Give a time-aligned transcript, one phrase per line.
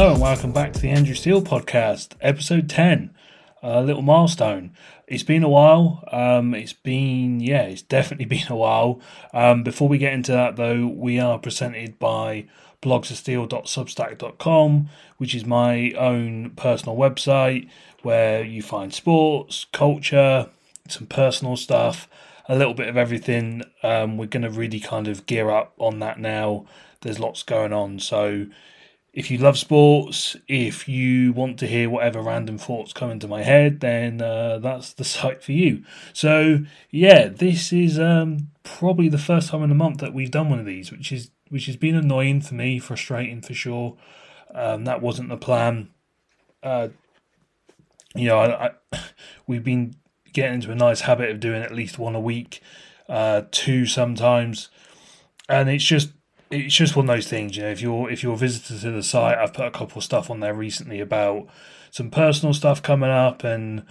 [0.00, 3.14] Hello and welcome back to the Andrew Steele podcast, episode 10,
[3.62, 4.72] a little milestone.
[5.06, 6.02] It's been a while.
[6.10, 9.02] Um, it's been, yeah, it's definitely been a while.
[9.34, 12.46] Um, before we get into that, though, we are presented by
[12.80, 17.68] blogsofsteel.substack.com, which is my own personal website
[18.00, 20.48] where you find sports, culture,
[20.88, 22.08] some personal stuff,
[22.48, 23.64] a little bit of everything.
[23.82, 26.64] Um, we're going to really kind of gear up on that now.
[27.02, 27.98] There's lots going on.
[27.98, 28.46] So
[29.12, 33.42] if you love sports, if you want to hear whatever random thoughts come into my
[33.42, 35.84] head, then uh, that's the site for you.
[36.12, 36.60] So
[36.90, 40.60] yeah, this is um, probably the first time in a month that we've done one
[40.60, 43.96] of these, which is which has been annoying for me, frustrating for sure.
[44.54, 45.90] Um, that wasn't the plan.
[46.62, 46.88] Uh,
[48.14, 49.00] you know, I, I,
[49.46, 49.96] we've been
[50.32, 52.62] getting into a nice habit of doing at least one a week,
[53.08, 54.68] uh, two sometimes,
[55.48, 56.10] and it's just
[56.50, 57.56] it's just one of those things.
[57.56, 59.98] You know, if you're if you're a visitor to the site, I've put a couple
[59.98, 61.46] of stuff on there recently about
[61.90, 63.84] some personal stuff coming up and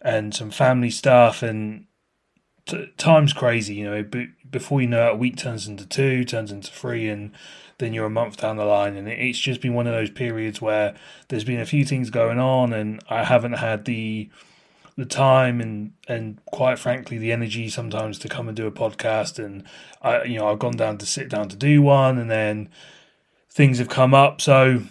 [0.00, 1.86] and some family stuff and
[2.66, 3.74] t- time's crazy.
[3.74, 7.08] You know, but before you know it, a week turns into two, turns into three,
[7.08, 7.32] and
[7.78, 8.96] then you're a month down the line.
[8.96, 10.94] And it's just been one of those periods where
[11.28, 14.30] there's been a few things going on, and I haven't had the
[14.96, 19.42] the time and and quite frankly the energy sometimes to come and do a podcast.
[19.42, 19.64] And
[20.02, 22.68] I you know I've gone down to sit down to do one and then
[23.50, 24.40] things have come up.
[24.40, 24.82] So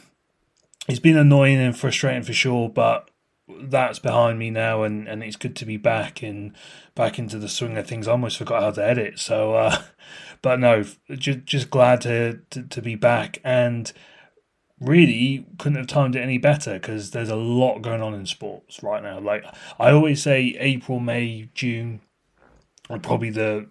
[0.87, 3.09] it's been annoying and frustrating for sure but
[3.47, 6.53] that's behind me now and and it's good to be back and
[6.93, 8.07] back into the swing of things.
[8.07, 9.19] I almost forgot how to edit.
[9.19, 9.81] So uh
[10.43, 13.39] but no just just glad to to, to be back.
[13.43, 13.91] And
[14.79, 18.83] really couldn't have timed it any better because there's a lot going on in sports
[18.83, 19.19] right now.
[19.19, 19.45] Like
[19.79, 22.01] I always say, April, May, June
[22.89, 23.67] are probably the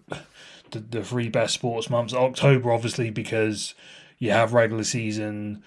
[0.71, 2.13] the, the three best sports months.
[2.13, 3.75] October, obviously, because
[4.17, 5.63] you have regular season.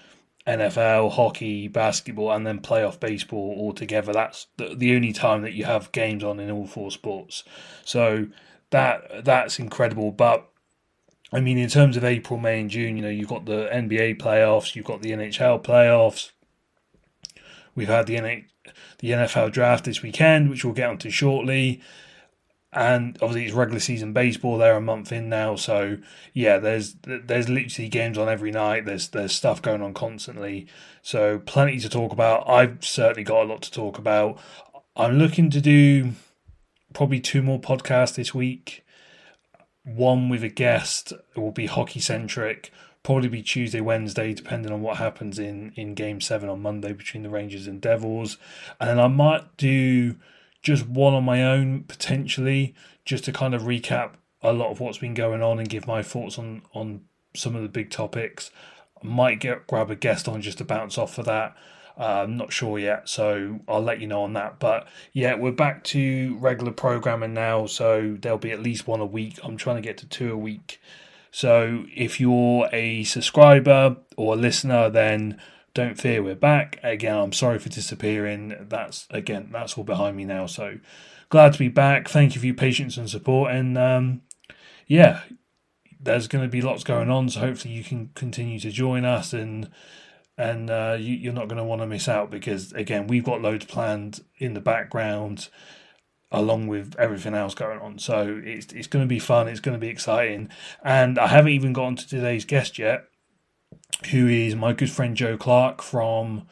[0.47, 4.11] NFL, hockey, basketball, and then playoff baseball all together.
[4.11, 7.43] That's the, the only time that you have games on in all four sports.
[7.85, 8.27] So
[8.71, 10.11] that that's incredible.
[10.11, 10.49] But
[11.31, 14.17] I mean, in terms of April, May, and June, you know, you've got the NBA
[14.19, 16.31] playoffs, you've got the NHL playoffs.
[17.75, 18.45] We've had the NH-
[18.99, 21.81] the NFL draft this weekend, which we'll get onto shortly.
[22.71, 24.57] And obviously, it's regular season baseball.
[24.57, 25.97] They're a month in now, so
[26.33, 28.85] yeah, there's there's literally games on every night.
[28.85, 30.67] There's there's stuff going on constantly,
[31.01, 32.47] so plenty to talk about.
[32.47, 34.37] I've certainly got a lot to talk about.
[34.95, 36.11] I'm looking to do
[36.93, 38.83] probably two more podcasts this week
[39.95, 41.11] one with a guest.
[41.11, 42.71] It will be hockey centric.
[43.03, 47.23] Probably be Tuesday, Wednesday, depending on what happens in in Game Seven on Monday between
[47.23, 48.37] the Rangers and Devils,
[48.79, 50.15] and then I might do
[50.61, 54.11] just one on my own potentially, just to kind of recap
[54.41, 57.01] a lot of what's been going on and give my thoughts on on
[57.33, 58.51] some of the big topics.
[59.01, 61.55] I might get grab a guest on just to bounce off for that.
[61.99, 64.57] Uh, I'm not sure yet, so I'll let you know on that.
[64.57, 69.05] But yeah, we're back to regular programming now, so there'll be at least one a
[69.05, 69.37] week.
[69.43, 70.79] I'm trying to get to two a week.
[71.31, 75.39] So if you're a subscriber or a listener, then
[75.73, 76.79] don't fear, we're back.
[76.83, 78.55] Again, I'm sorry for disappearing.
[78.61, 80.45] That's again, that's all behind me now.
[80.45, 80.79] So
[81.27, 82.07] glad to be back.
[82.07, 83.51] Thank you for your patience and support.
[83.51, 84.21] And um,
[84.87, 85.21] yeah,
[85.99, 87.29] there's going to be lots going on.
[87.29, 89.69] So hopefully you can continue to join us and
[90.39, 93.41] and uh, you, are not going to want to miss out because again we've got
[93.41, 95.49] loads planned in the background
[96.31, 97.99] along with everything else going on.
[97.99, 100.49] So it's, it's going to be fun it's going to be exciting.
[100.81, 103.03] And i haven't even gotten to today's guest yet
[104.11, 106.47] who is my good friend joe clark from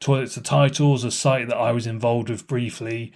[0.00, 3.12] toilets to titles a site that i was involved with briefly.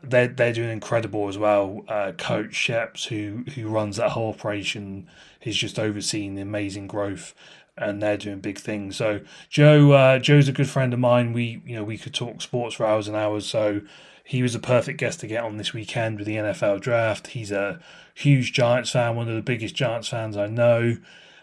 [0.00, 1.82] They're, they're doing incredible as well.
[1.88, 5.08] Uh, coach sheps who who runs that whole operation
[5.40, 7.34] he's just overseeing the amazing growth
[7.80, 8.96] and they're doing big things.
[8.96, 11.32] So Joe, uh, Joe's a good friend of mine.
[11.32, 13.46] We, you know, we could talk sports for hours and hours.
[13.46, 13.80] So
[14.24, 17.28] he was a perfect guest to get on this weekend with the NFL draft.
[17.28, 17.80] He's a
[18.14, 20.98] huge Giants fan, one of the biggest Giants fans I know.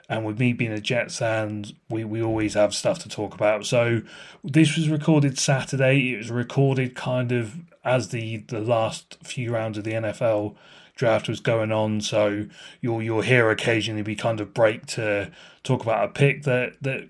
[0.08, 3.66] And with me being a Jets fan, we, we always have stuff to talk about.
[3.66, 4.02] So
[4.44, 6.14] this was recorded Saturday.
[6.14, 10.56] It was recorded kind of as the the last few rounds of the NFL
[10.96, 12.02] draft was going on.
[12.02, 12.48] So
[12.82, 15.32] you'll you'll hear occasionally we kind of break to
[15.64, 17.10] talk about a pick that that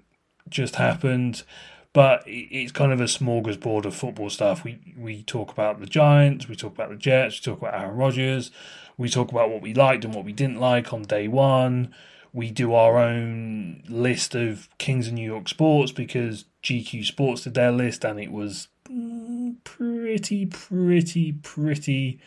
[0.50, 1.44] just happened.
[1.94, 4.64] But it's kind of a smorgasbord of football stuff.
[4.64, 7.96] We we talk about the Giants, we talk about the Jets, we talk about Aaron
[7.96, 8.52] Rodgers,
[8.98, 11.94] we talk about what we liked and what we didn't like on day one.
[12.34, 17.54] We do our own list of Kings of New York sports because GQ Sports did
[17.54, 22.20] their list and it was mm, pretty, pretty, pretty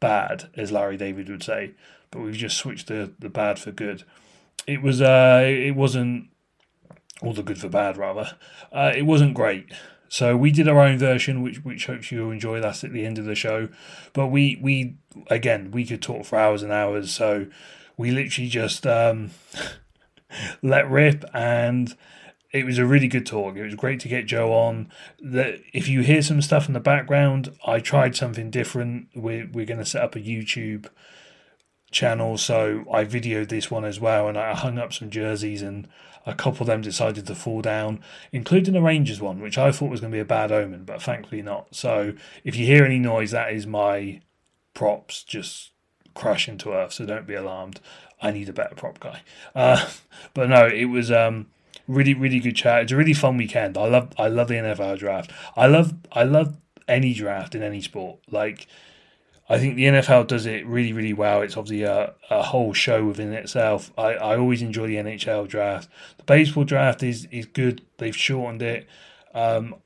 [0.00, 1.72] bad, as Larry David would say,
[2.10, 4.04] but we've just switched the, the bad for good.
[4.66, 6.28] It was uh, it wasn't
[7.22, 8.36] all the good for bad rather.
[8.72, 9.72] Uh, it wasn't great.
[10.08, 12.60] So we did our own version, which which hopes you'll enjoy.
[12.60, 13.68] That's at the end of the show.
[14.12, 14.96] But we we
[15.28, 17.10] again we could talk for hours and hours.
[17.10, 17.46] So
[17.96, 19.30] we literally just um,
[20.62, 21.94] let rip, and
[22.50, 23.56] it was a really good talk.
[23.56, 24.90] It was great to get Joe on.
[25.20, 29.08] That if you hear some stuff in the background, I tried something different.
[29.14, 30.86] We're we're going to set up a YouTube
[31.90, 35.88] channel, so I videoed this one as well, and I hung up some jerseys, and
[36.26, 38.00] a couple of them decided to fall down,
[38.32, 41.02] including the Rangers one, which I thought was going to be a bad omen, but
[41.02, 41.74] thankfully not.
[41.74, 42.12] So
[42.44, 44.20] if you hear any noise, that is my
[44.74, 45.70] props just
[46.14, 46.92] crashing to earth.
[46.92, 47.80] So don't be alarmed.
[48.20, 49.22] I need a better prop guy.
[49.54, 49.88] Uh,
[50.34, 51.46] but no, it was um,
[51.88, 52.82] really really good chat.
[52.82, 53.76] It's a really fun weekend.
[53.76, 55.32] I love I love the NFL draft.
[55.56, 56.56] I love I love
[56.86, 58.20] any draft in any sport.
[58.30, 58.68] Like
[59.50, 61.40] I think the NFL does it really, really well.
[61.40, 63.90] It's obviously a, a whole show within itself.
[63.96, 65.88] I, I always enjoy the NHL draft.
[66.18, 67.82] The baseball draft is, is good.
[67.96, 68.86] They've shortened it.
[69.34, 69.76] Um,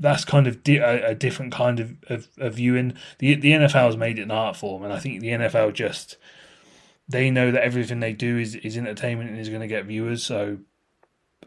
[0.00, 2.94] that's kind of di- a, a, different kind of, of, of, viewing.
[3.18, 6.16] The the NFL has made it an art form, and I think the NFL just
[7.08, 10.22] they know that everything they do is, is entertainment and is going to get viewers.
[10.22, 10.58] So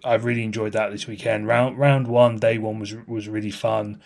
[0.03, 1.47] I've really enjoyed that this weekend.
[1.47, 4.01] Round round one, day one was was really fun.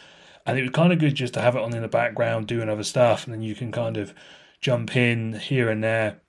[0.46, 2.70] And it was kind of good just to have it on in the background doing
[2.70, 4.14] other stuff and then you can kind of
[4.62, 6.22] jump in here and there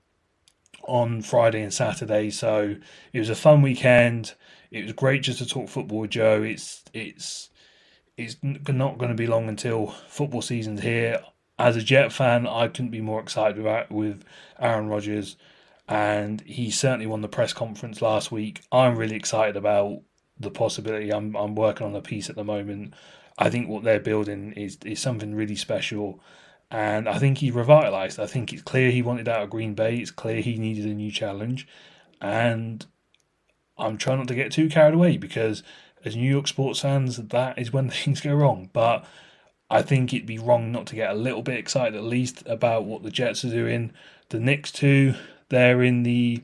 [0.84, 2.30] on Friday and Saturday.
[2.30, 2.76] So
[3.12, 4.34] it was a fun weekend.
[4.70, 6.42] It was great just to talk football with Joe.
[6.42, 7.50] It's it's
[8.16, 11.20] it's not going to be long until football season's here.
[11.58, 14.24] As a Jet fan I couldn't be more excited about with
[14.58, 15.36] Aaron Rodgers
[15.88, 20.02] and he certainly won the press conference last week I'm really excited about
[20.38, 22.94] the possibility I'm I'm working on a piece at the moment
[23.38, 26.20] I think what they're building is is something really special,
[26.70, 28.18] and I think he revitalised.
[28.18, 29.96] I think it's clear he wanted out of Green Bay.
[29.96, 31.68] It's clear he needed a new challenge,
[32.20, 32.86] and
[33.76, 35.62] I'm trying not to get too carried away because
[36.04, 38.70] as New York sports fans, that is when things go wrong.
[38.72, 39.04] But
[39.70, 42.84] I think it'd be wrong not to get a little bit excited at least about
[42.84, 43.92] what the Jets are doing.
[44.30, 45.14] The Knicks too,
[45.48, 46.42] they're in the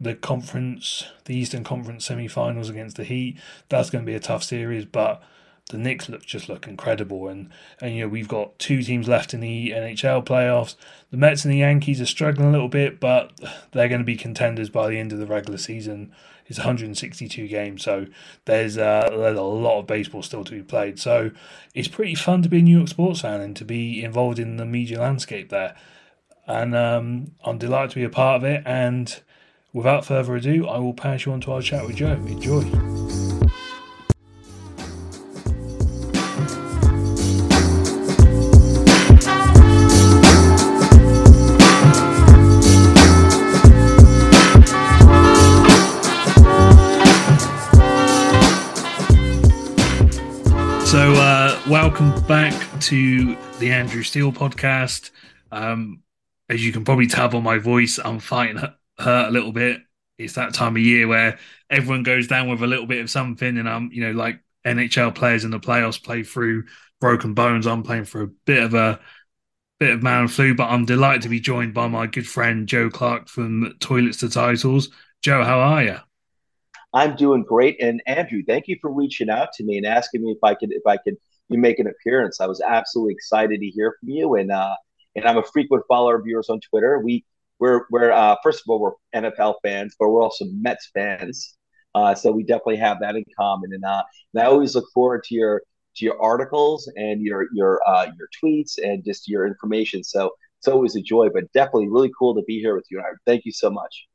[0.00, 3.36] the conference, the Eastern Conference semi-finals against the Heat.
[3.68, 5.20] That's going to be a tough series, but
[5.70, 9.34] the Knicks look just look incredible, and and you know we've got two teams left
[9.34, 10.76] in the NHL playoffs.
[11.10, 13.32] The Mets and the Yankees are struggling a little bit, but
[13.72, 16.12] they're going to be contenders by the end of the regular season.
[16.46, 18.06] It's 162 games, so
[18.46, 20.98] there's uh, there's a lot of baseball still to be played.
[20.98, 21.32] So
[21.74, 24.56] it's pretty fun to be a New York sports fan and to be involved in
[24.56, 25.74] the media landscape there.
[26.48, 28.62] And um, I'm delighted to be a part of it.
[28.64, 29.20] And
[29.74, 32.12] without further ado, I will pass you on to our chat with Joe.
[32.12, 32.62] Enjoy.
[50.86, 51.12] So,
[51.68, 55.10] welcome back to the Andrew Steele podcast.
[55.52, 56.02] Um,
[56.48, 58.56] as you can probably tell by my voice, I'm fighting
[58.98, 59.80] hurt a little bit.
[60.18, 61.38] It's that time of year where
[61.70, 65.14] everyone goes down with a little bit of something, and I'm, you know, like NHL
[65.14, 66.64] players in the playoffs play through
[67.00, 67.66] broken bones.
[67.66, 68.98] I'm playing for a bit of a
[69.78, 72.90] bit of man flu, but I'm delighted to be joined by my good friend Joe
[72.90, 74.88] Clark from Toilets to Titles.
[75.22, 75.96] Joe, how are you?
[76.92, 80.32] I'm doing great, and Andrew, thank you for reaching out to me and asking me
[80.32, 81.16] if I could if I could
[81.48, 82.40] you make an appearance.
[82.40, 84.74] I was absolutely excited to hear from you, and uh,
[85.14, 86.98] and I'm a frequent follower of yours on Twitter.
[86.98, 87.24] We
[87.58, 91.56] we're we're uh, first of all we're NFL fans, but we're also Mets fans.
[91.94, 94.02] Uh, so we definitely have that in common, and, uh,
[94.34, 95.62] and I always look forward to your
[95.96, 100.04] to your articles and your your uh, your tweets and just your information.
[100.04, 102.98] So it's always a joy, but definitely really cool to be here with you.
[102.98, 104.06] And thank you so much.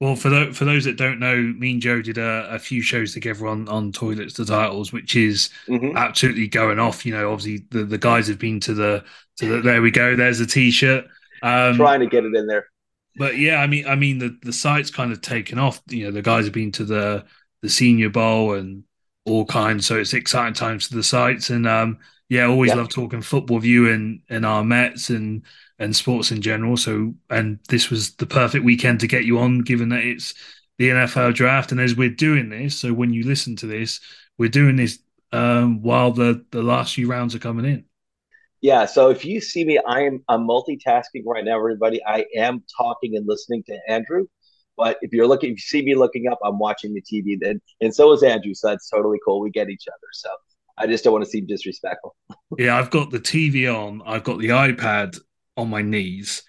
[0.00, 2.80] Well, for those, for those that don't know, me and Joe did a, a few
[2.80, 5.94] shows together on, on Toilets to Titles, which is mm-hmm.
[5.94, 7.04] absolutely going off.
[7.04, 9.04] You know, obviously the, the guys have been to the
[9.40, 9.60] the.
[9.60, 10.16] There we go.
[10.16, 11.04] There's a t-shirt.
[11.42, 12.66] Um, Trying to get it in there.
[13.16, 15.80] But yeah, I mean, I mean the the site's kind of taken off.
[15.88, 17.24] You know, the guys have been to the
[17.62, 18.84] the Senior Bowl and
[19.24, 19.86] all kinds.
[19.86, 21.50] So it's exciting times for the sites.
[21.50, 22.76] And um, yeah, I always yeah.
[22.76, 25.42] love talking football with you and and our Mets and
[25.78, 26.76] and sports in general.
[26.76, 30.34] So, and this was the perfect weekend to get you on, given that it's
[30.78, 31.72] the NFL draft.
[31.72, 34.00] And as we're doing this, so when you listen to this,
[34.38, 34.98] we're doing this
[35.32, 37.84] um, while the the last few rounds are coming in.
[38.60, 38.84] Yeah.
[38.86, 42.00] So if you see me, I am I'm multitasking right now, everybody.
[42.04, 44.26] I am talking and listening to Andrew.
[44.76, 47.38] But if you're looking, if you see me looking up, I'm watching the TV.
[47.38, 48.54] Then, and so is Andrew.
[48.54, 49.40] So that's totally cool.
[49.40, 50.08] We get each other.
[50.12, 50.30] So
[50.78, 52.16] I just don't want to seem disrespectful.
[52.58, 54.02] yeah, I've got the TV on.
[54.06, 55.18] I've got the iPad
[55.56, 56.42] on my knees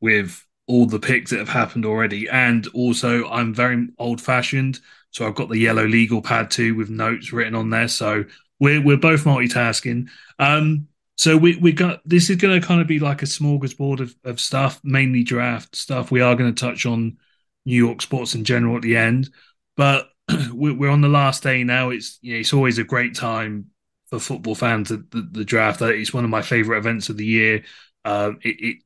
[0.00, 2.28] with all the picks that have happened already.
[2.28, 4.80] And also, I'm very old fashioned,
[5.10, 7.88] so I've got the yellow legal pad too with notes written on there.
[7.88, 8.24] So
[8.58, 10.08] we're we're both multitasking.
[10.38, 14.00] Um, so we we got this is going to kind of be like a smorgasbord
[14.00, 16.10] of, of stuff, mainly draft stuff.
[16.10, 17.16] We are going to touch on
[17.64, 19.30] New York sports in general at the end,
[19.76, 20.08] but
[20.52, 21.90] we're on the last day now.
[21.90, 23.66] It's you know, it's always a great time
[24.10, 24.90] for football fans.
[24.90, 25.80] The, the, the draft.
[25.82, 27.64] It's one of my favorite events of the year.
[28.04, 28.76] Uh, it, it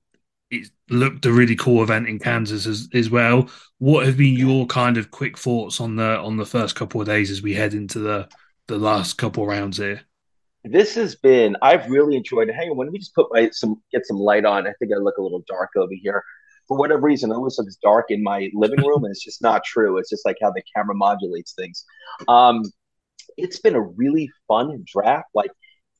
[0.51, 3.49] it looked a really cool event in Kansas as, as well.
[3.79, 7.07] What have been your kind of quick thoughts on the on the first couple of
[7.07, 8.29] days as we head into the
[8.69, 10.03] the last couple rounds here?
[10.65, 12.55] This has been I've really enjoyed it.
[12.55, 14.67] Hang on, let me just put my some get some light on.
[14.67, 16.23] I think I look a little dark over here.
[16.69, 19.65] For whatever reason, it always looks dark in my living room, and it's just not
[19.65, 19.99] true.
[19.99, 21.85] It's just like how the camera modulates things.
[22.29, 22.63] Um,
[23.37, 25.29] it's been a really fun draft.
[25.35, 25.51] Like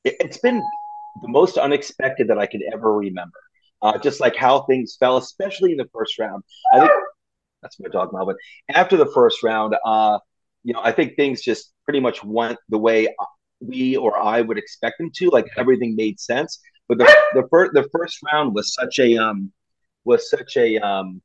[0.03, 0.61] it, it's been
[1.21, 3.37] the most unexpected that I could ever remember
[3.81, 6.43] uh, just like how things fell, especially in the first round.
[6.73, 6.91] I think
[7.61, 8.35] that's my dog Melvin.
[8.69, 10.19] After the first round, uh,
[10.63, 13.07] you know, I think things just pretty much went the way
[13.61, 15.29] we or I would expect them to.
[15.29, 16.59] Like everything made sense.
[16.87, 19.51] But the the first the first round was such a um
[20.03, 21.21] was such a um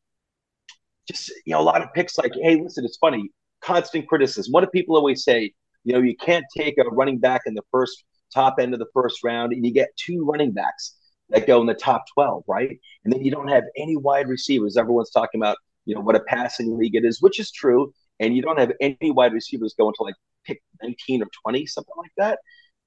[1.08, 3.30] just you know a lot of picks like hey listen it's funny
[3.62, 4.52] constant criticism.
[4.52, 5.52] What do people always say?
[5.84, 8.86] You know you can't take a running back in the first top end of the
[8.92, 10.96] first round and you get two running backs
[11.30, 12.78] that go in the top 12, right?
[13.04, 14.76] And then you don't have any wide receivers.
[14.76, 17.92] Everyone's talking about, you know, what a passing league it is, which is true.
[18.20, 20.14] And you don't have any wide receivers going to like
[20.46, 22.38] pick 19 or 20, something like that.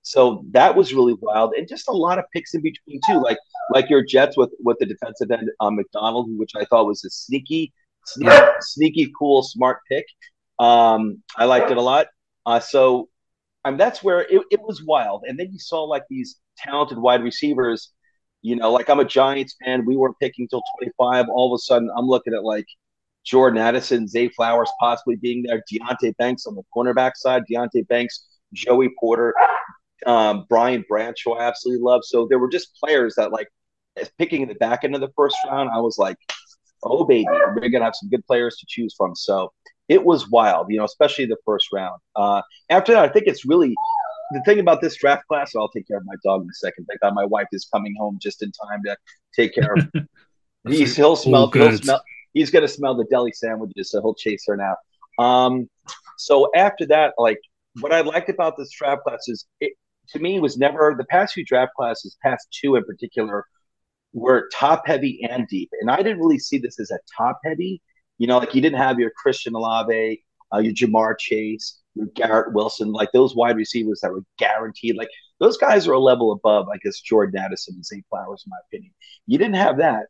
[0.02, 3.38] So that was really wild, and just a lot of picks in between too, like
[3.74, 7.10] like your Jets with with the defensive end um, McDonald, which I thought was a
[7.10, 7.74] sneaky,
[8.06, 10.06] sneaky, sneaky cool, smart pick.
[10.58, 12.08] Um, I liked it a lot.
[12.46, 13.10] Uh, so,
[13.70, 15.24] mean, that's where it, it was wild.
[15.28, 17.92] And then you saw like these talented wide receivers
[18.42, 19.86] you know, like I'm a Giants fan.
[19.86, 21.28] We weren't picking till 25.
[21.30, 22.68] All of a sudden, I'm looking at like
[23.30, 28.26] Jordan Addison, Zay Flowers possibly being there, Deonte Banks on the cornerback side, Deonte Banks,
[28.54, 29.36] Joey Porter,
[30.08, 32.02] um, Brian Branch, who I absolutely love.
[32.04, 33.48] So there were just players that like
[34.18, 35.70] picking in the back end of the first round.
[35.72, 36.18] I was like,
[36.84, 39.16] oh baby, we're gonna have some good players to choose from.
[39.16, 39.52] So
[39.88, 42.00] it was wild, you know, especially the first round.
[42.16, 43.76] Uh, after that, I think it's really
[44.32, 46.86] the thing about this draft class, I'll take care of my dog in a second.
[46.86, 48.98] Thank God my wife is coming home just in time to
[49.36, 49.88] take care of.
[50.68, 52.02] he's he'll smell, he'll smell.
[52.40, 54.78] He's gonna smell the deli sandwiches, so he'll chase her now.
[55.22, 55.70] Um,
[56.18, 57.40] so after that, like
[57.82, 59.74] what I liked about this draft class is it
[60.12, 63.46] to me was never the past few draft classes, past two in particular,
[64.14, 67.82] were top heavy and deep, and I didn't really see this as a top heavy.
[68.20, 72.54] You know, like you didn't have your Christian Olave, uh, your Ja'Marr Chase, your Garrett
[72.54, 74.96] Wilson, like those wide receivers that were guaranteed.
[74.96, 75.10] Like
[75.42, 78.58] those guys are a level above, I guess, Jordan Addison and Zay Flowers, in my
[78.68, 78.94] opinion.
[79.28, 80.06] You didn't have that,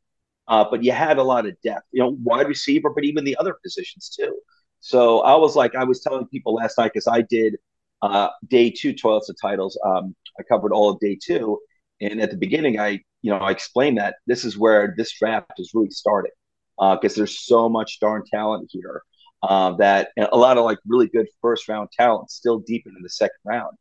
[0.49, 3.37] uh, but you had a lot of depth, you know, wide receiver, but even the
[3.37, 4.35] other positions too.
[4.81, 7.57] So I was like, I was telling people last night because I did
[8.01, 9.79] uh, day two Toilets to Titles.
[9.85, 11.59] Um, I covered all of day two,
[12.01, 15.51] and at the beginning, I you know I explained that this is where this draft
[15.57, 16.31] is really starting
[16.77, 19.03] because uh, there's so much darn talent here
[19.43, 23.09] uh, that a lot of like really good first round talent still deep into the
[23.09, 23.75] second round.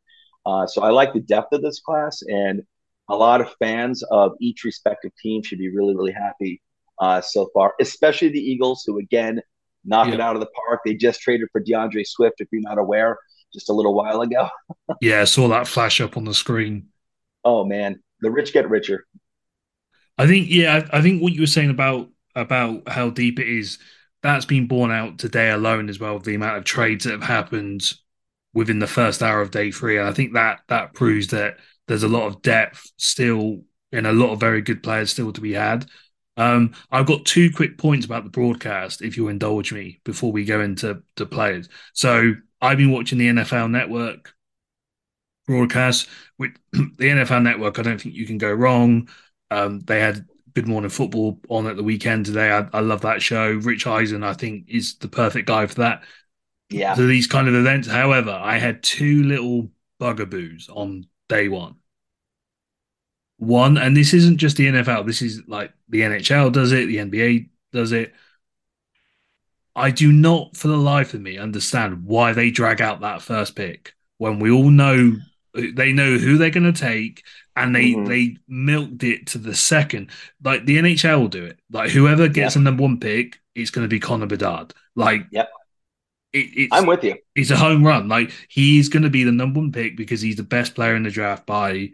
[0.45, 2.61] Uh, so I like the depth of this class, and
[3.09, 6.61] a lot of fans of each respective team should be really, really happy
[6.99, 9.41] uh, so far, especially the Eagles, who again
[9.85, 10.15] knock yeah.
[10.15, 10.81] it out of the park.
[10.85, 13.17] They just traded for D'Andre Swift, if you're not aware,
[13.53, 14.49] just a little while ago.
[15.01, 16.87] yeah, I saw that flash up on the screen.
[17.43, 19.05] Oh man, the rich get richer.
[20.17, 23.79] I think, yeah, I think what you were saying about about how deep it is
[24.21, 26.19] that's been borne out today alone as well.
[26.19, 27.93] The amount of trades that have happened
[28.53, 31.57] within the first hour of day three, and I think that that proves that
[31.89, 35.41] there's a lot of depth still and a lot of very good players still to
[35.41, 35.87] be had.
[36.37, 40.45] Um, I've got two quick points about the broadcast, if you indulge me, before we
[40.45, 41.67] go into the players.
[41.93, 44.35] So I've been watching the NFL Network
[45.47, 47.79] broadcast with the NFL Network.
[47.79, 49.09] I don't think you can go wrong.
[49.49, 52.51] Um, they had Good Morning Football on at the weekend today.
[52.51, 53.53] I, I love that show.
[53.53, 56.03] Rich Eisen, I think, is the perfect guy for that.
[56.69, 56.93] Yeah.
[56.93, 57.87] For these kind of events.
[57.87, 61.75] However, I had two little bugaboos on day one.
[63.37, 66.97] One, and this isn't just the NFL, this is like the NHL does it, the
[66.97, 68.13] NBA does it.
[69.75, 73.55] I do not, for the life of me, understand why they drag out that first
[73.55, 75.15] pick when we all know
[75.53, 77.23] they know who they're going to take
[77.55, 78.05] and they mm-hmm.
[78.05, 80.11] they milked it to the second.
[80.43, 81.59] Like the NHL will do it.
[81.71, 82.61] Like whoever gets yep.
[82.61, 84.73] a number one pick, it's going to be Connor Bedard.
[84.95, 85.49] Like, yep.
[86.31, 87.15] It, I'm with you.
[87.35, 88.07] It's a home run.
[88.07, 91.03] Like he's going to be the number one pick because he's the best player in
[91.03, 91.89] the draft by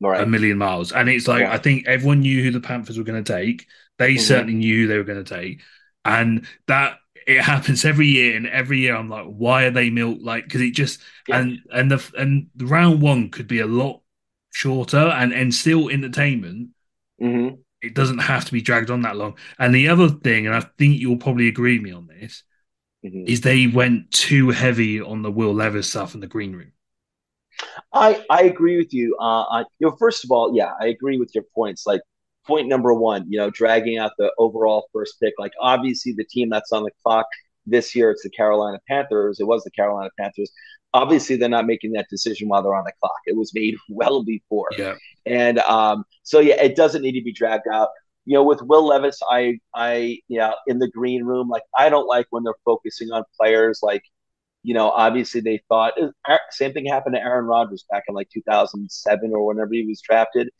[0.00, 0.22] right.
[0.22, 0.92] a million miles.
[0.92, 1.52] And it's like yeah.
[1.52, 3.66] I think everyone knew who the Panthers were going to take.
[3.98, 4.22] They mm-hmm.
[4.22, 5.60] certainly knew they were going to take,
[6.04, 8.36] and that it happens every year.
[8.36, 10.18] And every year, I'm like, why are they milk?
[10.22, 11.40] Like, because it just yeah.
[11.40, 14.00] and and the and the round one could be a lot
[14.52, 16.70] shorter and and still entertainment.
[17.20, 17.56] Mm-hmm.
[17.80, 19.36] It doesn't have to be dragged on that long.
[19.58, 22.42] And the other thing, and I think you'll probably agree with me on this,
[23.04, 23.24] mm-hmm.
[23.26, 26.72] is they went too heavy on the Will Levis stuff in the green room.
[27.92, 29.16] I I agree with you.
[29.20, 31.86] Uh, I, you know, first of all, yeah, I agree with your points.
[31.86, 32.02] Like
[32.46, 35.34] point number one, you know, dragging out the overall first pick.
[35.38, 37.26] Like obviously, the team that's on the clock
[37.66, 39.40] this year, it's the Carolina Panthers.
[39.40, 40.50] It was the Carolina Panthers.
[40.94, 43.18] Obviously, they're not making that decision while they're on the clock.
[43.26, 44.68] It was made well before.
[44.76, 44.94] Yeah.
[45.26, 47.88] And um, so yeah, it doesn't need to be dragged out.
[48.28, 52.06] You know, with Will Levis, I I yeah, in the green room, like I don't
[52.06, 54.02] like when they're focusing on players like
[54.62, 55.94] you know, obviously they thought
[56.50, 60.50] same thing happened to Aaron Rodgers back in like 2007 or whenever he was drafted.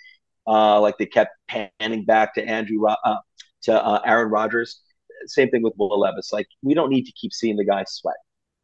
[0.47, 3.17] Uh, like they kept panning back to Andrew uh,
[3.65, 4.81] to uh, Aaron Rodgers.
[5.27, 6.33] Same thing with Will Levis.
[6.33, 8.17] Like we don't need to keep seeing the guy sweat.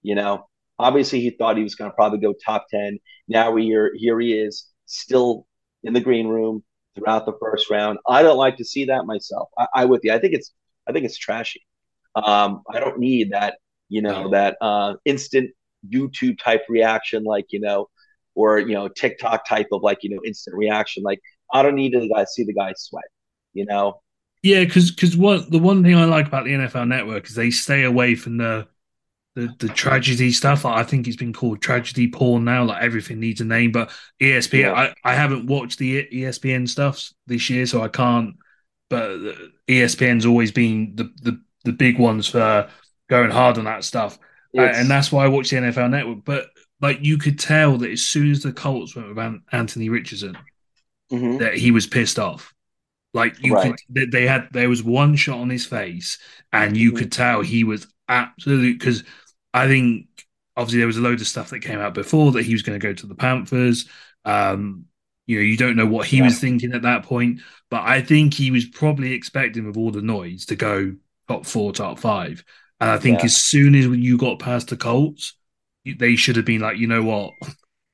[0.02, 2.98] You know, obviously he thought he was going to probably go top ten.
[3.28, 5.46] Now we here here he is still
[5.82, 6.64] in the green room
[6.94, 7.98] throughout the first round.
[8.08, 9.48] I don't like to see that myself.
[9.58, 10.12] I, I with you.
[10.12, 10.52] I think it's
[10.86, 11.64] I think it's trashy.
[12.14, 13.58] Um, I don't need that
[13.88, 15.50] you know, that uh, instant
[15.88, 17.88] YouTube type reaction, like, you know,
[18.34, 21.02] or, you know, TikTok type of like, you know, instant reaction.
[21.02, 21.20] Like,
[21.52, 23.04] I don't need to guy, see the guy sweat,
[23.52, 24.00] you know?
[24.42, 27.50] Yeah, because because what the one thing I like about the NFL Network is they
[27.50, 28.66] stay away from the
[29.34, 30.64] the, the tragedy stuff.
[30.64, 32.64] I think it's been called tragedy porn now.
[32.64, 33.72] Like everything needs a name.
[33.72, 34.72] But ESPN, yeah.
[34.72, 38.36] I, I haven't watched the ESPN stuff this year, so I can't.
[38.90, 39.18] But
[39.68, 42.68] ESPN's always been the the, the big ones for
[43.08, 44.18] going hard on that stuff.
[44.56, 46.24] Uh, and that's why I watch the NFL Network.
[46.24, 46.46] But
[46.80, 50.38] like you could tell that as soon as the Colts went with Anthony Richardson,
[51.10, 51.38] mm-hmm.
[51.38, 52.54] that he was pissed off.
[53.12, 53.74] Like you right.
[53.94, 56.18] could, they had there was one shot on his face,
[56.52, 56.98] and you mm-hmm.
[56.98, 59.04] could tell he was absolutely because
[59.54, 60.08] I think
[60.56, 62.78] obviously there was a load of stuff that came out before that he was going
[62.78, 63.88] to go to the Panthers.
[64.24, 64.86] Um,
[65.26, 66.24] you know, you don't know what he yeah.
[66.24, 67.40] was thinking at that point,
[67.70, 70.94] but I think he was probably expecting with all the noise to go
[71.28, 72.44] top four, top five.
[72.80, 73.26] And I think yeah.
[73.26, 75.34] as soon as you got past the Colts,
[75.84, 77.32] they should have been like, you know what,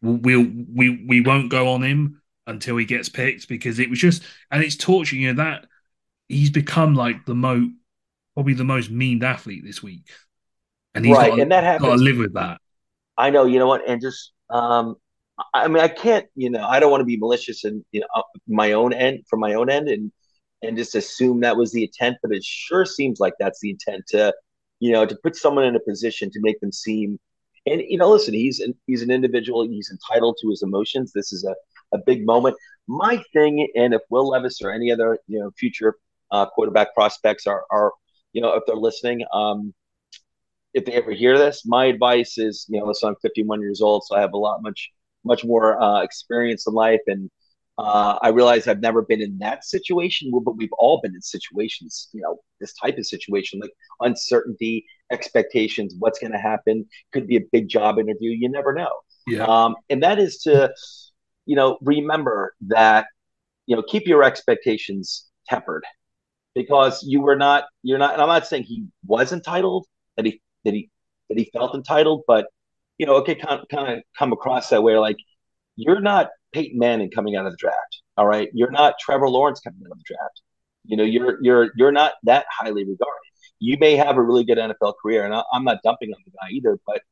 [0.03, 4.23] we'll we we won't go on him until he gets picked because it was just
[4.51, 5.17] and it's torture.
[5.17, 5.67] You know that
[6.29, 7.69] he's become like the mo
[8.35, 10.09] probably the most mean athlete this week,
[10.95, 11.89] and he's right, got, and that happens.
[11.89, 12.59] Got to live with that.
[13.17, 13.45] I know.
[13.45, 13.89] You know what?
[13.89, 14.97] And just um,
[15.55, 16.27] I mean, I can't.
[16.35, 19.41] You know, I don't want to be malicious and you know my own end from
[19.41, 20.13] my own end and
[20.63, 24.05] and just assume that was the intent, but it sure seems like that's the intent
[24.09, 24.35] to
[24.81, 27.21] you know, to put someone in a position to make them seem,
[27.67, 31.13] and you know, listen, he's an, he's an individual, he's entitled to his emotions.
[31.13, 31.55] This is a,
[31.95, 32.57] a big moment.
[32.89, 35.97] My thing, and if Will Levis or any other you know future
[36.33, 37.93] uh, quarterback prospects are are
[38.33, 39.75] you know if they're listening, um,
[40.75, 44.05] if they ever hear this, my advice is you know, listen, I'm 51 years old,
[44.05, 44.91] so I have a lot much
[45.25, 47.31] much more uh, experience in life and
[47.81, 52.11] uh, I realize I've never been in that situation, but we've all been in situations,
[52.13, 57.39] you know, this type of situation, like uncertainty, expectations, what's going to happen, could be
[57.39, 58.33] a big job interview.
[58.33, 58.93] You never know.
[59.27, 59.45] Yeah.
[59.45, 60.75] Um, and that is to,
[61.47, 63.07] you know, remember that,
[63.65, 65.85] you know, keep your expectations tempered
[66.55, 70.43] because you were not, you're not, and I'm not saying he was entitled, that he,
[70.65, 70.91] that he,
[71.29, 72.47] that he felt entitled, but,
[72.99, 75.17] you know, could kind of, kind of come across that way, like,
[75.77, 78.03] you're not Peyton Manning coming out of the draft.
[78.17, 80.43] All right, you're not Trevor Lawrence coming out of the draft.
[80.85, 83.31] You know, you're you're you're not that highly regarded.
[83.61, 86.33] You may have a really good NFL career, and I, am not dumping on the
[86.33, 87.03] guy either, but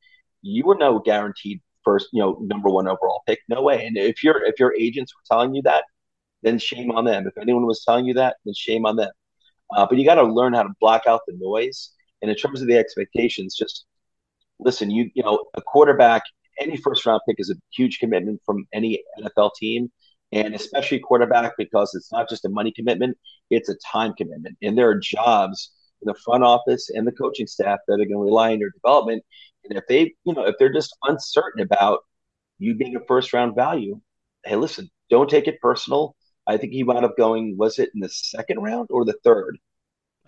[0.42, 3.40] you were no guaranteed first, you know, number one overall pick.
[3.48, 3.86] No way.
[3.86, 5.84] And if your if your agents were telling you that,
[6.42, 7.26] then shame on them.
[7.26, 9.10] If anyone was telling you that, then shame on them.
[9.74, 11.90] Uh, but you got to learn how to block out the noise.
[12.22, 13.86] And in terms of the expectations, just
[14.58, 14.90] listen.
[14.90, 16.22] You you know, a quarterback
[16.60, 19.90] any first round pick is a huge commitment from any NFL team,
[20.32, 23.16] and especially quarterback because it's not just a money commitment;
[23.50, 24.56] it's a time commitment.
[24.62, 28.10] And there are jobs in the front office and the coaching staff that are going
[28.10, 29.24] to rely on your development.
[29.64, 32.00] And if they, you know, if they're just uncertain about
[32.58, 34.00] you being a first round value,
[34.44, 36.14] hey, listen, don't take it personal.
[36.46, 37.56] I think he wound up going.
[37.58, 39.58] Was it in the second round or the third?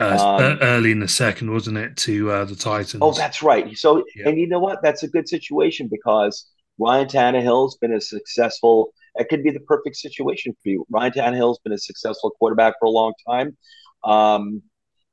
[0.01, 3.03] Uh, um, early in the second, wasn't it, to uh, the Titans?
[3.03, 3.77] Oh, that's right.
[3.77, 4.29] So, yeah.
[4.29, 4.83] and you know what?
[4.83, 6.47] That's a good situation because
[6.79, 8.95] Ryan Tannehill's been a successful.
[9.17, 10.87] It could be the perfect situation for you.
[10.89, 13.57] Ryan Tannehill's been a successful quarterback for a long time.
[14.05, 14.63] Um,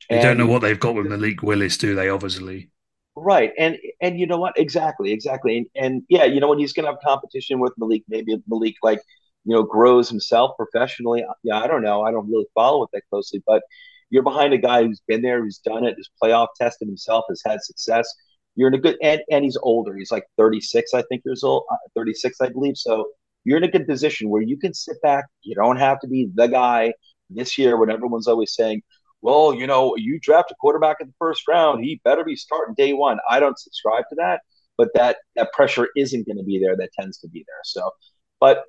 [0.09, 2.07] you don't know what they've got with Malik Willis, do they?
[2.07, 2.69] Obviously,
[3.15, 3.51] right.
[3.57, 4.57] And and you know what?
[4.57, 5.57] Exactly, exactly.
[5.57, 6.59] And, and yeah, you know what?
[6.59, 8.03] He's going to have competition with Malik.
[8.07, 9.01] Maybe Malik like
[9.43, 11.25] you know grows himself professionally.
[11.43, 12.03] Yeah, I don't know.
[12.03, 13.63] I don't really follow it that closely, but
[14.09, 17.41] you're behind a guy who's been there, who's done it, who's playoff tested himself, has
[17.45, 18.11] had success.
[18.55, 19.95] You're in a good and, and he's older.
[19.95, 22.77] He's like 36, I think years old, uh, 36, I believe.
[22.77, 23.07] So
[23.43, 25.25] you're in a good position where you can sit back.
[25.43, 26.93] You don't have to be the guy
[27.29, 28.81] this year when everyone's always saying,
[29.21, 32.75] well, you know, you draft a quarterback in the first round, he better be starting
[32.75, 33.19] day one.
[33.29, 34.41] I don't subscribe to that,
[34.77, 36.75] but that that pressure isn't going to be there.
[36.77, 37.61] That tends to be there.
[37.63, 37.91] So,
[38.39, 38.63] but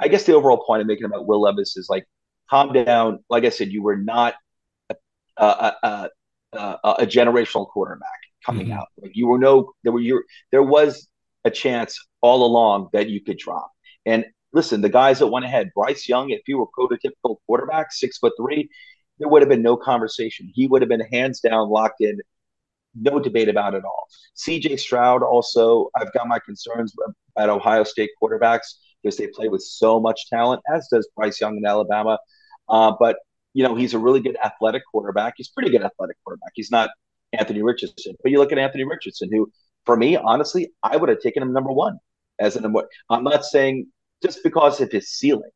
[0.00, 2.06] I guess the overall point I'm making about Will Levis is like,
[2.50, 3.20] calm down.
[3.30, 4.34] Like I said, you were not
[5.36, 6.10] a, a,
[6.52, 8.08] a, a generational quarterback
[8.44, 8.78] coming mm-hmm.
[8.78, 8.88] out.
[9.00, 10.22] Like you were no, there were you.
[10.50, 11.08] There was
[11.44, 13.70] a chance all along that you could drop.
[14.06, 18.18] And listen, the guys that went ahead, Bryce Young, if you were prototypical quarterback, six
[18.18, 18.68] foot three,
[19.18, 20.50] there would have been no conversation.
[20.54, 22.18] He would have been hands down locked in,
[22.94, 24.08] no debate about it all.
[24.36, 26.94] CJ Stroud also, I've got my concerns
[27.36, 31.56] about Ohio State quarterbacks because they play with so much talent, as does Bryce Young
[31.56, 32.18] in Alabama.
[32.68, 33.16] Uh, but
[33.54, 35.34] you know, he's a really good athletic quarterback.
[35.36, 36.52] He's pretty good athletic quarterback.
[36.54, 36.90] He's not
[37.32, 39.50] Anthony Richardson, but you look at Anthony Richardson, who,
[39.86, 41.98] for me, honestly, I would have taken him number one
[42.38, 42.74] as an.
[43.08, 43.86] I'm not saying
[44.22, 45.50] just because of his ceiling.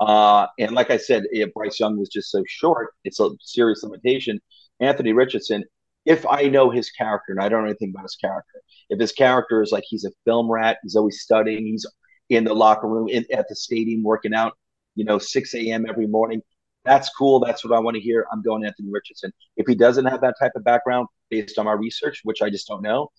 [0.00, 4.40] Uh, and like I said, Bryce Young was just so short, it's a serious limitation.
[4.80, 5.64] Anthony Richardson,
[6.04, 9.12] if I know his character and I don't know anything about his character, if his
[9.12, 11.84] character is like he's a film rat, he's always studying, he's
[12.28, 14.56] in the locker room, in, at the stadium, working out,
[14.94, 15.86] you know, 6 a.m.
[15.88, 16.42] every morning.
[16.84, 17.40] That's cool.
[17.40, 18.26] That's what I want to hear.
[18.32, 19.32] I'm going Anthony Richardson.
[19.56, 22.66] If he doesn't have that type of background, based on my research, which I just
[22.66, 23.10] don't know,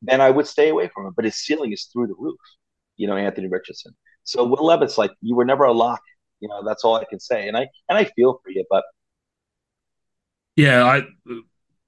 [0.00, 1.12] then I would stay away from him.
[1.14, 2.38] But his ceiling is through the roof,
[2.96, 3.94] you know, Anthony Richardson.
[4.22, 6.00] So Will Levis, like you were never a lock
[6.40, 7.48] you know, that's all I can say.
[7.48, 8.84] And I and I feel for you, but
[10.56, 11.02] yeah, I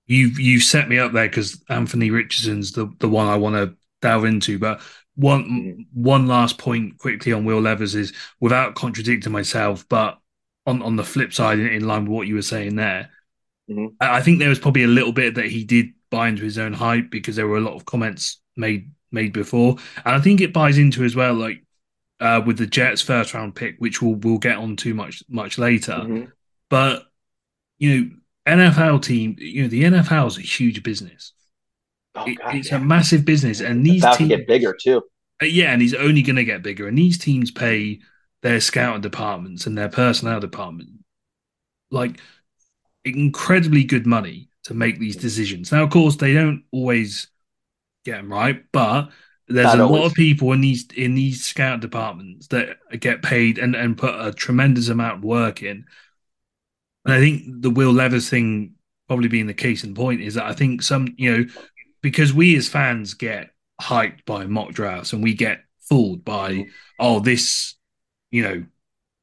[0.06, 3.76] you you set me up there because Anthony Richardson's the the one I want to
[4.02, 4.58] delve into.
[4.58, 4.80] But
[5.14, 5.82] one mm-hmm.
[5.92, 10.18] one last point quickly on Will Levis is without contradicting myself, but
[10.70, 13.10] on on the flip side, in, in line with what you were saying there,
[13.70, 13.94] mm-hmm.
[14.00, 16.58] I, I think there was probably a little bit that he did buy into his
[16.58, 20.40] own hype because there were a lot of comments made made before, and I think
[20.40, 21.64] it buys into as well, like
[22.20, 25.58] uh, with the Jets' first round pick, which we'll we'll get on to much much
[25.58, 25.92] later.
[25.92, 26.24] Mm-hmm.
[26.68, 27.04] But
[27.78, 28.10] you know,
[28.46, 31.32] NFL team, you know, the NFL is a huge business.
[32.14, 32.76] Oh, it, God, it's yeah.
[32.76, 35.02] a massive business, and these teams get bigger too.
[35.42, 36.86] Uh, yeah, and he's only going to get bigger.
[36.86, 38.00] And these teams pay
[38.42, 40.90] their scouting departments and their personnel department
[41.90, 42.20] like
[43.04, 45.72] incredibly good money to make these decisions.
[45.72, 47.28] Now, of course, they don't always
[48.04, 49.10] get them right, but
[49.48, 50.00] there's a always.
[50.00, 54.14] lot of people in these in these scout departments that get paid and, and put
[54.14, 55.84] a tremendous amount of work in.
[57.04, 58.74] And I think the Will Levis thing
[59.08, 61.44] probably being the case in point is that I think some, you know,
[62.00, 63.50] because we as fans get
[63.82, 66.70] hyped by mock drafts and we get fooled by, mm.
[67.00, 67.74] oh, this,
[68.30, 68.64] you know,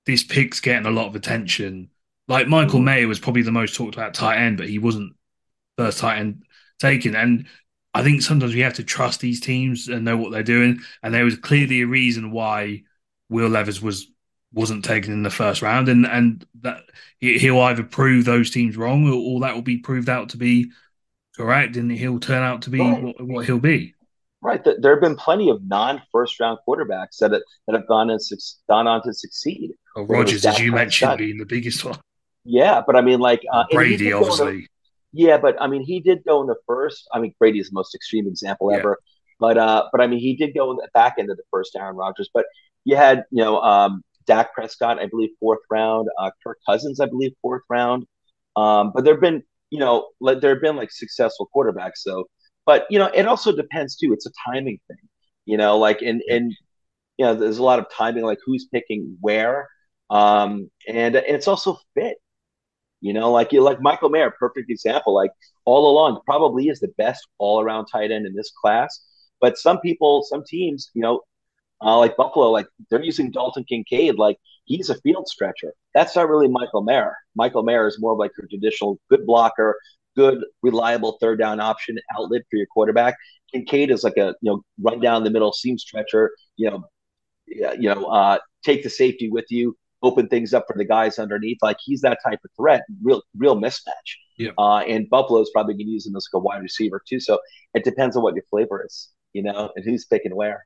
[0.05, 1.89] this pick's getting a lot of attention.
[2.27, 2.85] Like Michael mm-hmm.
[2.85, 5.13] Mayer was probably the most talked about tight end, but he wasn't
[5.77, 6.43] first tight end
[6.79, 7.15] taken.
[7.15, 7.47] And
[7.93, 10.79] I think sometimes we have to trust these teams and know what they're doing.
[11.03, 12.83] And there was clearly a reason why
[13.29, 14.07] Will Levis was
[14.53, 16.83] wasn't taken in the first round, and and that
[17.19, 20.71] he'll either prove those teams wrong, or, or that will be proved out to be
[21.35, 23.93] correct, and he'll turn out to be what, what, he'll be.
[24.41, 24.63] Right.
[24.63, 28.19] There have been plenty of non-first round quarterbacks that have, that have gone and
[28.69, 29.71] gone on to succeed.
[29.95, 31.99] Oh, Rodgers, as you mentioned, being the biggest one.
[32.45, 34.67] Yeah, but I mean, like uh, Brady, obviously.
[35.11, 37.07] Yeah, but I mean, he did go in the first.
[37.11, 38.77] I mean, Brady is the most extreme example yeah.
[38.77, 38.99] ever.
[39.39, 41.75] But uh, but I mean, he did go in the back end of the first
[41.75, 42.29] Aaron Rodgers.
[42.33, 42.45] But
[42.85, 46.07] you had you know um, Dak Prescott, I believe fourth round.
[46.19, 48.05] Uh, Kirk Cousins, I believe fourth round.
[48.55, 51.97] Um, but there've been you know like there have been like successful quarterbacks.
[51.97, 52.25] So,
[52.67, 54.13] but you know, it also depends too.
[54.13, 54.97] It's a timing thing.
[55.45, 56.53] You know, like and and
[57.17, 59.69] you know, there's a lot of timing, like who's picking where.
[60.09, 62.17] Um, and, and it's also fit.
[63.01, 65.13] You know, like you like Michael Mayer, perfect example.
[65.13, 65.31] Like
[65.65, 69.01] all along, probably is the best all around tight end in this class.
[69.39, 71.21] But some people, some teams, you know,
[71.81, 75.73] uh, like Buffalo, like they're using Dalton Kincaid, like he's a field stretcher.
[75.93, 77.15] That's not really Michael Mayer.
[77.35, 79.79] Michael Mayer is more of like a traditional good blocker,
[80.17, 83.15] good reliable third down option outlet for your quarterback.
[83.53, 86.31] Kincaid is like a you know run down the middle seam stretcher.
[86.57, 86.83] You know,
[87.47, 91.59] you know, uh, take the safety with you, open things up for the guys underneath.
[91.61, 94.17] Like he's that type of threat, real real mismatch.
[94.37, 94.51] Yeah.
[94.57, 97.19] Uh, and Buffalo's probably going to use him as like a wide receiver too.
[97.19, 97.39] So
[97.73, 100.65] it depends on what your flavor is, you know, and who's picking where.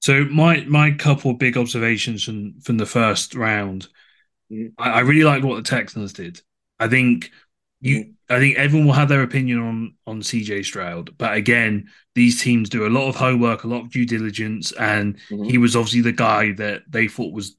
[0.00, 3.88] So my my couple big observations from from the first round,
[4.50, 4.80] mm-hmm.
[4.80, 6.40] I, I, really liked what the Texans did.
[6.78, 7.32] I think
[7.80, 8.14] you.
[8.30, 12.68] I think everyone will have their opinion on on CJ Stroud, but again, these teams
[12.68, 15.44] do a lot of homework, a lot of due diligence, and mm-hmm.
[15.44, 17.56] he was obviously the guy that they thought was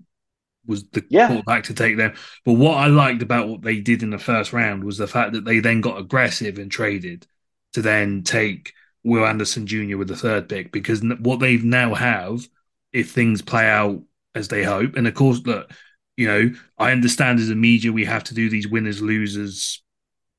[0.65, 1.27] was the Yeah.
[1.27, 2.13] quarterback to take them.
[2.45, 5.33] But what I liked about what they did in the first round was the fact
[5.33, 7.25] that they then got aggressive and traded
[7.73, 9.97] to then take Will Anderson Jr.
[9.97, 12.47] with the third pick because what they now have,
[12.93, 14.01] if things play out
[14.35, 15.71] as they hope, and of course, look,
[16.17, 19.81] you know, I understand as a media we have to do these winners losers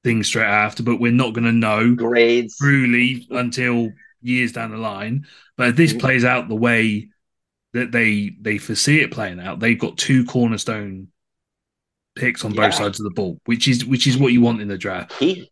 [0.03, 2.57] things straight after, but we're not going to know Grades.
[2.57, 3.91] truly until
[4.23, 5.27] years down the line.
[5.57, 6.01] But if this Mhm.
[6.01, 7.09] plays out the way
[7.73, 11.09] that they they foresee it playing out, they've got two cornerstone
[12.17, 12.67] picks on Yeah.
[12.67, 15.13] both sides of the ball, which is which is what you want in the draft
[15.19, 15.51] Key.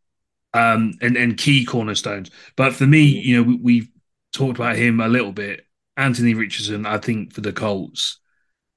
[0.55, 2.31] um, and and key cornerstones.
[2.57, 3.25] But for me, Mhm.
[3.25, 3.89] you know, we, we've
[4.33, 5.67] talked about him a little bit.
[5.97, 8.19] Anthony Richardson, I think for the Colts,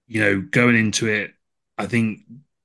[0.07, 1.33] you know, going into it,
[1.77, 2.19] I think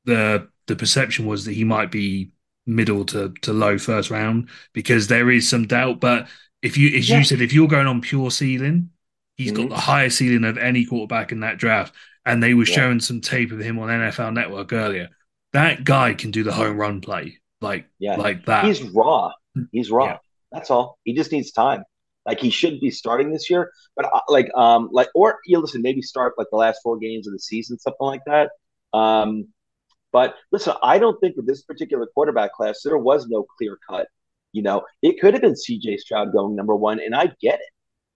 [0.04, 2.30] the the perception was that he might be
[2.66, 6.00] middle to to low first round because there is some doubt.
[6.00, 6.28] But
[6.62, 7.18] if you, as Yeah.
[7.18, 8.90] you said, if you're going on pure ceiling,
[9.36, 9.56] he's Mhm.
[9.56, 11.94] got the highest ceiling of any quarterback in that draft.
[12.24, 12.74] And they were Yeah.
[12.74, 15.10] showing some tape of him on NFL Network earlier.
[15.52, 18.16] That guy can do the home run play like Yeah.
[18.16, 18.64] like that.
[18.64, 19.32] He's raw.
[19.72, 20.06] He's raw.
[20.06, 20.18] Yeah.
[20.52, 20.98] That's all.
[21.04, 21.84] He just needs time.
[22.24, 25.80] Like he should be starting this year, but uh, like um like or you listen
[25.82, 28.50] maybe start like the last four games of the season something like that.
[28.92, 29.48] Um,
[30.16, 34.08] but listen, I don't think with this particular quarterback class there was no clear cut.
[34.52, 35.98] You know, it could have been C.J.
[35.98, 37.68] Stroud going number one, and I get it.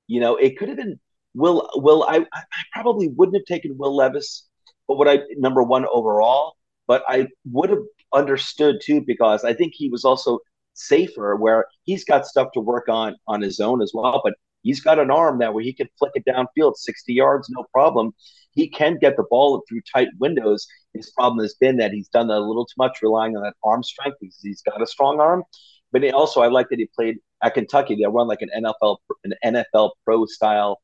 [0.07, 0.99] You know, it could have been
[1.35, 1.69] Will.
[1.75, 2.25] Will I?
[2.33, 4.49] I probably wouldn't have taken Will Levis,
[4.89, 6.55] but would I number one overall?
[6.87, 7.85] But I would have
[8.15, 10.39] understood too because I think he was also
[10.73, 14.23] safer where he's got stuff to work on on his own as well.
[14.25, 17.67] But he's got an arm that where he can flick it downfield 60 yards, no
[17.75, 18.15] problem.
[18.53, 20.67] He can get the ball through tight windows.
[20.95, 23.55] His problem has been that he's done that a little too much, relying on that
[23.63, 25.45] arm strength because he's got a strong arm.
[25.93, 27.97] But also, I like that he played at Kentucky.
[27.97, 30.81] They run like an NFL, an NFL pro style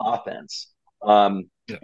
[0.00, 0.72] offense.
[1.02, 1.76] Um, Yeah.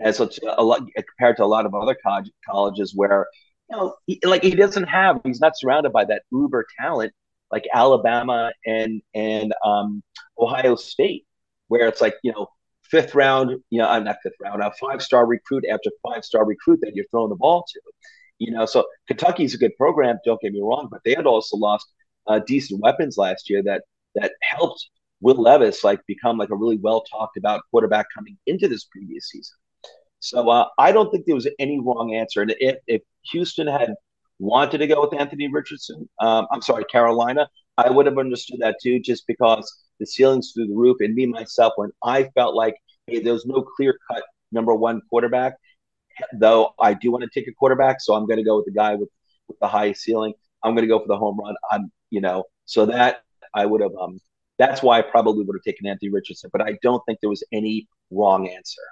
[0.57, 3.27] a lot compared to a lot of other college, colleges where
[3.71, 7.13] you know, he, like he doesn't have, he's not surrounded by that uber talent
[7.51, 10.03] like Alabama and and um,
[10.39, 11.27] Ohio State,
[11.69, 12.49] where it's like you know
[12.91, 16.45] fifth round, you know, I'm not fifth round, a five star recruit after five star
[16.45, 17.81] recruit that you're throwing the ball to,
[18.39, 18.67] you know.
[18.67, 21.87] So Kentucky's a good program, don't get me wrong, but they had also lost
[22.27, 23.83] uh, decent weapons last year that
[24.15, 24.89] that helped
[25.21, 29.31] Will Levis like become like a really well talked about quarterback coming into this previous
[29.31, 29.57] season.
[30.21, 32.43] So uh, I don't think there was any wrong answer.
[32.43, 33.95] And if, if Houston had
[34.39, 38.77] wanted to go with Anthony Richardson, um, I'm sorry, Carolina, I would have understood that
[38.83, 40.99] too, just because the ceiling's through the roof.
[41.01, 42.77] And me myself, when I felt like
[43.07, 45.55] hey, there was no clear cut number one quarterback,
[46.33, 48.73] though I do want to take a quarterback, so I'm going to go with the
[48.73, 49.09] guy with,
[49.49, 50.35] with the highest ceiling.
[50.63, 51.55] I'm going to go for the home run.
[51.71, 53.23] I'm, you know, so that
[53.55, 53.93] I would have.
[54.01, 54.19] Um,
[54.59, 57.43] that's why I probably would have taken Anthony Richardson, but I don't think there was
[57.53, 58.83] any wrong answer.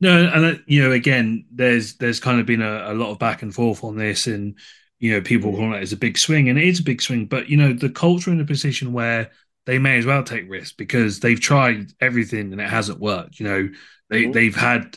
[0.00, 3.18] No, and uh, you know, again, there's there's kind of been a, a lot of
[3.18, 4.58] back and forth on this, and
[4.98, 5.56] you know, people Mhm.
[5.56, 7.26] calling it as a big swing, and it is a big swing.
[7.26, 9.30] But you know, the culture in a position where
[9.70, 13.38] they may as well take risks because they've tried everything and it hasn't worked.
[13.38, 13.68] You know,
[14.08, 14.32] they Mhm.
[14.32, 14.96] they've had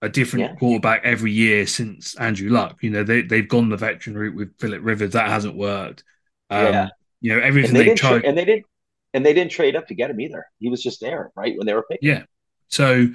[0.00, 0.54] a different Yeah.
[0.56, 2.78] quarterback every year since Andrew Luck.
[2.82, 6.04] You know, they they've gone the veteran route with Philip Rivers that hasn't worked.
[6.50, 6.88] Um, Yeah.
[7.20, 8.24] You know, everything they they've didn't, tra- tried.
[8.24, 8.66] and they didn't,
[9.14, 10.44] and they didn't trade up to get him either.
[10.60, 12.08] He was just there, right when they were picking.
[12.08, 12.22] Yeah.
[12.68, 13.08] So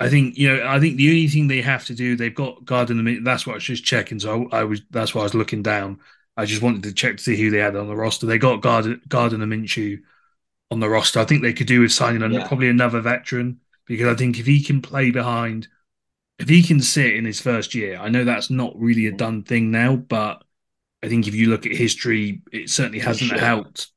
[0.00, 2.64] I think you know I think the only thing they have to do they've got
[2.64, 4.18] Gardner Min- That's what I was just checking.
[4.20, 5.98] So I, I was that's why I was looking down.
[6.36, 8.26] I just wanted to check to see who they had on the roster.
[8.26, 10.00] They got Gardner Gardner Minshew
[10.74, 11.20] on the roster.
[11.20, 12.46] I think they could do with signing Yeah.
[12.46, 15.68] probably another veteran because I think if he can play behind,
[16.38, 19.16] if he can sit in his first year, I know that's not really a Mhm.
[19.16, 20.44] done thing now, but
[21.02, 23.40] I think if you look at history, it certainly hasn't should.
[23.40, 23.88] helped.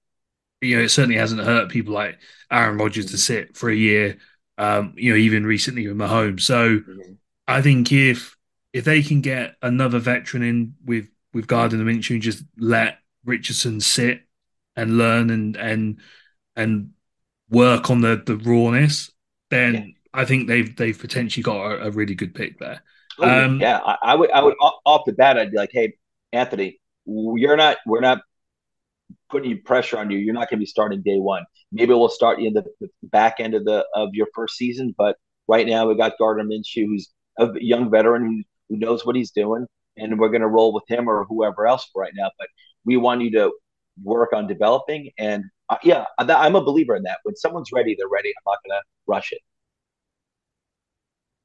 [0.62, 2.20] You know, it certainly hasn't hurt people like
[2.52, 4.18] Aaron Rodgers to sit for a year.
[4.60, 6.42] Um, you know, even recently with Mahomes.
[6.42, 7.18] So Mhm.
[7.48, 8.36] I think if
[8.74, 13.80] if they can get another veteran in with with Gardner Minshew and just let Richardson
[13.80, 14.28] sit
[14.76, 16.00] and learn and and
[16.58, 16.92] and
[17.50, 19.12] work on the the rawness,
[19.52, 19.86] then Yeah.
[20.14, 22.82] I think they've they've potentially got a, a really good pick there.
[23.20, 25.94] Oh, Um, yeah, I, I would, I would off, the bat, I'd be like, hey,
[26.34, 28.20] Anthony, you're not, we're not
[29.30, 30.18] putting pressure on you.
[30.18, 31.44] You're not going to be starting day one.
[31.72, 34.96] Maybe we'll start you in the, the back end of the of your first season,
[34.98, 35.18] but
[35.48, 39.32] right now we got Gardner Minshew, who's a young veteran who who knows what he's
[39.32, 39.66] doing,
[39.98, 42.32] and we're going to roll with him or whoever else for right now.
[42.38, 42.48] But
[42.86, 43.52] we want you to
[44.04, 47.20] work on developing, and uh, yeah, I'm a believer in that.
[47.24, 48.30] When someone's ready, they're ready.
[48.30, 49.42] I'm not going to rush it.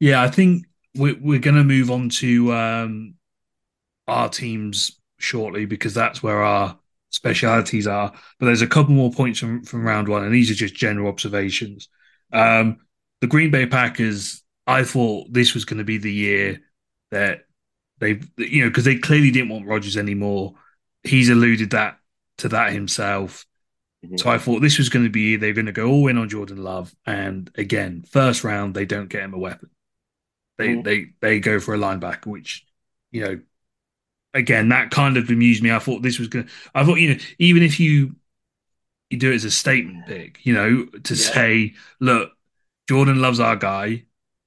[0.00, 3.14] Yeah, I think we're we're going to move on to um,
[4.08, 6.78] our teams shortly because that's where our
[7.10, 8.12] specialities are.
[8.40, 11.08] But there's a couple more points from from round one, and these are just general
[11.08, 11.88] observations.
[12.32, 12.78] Um,
[13.20, 14.42] the Green Bay Packers.
[14.66, 16.60] I thought this was going to be the year
[17.12, 17.44] that
[18.00, 20.54] They, you know, because they clearly didn't want Rodgers anymore.
[21.04, 21.98] He's alluded that
[22.38, 23.46] to that himself.
[24.04, 24.16] Mm-hmm.
[24.16, 26.28] So I thought this was going to be they're going to go all in on
[26.28, 29.70] Jordan Love, and again, first round they don't get him a weapon.
[30.58, 30.82] They mm-hmm.
[30.82, 32.66] they they go for a linebacker, which
[33.10, 33.40] you know,
[34.34, 35.70] again that kind of amused me.
[35.70, 36.46] I thought this was going.
[36.46, 38.16] to I thought you know even if you
[39.12, 41.32] you do it as a statement pick, you know, to yeah.
[41.32, 42.32] say, look,
[42.88, 44.04] Jordan loves our guy,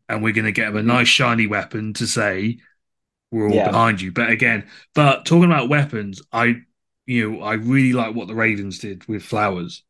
[0.09, 0.87] and we're going to get him a mm-hmm.
[0.87, 2.57] nice shiny weapon to say
[3.31, 3.69] we're all yeah.
[3.69, 4.11] behind you.
[4.11, 6.63] But again, but talking about weapons, I
[7.05, 9.83] you know I really like what the Ravens did with Flowers.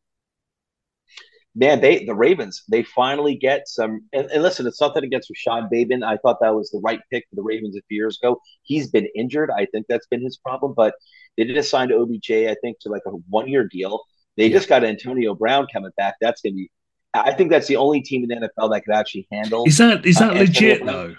[1.54, 4.02] Man, they the Ravens they finally get some.
[4.12, 6.02] And, and listen, it's nothing against Rashod Bateman.
[6.02, 8.40] I thought that was the right pick for the Ravens a few years ago.
[8.62, 9.50] He's been injured.
[9.50, 10.74] I think that's been his problem.
[10.76, 10.94] But
[11.38, 14.02] they did assign to OBJ, I think, to like a one year deal.
[14.36, 14.56] They yeah.
[14.56, 16.16] just got Antonio Brown coming back.
[16.20, 16.70] That's gonna be.
[17.14, 19.64] I think that's the only team in the NFL that could actually handle.
[19.66, 21.16] Is that is that uh, legit though?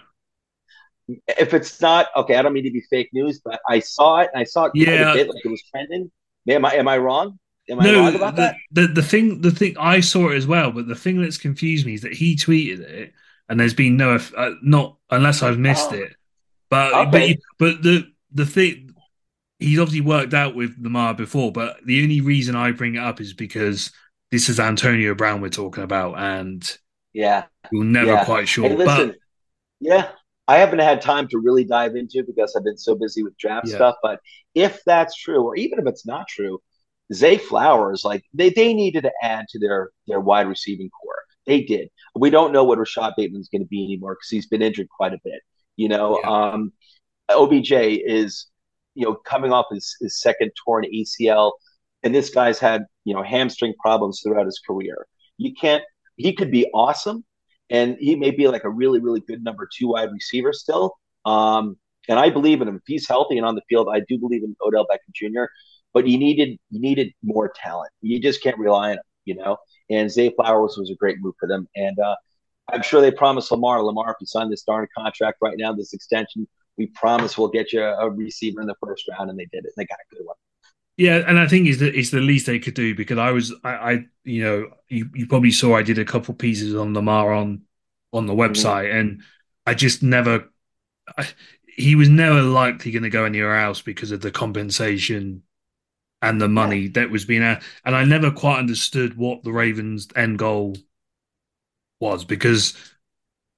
[1.07, 4.29] If it's not okay, I don't mean to be fake news, but I saw it.
[4.35, 5.13] I saw it yeah.
[5.13, 6.11] Bit, like it was trending.
[6.49, 7.39] Am I am I wrong?
[7.69, 8.55] Am no, I wrong about the, that?
[8.71, 11.85] The the thing the thing I saw it as well, but the thing that's confused
[11.85, 13.13] me is that he tweeted it,
[13.47, 15.95] and there's been no uh, not unless I've missed oh.
[15.95, 16.15] it.
[16.69, 17.37] But okay.
[17.57, 18.93] but but the the thing
[19.59, 23.19] he's obviously worked out with Lamar before, but the only reason I bring it up
[23.19, 23.91] is because
[24.31, 26.77] this is Antonio Brown we're talking about, and
[27.13, 28.25] yeah, we're never yeah.
[28.25, 28.67] quite sure.
[28.67, 29.15] Hey, listen, but
[29.79, 30.09] yeah,
[30.47, 33.67] I haven't had time to really dive into because I've been so busy with draft
[33.67, 33.75] yeah.
[33.75, 33.95] stuff.
[34.01, 34.19] But
[34.55, 36.59] if that's true, or even if it's not true,
[37.13, 41.23] Zay Flowers, like they, they needed to add to their their wide receiving corps.
[41.45, 41.89] They did.
[42.15, 45.13] We don't know what Rashod Bateman's going to be anymore because he's been injured quite
[45.13, 45.41] a bit.
[45.77, 46.29] You know, yeah.
[46.29, 46.73] um,
[47.29, 48.47] OBJ is
[48.95, 51.53] you know coming off his, his second torn ACL,
[52.03, 55.07] and this guy's had you know hamstring problems throughout his career.
[55.37, 55.83] You can't.
[56.15, 57.23] He could be awesome,
[57.69, 60.95] and he may be like a really really good number two wide receiver still.
[61.25, 61.77] Um,
[62.09, 62.77] and I believe in him.
[62.77, 65.45] If he's healthy and on the field, I do believe in Odell Beckham Jr.
[65.93, 67.91] But you needed you needed more talent.
[68.01, 69.57] You just can't rely on him, you know.
[69.89, 71.67] And Zay Flowers was a great move for them.
[71.75, 72.15] And uh,
[72.71, 75.93] I'm sure they promised Lamar, Lamar, if you sign this darn contract right now, this
[75.93, 79.65] extension, we promise we'll get you a receiver in the first round, and they did
[79.65, 79.71] it.
[79.77, 80.35] They got a good one.
[80.97, 83.53] Yeah, and I think it's the, it's the least they could do because I was
[83.63, 87.31] I, I you know you, you probably saw I did a couple pieces on Lamar
[87.33, 87.61] on
[88.11, 88.41] on the mm-hmm.
[88.41, 88.97] website mm-hmm.
[88.97, 89.23] and
[89.65, 90.49] I just never
[91.15, 91.27] I,
[91.77, 95.43] he was never likely going to go anywhere else because of the compensation
[96.23, 96.89] and the money yeah.
[96.95, 97.61] that was being out.
[97.85, 100.75] And I never quite understood what the Ravens' end goal
[101.99, 102.75] was because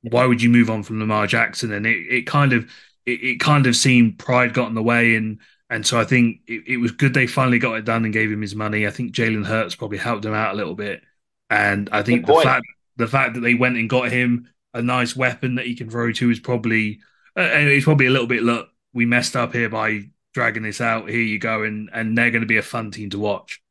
[0.02, 1.72] why would you move on from Lamar Jackson?
[1.72, 2.70] And it, it kind of
[3.06, 6.42] it, it kind of seemed pride got in the way and and so I think
[6.48, 8.88] it, it, was good they finally got it done and gave him his money.
[8.88, 11.04] I think Jalen Hurts probably helped him out a little bit.
[11.50, 12.66] And I think the fact
[12.98, 16.12] the fact that they went and got him a nice weapon that he can throw
[16.12, 17.00] to is probably
[17.38, 21.10] uh, it's probably a little bit look we messed up here by dragging this out.
[21.10, 23.62] Here you go, and and they're going to be a fun team to watch.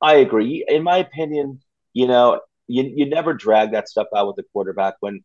[0.00, 0.64] I agree.
[0.68, 1.60] In my opinion,
[1.92, 5.22] you know, you you never drag that stuff out with the quarterback when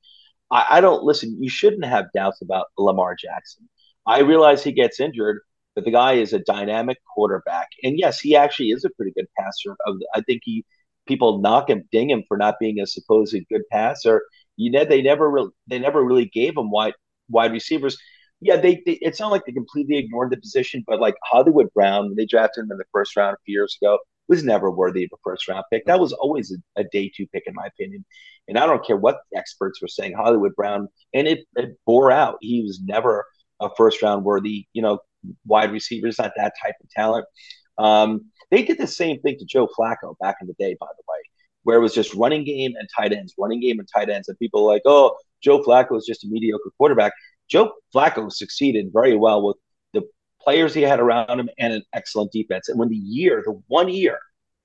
[0.52, 1.42] I, I don't listen.
[1.42, 3.70] You shouldn't have doubts about Lamar Jackson.
[4.06, 5.42] I realize he gets injured,
[5.80, 9.28] but the guy is a dynamic quarterback, and yes, he actually is a pretty good
[9.38, 9.76] passer.
[10.16, 10.66] I think he
[11.08, 14.24] people knock him, ding him for not being a supposed good passer.
[14.58, 16.94] You know, they never really they never really gave him wide
[17.30, 17.98] wide receivers
[18.42, 22.16] yeah, they, they, it's not like they completely ignored the position, but like Hollywood Brown,
[22.16, 25.10] they drafted him in the first round a few years ago, was never worthy of
[25.14, 25.86] a first round pick.
[25.86, 28.06] That was always a, a day two pick, in my opinion.
[28.48, 32.38] And I don't care what experts were saying, Hollywood Brown, and it, it bore out.
[32.42, 33.26] He was never
[33.60, 35.00] a first round worthy, you know,
[35.46, 37.26] wide receivers, not that type of talent.
[37.78, 41.04] Um, they did the same thing to Joe Flacco back in the day, by the
[41.08, 41.20] way,
[41.64, 44.28] where it was just running game and tight ends, running game and tight ends.
[44.28, 47.14] And people like, oh, Joe Flacco is just a mediocre quarterback.
[47.50, 49.58] Joe Flacco succeeded very well with
[49.94, 50.04] the
[50.42, 52.70] players he had around him and an excellent defense.
[52.70, 54.20] And when the year, the one year,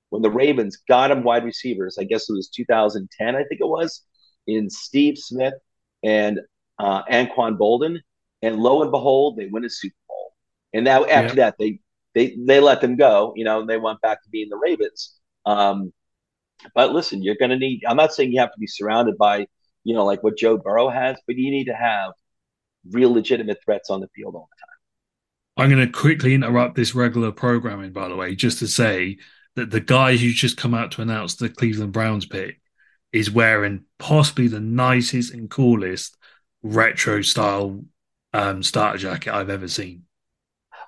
[0.09, 3.67] when the Ravens got him wide receivers, I guess it was 2010, I think it
[3.67, 4.03] was,
[4.47, 5.55] in Steve Smith
[6.03, 6.39] and
[6.79, 7.99] uh, Anquan Boldin.
[8.41, 9.95] and lo and behold, they win a Super.
[10.73, 11.45] And now after yeah.
[11.45, 11.79] that, they
[12.13, 13.33] they they let them go.
[13.35, 15.13] You know, and they went back to being the Ravens.
[15.45, 15.93] Um,
[16.73, 17.83] but listen, you're going to need.
[17.87, 19.47] I'm not saying you have to be surrounded by,
[19.83, 22.13] you know, like what Joe Burrow has, but you need to have
[22.91, 24.75] real legitimate threats on the field all the time.
[25.57, 29.17] I'm going to quickly interrupt this regular programming, by the way, just to say
[29.55, 32.59] that the guy who's just come out to announce the Cleveland Browns pick
[33.13, 36.17] is wearing possibly the nicest and coolest
[36.61, 37.83] retro style
[38.33, 40.03] um, starter jacket I've ever seen.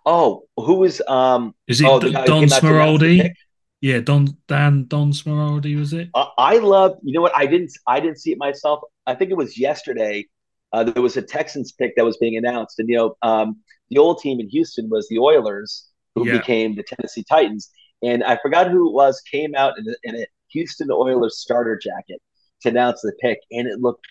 [0.07, 1.53] Oh, who is um?
[1.67, 3.29] Is it oh, D- Don Smaraldi?
[3.81, 6.09] Yeah, Don Dan Don Smaraldi was it?
[6.13, 6.97] Uh, I love.
[7.03, 7.35] You know what?
[7.35, 7.73] I didn't.
[7.85, 8.79] I didn't see it myself.
[9.05, 10.25] I think it was yesterday
[10.73, 13.57] uh, there was a Texans pick that was being announced, and you know, um,
[13.89, 16.37] the old team in Houston was the Oilers, who yeah.
[16.37, 17.69] became the Tennessee Titans,
[18.01, 19.21] and I forgot who it was.
[19.29, 22.21] Came out in a, in a Houston Oilers starter jacket
[22.61, 24.05] to announce the pick, and it looked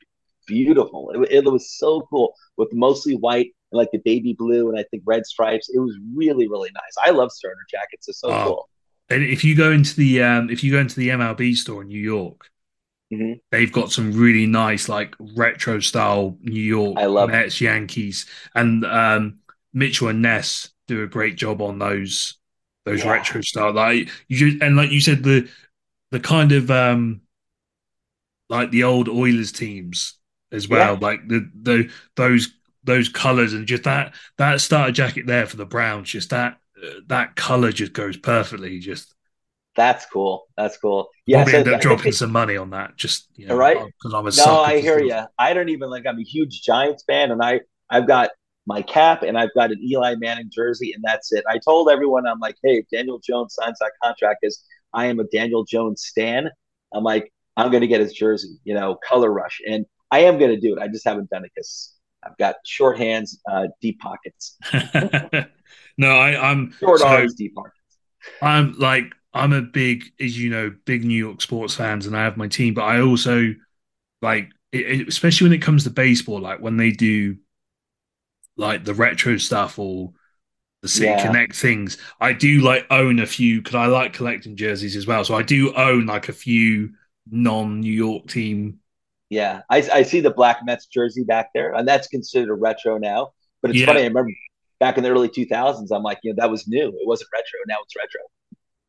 [0.46, 1.10] beautiful.
[1.14, 4.84] It, it was so cool with mostly white and like the baby blue and I
[4.84, 5.68] think red stripes.
[5.68, 6.94] It was really really nice.
[7.04, 8.08] I love starter jackets.
[8.08, 8.44] It's so oh.
[8.44, 8.68] cool.
[9.08, 11.88] And if you go into the um, if you go into the MLB store in
[11.88, 12.50] New York,
[13.12, 13.34] mm-hmm.
[13.50, 17.64] they've got some really nice like retro style New York I love Mets, it.
[17.64, 19.38] Yankees, and um,
[19.72, 22.38] Mitchell and Ness do a great job on those
[22.84, 23.12] those yeah.
[23.12, 23.72] retro style.
[23.72, 25.48] Like you just, and like you said, the
[26.10, 27.20] the kind of um
[28.48, 30.14] like the old Oilers teams
[30.50, 30.98] as well, yeah.
[31.00, 32.52] like the the those
[32.86, 37.00] those colors and just that that starter jacket there for the Browns, just that uh,
[37.06, 38.78] that color just goes perfectly.
[38.78, 39.14] Just
[39.76, 40.46] that's cool.
[40.56, 41.10] That's cool.
[41.26, 42.96] Yeah, probably so end up dropping some money on that.
[42.96, 44.60] Just you know, right because I'm a no.
[44.60, 45.20] I hear you.
[45.38, 46.06] I don't even like.
[46.06, 47.60] I'm a huge Giants fan, and I
[47.90, 48.30] I've got
[48.66, 51.44] my cap and I've got an Eli Manning jersey, and that's it.
[51.48, 54.62] I told everyone, I'm like, hey, if Daniel Jones signs that contract, is
[54.92, 56.50] I am a Daniel Jones stan.
[56.92, 60.38] I'm like, I'm going to get his jersey, you know, color rush, and I am
[60.38, 60.80] going to do it.
[60.80, 61.92] I just haven't done it because
[62.26, 64.56] I've got short hands, uh, deep pockets.
[65.98, 67.74] no, I, am short so, arms, deep pockets.
[68.42, 72.24] I'm like I'm a big, as you know, big New York sports fans, and I
[72.24, 73.54] have my team, but I also
[74.22, 77.36] like, it, especially when it comes to baseball, like when they do
[78.56, 80.12] like the retro stuff or
[80.82, 81.26] the City yeah.
[81.26, 81.98] Connect things.
[82.20, 85.24] I do like own a few because I like collecting jerseys as well.
[85.24, 86.94] So I do own like a few
[87.30, 88.80] non New York team.
[89.28, 92.98] Yeah, I, I see the black Mets jersey back there, and that's considered a retro
[92.98, 93.32] now.
[93.60, 93.86] But it's yeah.
[93.86, 94.02] funny.
[94.02, 94.30] I remember
[94.78, 95.88] back in the early 2000s.
[95.90, 96.88] I'm like, you know, that was new.
[96.88, 97.58] It wasn't retro.
[97.66, 98.20] Now it's retro.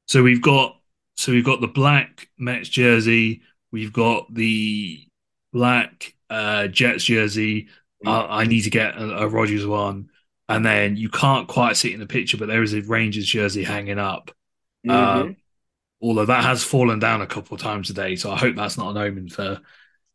[0.07, 0.77] So we've got
[1.15, 3.41] so we've got the black Mets jersey.
[3.71, 5.07] We've got the
[5.51, 7.69] black uh, Jets jersey.
[8.05, 10.09] Uh, I need to get a, a Rodgers one,
[10.47, 13.25] and then you can't quite see it in the picture, but there is a Rangers
[13.25, 14.31] jersey hanging up.
[14.85, 15.31] Mm-hmm.
[15.31, 15.33] Uh,
[15.99, 18.91] although that has fallen down a couple of times today, so I hope that's not
[18.91, 19.59] an omen for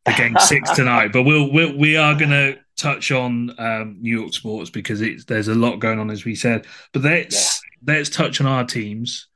[0.04, 1.12] the game six tonight.
[1.12, 5.24] But we'll, we'll we are going to touch on um, New York sports because it's
[5.24, 6.66] there's a lot going on as we said.
[6.92, 7.94] But let's yeah.
[7.94, 9.28] let's touch on our teams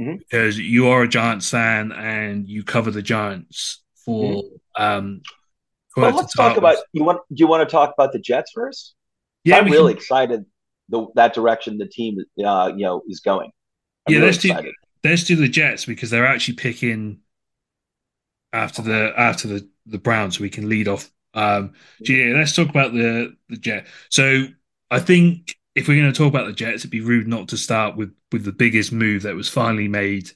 [0.00, 0.16] mm-hmm.
[0.16, 4.82] because you are a Giants fan and you cover the Giants for mm-hmm.
[4.82, 5.22] um,
[5.96, 7.20] well, let's talk about you want.
[7.32, 8.94] Do you want to talk about the Jets first?
[9.44, 9.98] Yeah, I'm really can...
[9.98, 10.44] excited
[10.88, 13.50] the, that direction the team, uh, you know, is going.
[14.06, 14.72] I'm yeah, really let's excited.
[15.02, 17.20] do let's do the Jets because they're actually picking
[18.52, 21.10] after the after the the Browns, so we can lead off.
[21.34, 23.86] Um, yeah, let's talk about the the Jet.
[24.10, 24.46] So
[24.90, 27.56] I think if we're going to talk about the Jets, it'd be rude not to
[27.56, 30.30] start with with the biggest move that was finally made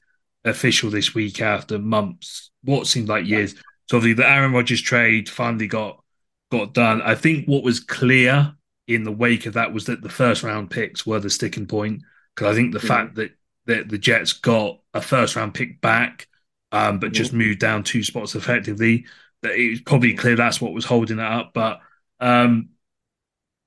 [0.44, 3.54] official this week after months, what seemed like years.
[3.88, 6.02] So obviously the Aaron Rodgers trade finally got
[6.50, 7.02] got done.
[7.02, 8.54] I think what was clear
[8.86, 12.02] in the wake of that was that the first round picks were the sticking point
[12.34, 12.86] because I think the mm-hmm.
[12.86, 13.32] fact that,
[13.66, 16.28] that the Jets got a first round pick back,
[16.76, 17.14] um, but mm-hmm.
[17.14, 19.06] just moved down two spots effectively,
[19.42, 21.52] that it was probably clear that's what was holding it up.
[21.54, 21.80] But
[22.20, 22.70] um,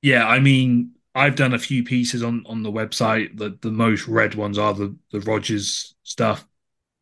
[0.01, 3.37] yeah, I mean, I've done a few pieces on on the website.
[3.37, 6.45] The the most read ones are the the Rodgers stuff.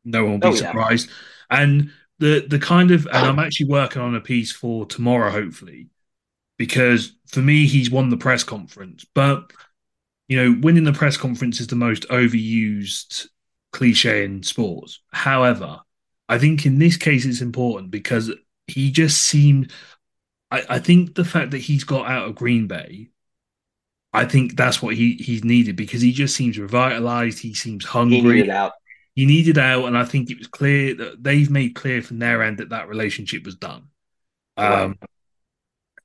[0.05, 1.09] No one will be oh, surprised.
[1.09, 1.61] Yeah.
[1.61, 5.89] And the the kind of and I'm actually working on a piece for tomorrow, hopefully,
[6.57, 9.51] because for me he's won the press conference, but
[10.29, 13.27] you know, winning the press conference is the most overused
[13.71, 15.01] cliche in sports.
[15.11, 15.79] However,
[16.29, 18.31] I think in this case it's important because
[18.67, 19.71] he just seemed.
[20.51, 23.09] I, I think the fact that he's got out of Green Bay,
[24.13, 27.39] I think that's what he he's needed because he just seems revitalized.
[27.39, 28.17] He seems hungry.
[28.17, 28.73] He needed out
[29.15, 32.43] he needed out, and I think it was clear that they've made clear from their
[32.43, 33.87] end that that relationship was done.
[34.57, 34.95] Um,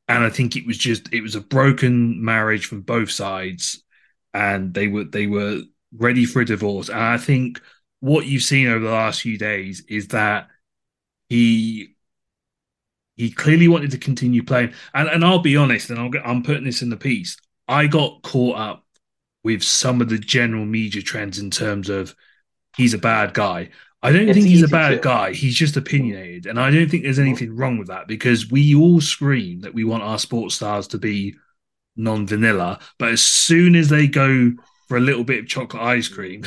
[0.09, 3.83] and I think it was just it was a broken marriage from both sides,
[4.35, 5.62] and they were they were
[5.97, 6.89] ready for a divorce.
[6.89, 7.61] And I think
[8.03, 10.48] what you've seen over the last few days is that
[11.28, 11.94] he
[13.14, 14.74] he clearly wanted to continue playing.
[14.92, 17.36] And and I'll be honest, and I'll get, I'm putting this in the piece.
[17.68, 18.84] I got caught up
[19.44, 22.16] with some of the general media trends in terms of
[22.76, 23.70] he's a bad guy.
[24.03, 24.98] I don't it's think he's a bad to.
[24.98, 25.32] guy.
[25.32, 26.46] He's just opinionated.
[26.46, 27.28] And I don't think there's mm-hmm.
[27.28, 30.98] anything wrong with that because we all scream that we want our sports stars to
[30.98, 31.36] be
[31.94, 32.80] non vanilla.
[32.98, 34.55] But as soon as they go
[34.88, 36.46] for a little bit of chocolate ice cream,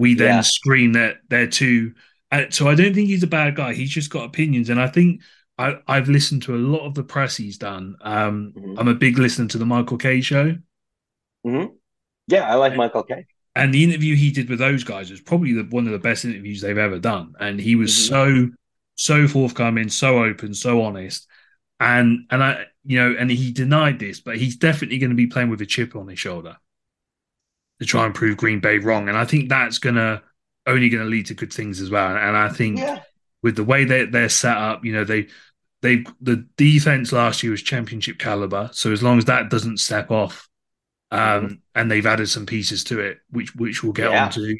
[0.00, 0.40] we then yeah.
[0.40, 1.94] scream that they're too.
[2.32, 3.74] Uh, so I don't think he's a bad guy.
[3.74, 4.70] He's just got opinions.
[4.70, 5.22] And I think
[5.58, 7.96] I, have listened to a lot of the press he's done.
[8.00, 8.78] Um, mm-hmm.
[8.78, 10.56] I'm a big listener to the Michael Kay show.
[11.46, 11.74] Mm-hmm.
[12.28, 15.52] Yeah, I like Michael Kay and the interview he did with those guys was probably
[15.52, 17.34] the, one of the best interviews they've ever done.
[17.40, 18.46] And he was mm-hmm.
[18.46, 18.50] so
[18.94, 21.26] so forthcoming, so open, so honest.
[21.78, 25.26] And and I you know, and he denied this, but he's definitely going to be
[25.26, 26.56] playing with a chip on his shoulder
[27.80, 29.08] to try and prove Green Bay wrong.
[29.08, 30.22] And I think that's gonna
[30.66, 32.16] only going to lead to good things as well.
[32.16, 33.02] And I think Yeah.
[33.42, 35.28] with the way they they're set up, you know, they
[35.82, 38.68] they the defense last year was championship caliber.
[38.72, 40.48] So as long as that doesn't step off,
[41.10, 44.26] um, and they've added some pieces to it, which which we'll get Yeah.
[44.26, 44.56] on to.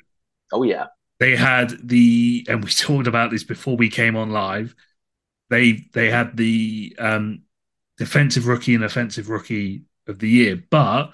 [0.52, 0.86] Oh yeah.
[1.18, 4.74] They had the and we talked about this before we came on live.
[5.50, 7.42] They they had the um
[7.98, 11.12] defensive rookie and offensive rookie of the year, but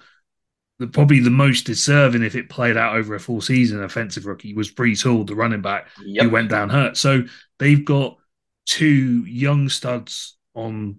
[0.78, 4.54] the, probably the most deserving if it played out over a full season offensive rookie
[4.54, 6.96] was Breece Hall, the running back who went down hurt.
[6.96, 7.24] So
[7.58, 8.18] they've got
[8.66, 10.98] two young studs on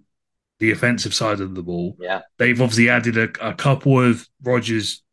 [0.59, 1.95] the offensive side of the ball.
[1.99, 2.21] Yeah.
[2.39, 5.03] They've obviously added a, a couple of Rodgers'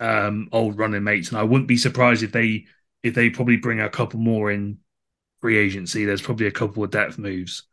[0.00, 2.66] um, old running mates, and I wouldn't be surprised if they
[3.02, 4.78] if they probably bring a couple more in
[5.40, 6.04] free agency.
[6.04, 7.64] There's probably a couple of depth moves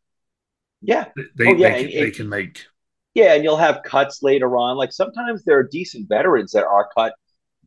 [0.82, 1.06] Yeah.
[1.36, 2.66] they, Oh, yeah, they, it- they can make.
[3.14, 4.78] Yeah, and you'll have cuts later on.
[4.78, 7.14] Like sometimes there are decent veterans that are cut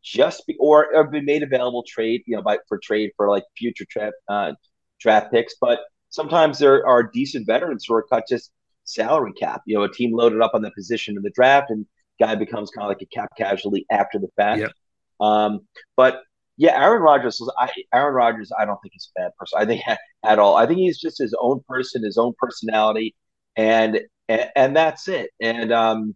[0.02, 3.44] just be, or have been made available trade, you know, by for trade for like
[3.56, 4.52] future draft uh,
[5.00, 5.54] draft picks.
[5.60, 5.80] But
[6.10, 8.52] sometimes there are decent veterans who are cut just
[8.84, 9.62] salary cap.
[9.66, 11.86] You know, a team loaded up on the position in the draft, and
[12.20, 14.60] guy becomes kind of like a cap casualty after the fact.
[14.60, 14.72] Yep.
[15.20, 15.60] Um,
[15.96, 16.22] but
[16.56, 18.52] yeah, Aaron Rodgers was I Aaron Rodgers.
[18.56, 19.58] I don't think he's a bad person.
[19.58, 19.82] I think
[20.24, 20.56] at all.
[20.56, 23.14] I think he's just his own person, his own personality,
[23.56, 25.30] and and, and that's it.
[25.40, 26.14] And um,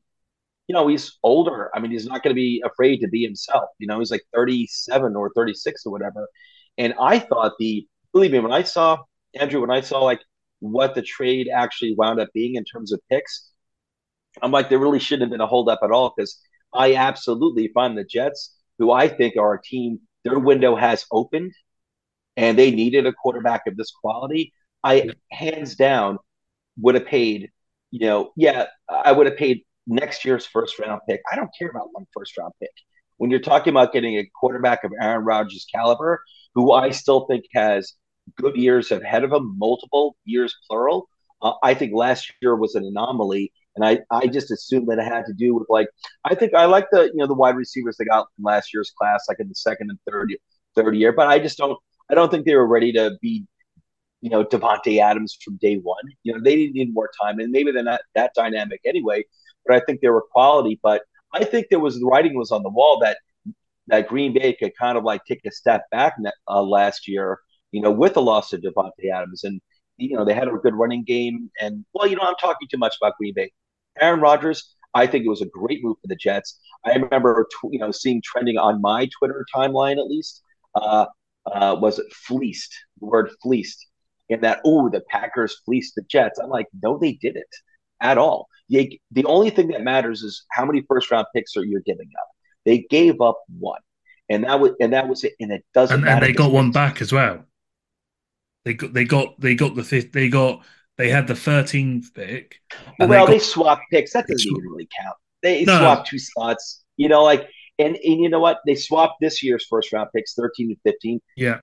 [0.68, 1.70] you know, he's older.
[1.74, 3.70] I mean, he's not going to be afraid to be himself.
[3.78, 6.28] You know, he's like 37 or 36 or whatever.
[6.78, 8.98] And I thought the believe me, when I saw
[9.40, 10.20] Andrew, when I saw like
[10.60, 13.50] what the trade actually wound up being in terms of picks,
[14.42, 16.40] I'm like, there really shouldn't have been a holdup at all because
[16.72, 21.52] I absolutely find the Jets, who I think are a team, their window has opened
[22.36, 24.52] and they needed a quarterback of this quality.
[24.84, 26.18] I hands down
[26.80, 27.50] would have paid,
[27.90, 31.20] you know, yeah, I would have paid next year's first round pick.
[31.32, 32.70] I don't care about one first round pick.
[33.16, 36.22] When you're talking about getting a quarterback of Aaron Rodgers' caliber,
[36.54, 37.94] who I still think has
[38.36, 41.08] good years ahead of him, multiple years plural,
[41.42, 43.52] uh, I think last year was an anomaly.
[43.76, 45.88] And I, I just assumed that it had to do with like
[46.24, 48.92] I think I like the you know the wide receivers they got from last year's
[48.98, 50.34] class, like in the second and third
[50.74, 51.78] third year, but I just don't
[52.10, 53.46] I don't think they were ready to be
[54.20, 56.02] you know Davante Adams from day one.
[56.22, 59.24] You know they didn't need more time, and maybe they're not that dynamic anyway.
[59.66, 60.78] But I think they were quality.
[60.82, 61.02] But
[61.32, 63.18] I think there was the writing was on the wall that
[63.88, 66.14] that Green Bay could kind of like take a step back
[66.48, 67.38] uh, last year.
[67.72, 69.60] You know, with the loss of Davante Adams, and
[69.96, 71.50] you know they had a good running game.
[71.60, 73.52] And well, you know, I'm talking too much about Green Bay.
[74.00, 76.60] Aaron Rodgers, I think it was a great move for the Jets.
[76.84, 80.42] I remember, you know, seeing trending on my Twitter timeline at least.
[80.74, 81.06] Uh,
[81.52, 82.74] uh, was fleeced?
[83.00, 83.86] The word fleeced,
[84.30, 86.38] and that oh, the Packers fleeced the Jets.
[86.38, 87.44] I'm like, no, they didn't
[88.00, 88.48] at all.
[88.70, 92.10] They, the only thing that matters is how many first round picks are you giving
[92.20, 92.28] up.
[92.66, 93.80] They gave up one,
[94.28, 95.32] and that was and that was it.
[95.40, 96.24] And it doesn't And, matter.
[96.26, 97.44] and they got one back as well.
[98.64, 100.12] They got they got they got the fifth.
[100.12, 100.62] They got
[100.98, 102.60] they had the thirteenth pick.
[102.98, 104.12] well, they they, swapped picks.
[104.12, 105.16] That doesn't even really count.
[105.42, 105.78] They No.
[105.78, 106.84] swapped two slots.
[106.96, 107.48] You know, like
[107.78, 108.58] and and you know what?
[108.66, 111.20] They swapped this year's first round picks, thirteen and fifteen.
[111.36, 111.60] Yeah.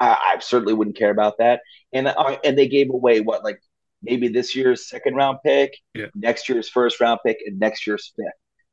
[0.00, 1.60] I, I certainly wouldn't care about that.
[1.92, 3.58] And uh, and they gave away what like
[4.02, 6.06] maybe this year's second round pick, Yeah.
[6.14, 8.26] next year's first round pick, and next year's fifth.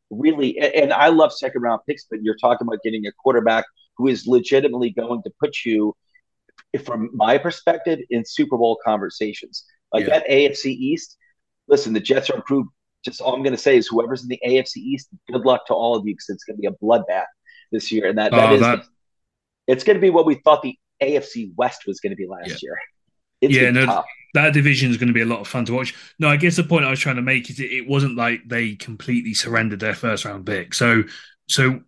[0.09, 3.65] Really, and, and I love second round picks, but you're talking about getting a quarterback
[3.97, 5.95] who is legitimately going to put you,
[6.85, 9.65] from my perspective, in Super Bowl conversations.
[9.91, 10.19] Like Yeah.
[10.19, 11.17] that AFC East.
[11.67, 12.69] Listen, the Jets are improved.
[13.05, 15.73] Just all I'm going to say is whoever's in the AFC East, good luck to
[15.73, 17.25] all of you because it's going to be a bloodbath
[17.71, 18.85] this year, and that, that Oh, is that-
[19.67, 22.49] it's going to be what we thought the AFC West was going to be last
[22.49, 22.55] Yeah.
[22.61, 22.77] year.
[23.41, 24.05] It's Yeah, no, tough.
[24.35, 25.93] that division is going to be a lot of fun to watch.
[26.19, 28.41] No, I guess the point I was trying to make is it, it wasn't like
[28.47, 30.73] they completely surrendered their first round pick.
[30.73, 31.03] So,
[31.47, 31.81] so,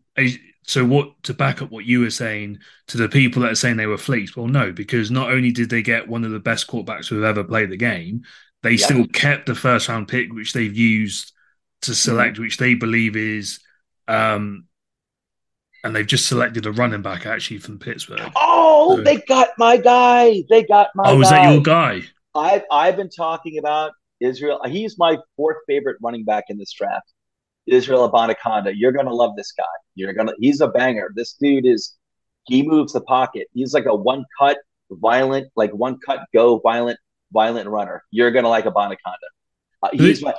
[0.68, 3.78] so what to back up what you were saying to the people that are saying
[3.78, 4.36] they were fleeced?
[4.36, 7.38] Well, no, because not only did they get one of the best quarterbacks who have
[7.38, 8.24] ever played the game,
[8.64, 8.86] they Yeah.
[8.86, 11.32] still kept the first round pick, which they've used
[11.84, 13.60] to select, which they believe is,
[14.08, 14.66] um,
[15.86, 18.32] and they've just selected a running back actually from Pittsburgh.
[18.36, 20.44] Oh, So- they got my guy.
[20.50, 22.02] They got my oh, is that your guy?
[22.34, 24.60] I've I've been talking about Israel.
[24.66, 27.14] He's my fourth favorite running back in this draft.
[27.68, 28.74] Israel Abanikanda.
[28.76, 29.64] You're gonna love this guy.
[29.94, 30.34] You're gonna.
[30.40, 31.12] He's a banger.
[31.16, 31.96] This dude is.
[32.48, 33.48] He moves the pocket.
[33.54, 34.58] He's like a one cut
[34.92, 37.00] violent, like one cut go violent,
[37.32, 38.04] violent runner.
[38.12, 39.30] You're gonna like Abanikanda.
[39.84, 40.34] Uh, he's my.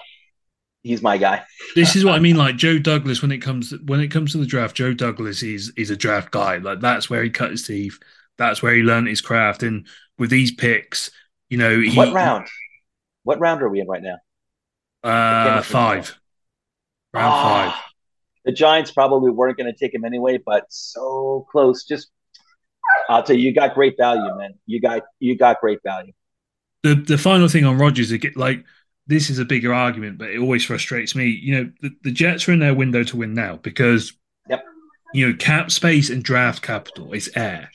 [0.87, 1.43] He's my guy.
[1.75, 2.37] this is what I mean.
[2.37, 5.73] Like Joe Douglas, when it comes when it comes to the draft, Joe Douglas is
[5.77, 6.59] is a draft guy.
[6.59, 7.99] Like that's where he cut his teeth.
[8.39, 9.63] That's where he learned his craft.
[9.63, 9.87] And
[10.19, 11.11] with these picks,
[11.49, 12.47] you know, he, what round?
[13.25, 14.19] What round are we in right now?
[15.03, 16.17] Uh, five.
[17.13, 17.93] Round ah, five.
[18.45, 21.85] The Giants probably weren't going to take him anyway, but so close.
[21.85, 22.11] Just,
[23.09, 24.55] I'll tell you, you got great value, man.
[24.67, 26.13] You got you got great value.
[26.85, 28.65] The the final thing on Rodgers, like
[29.07, 31.27] this is a bigger argument, but it always frustrates me.
[31.27, 34.13] You know, the, the Jets are in their window to win now because,
[34.49, 34.65] yep.
[35.15, 37.71] you know, cap space and draft capital is air.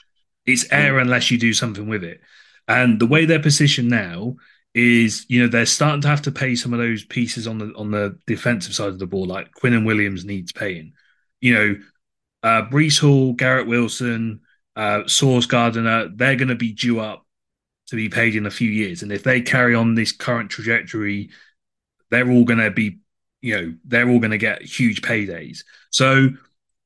[0.45, 1.01] It's air mm.
[1.01, 2.21] unless you do something with it.
[2.67, 4.35] And the way they're positioned now
[4.73, 7.73] is, you know, they're starting to have to pay some of those pieces on the
[7.75, 10.93] on the defensive side of the ball, like Quinnen Williams needs paying.
[11.39, 11.75] You know,
[12.43, 14.41] uh, Breece Hall, Garrett Wilson,
[14.75, 17.25] uh, Sauce Gardner, they're going to be due up
[17.91, 19.03] to be paid in a few years.
[19.03, 21.29] And if they carry on this current trajectory,
[22.09, 22.99] they're all going to be,
[23.41, 25.65] you know, they're all going to get huge paydays.
[25.89, 26.29] So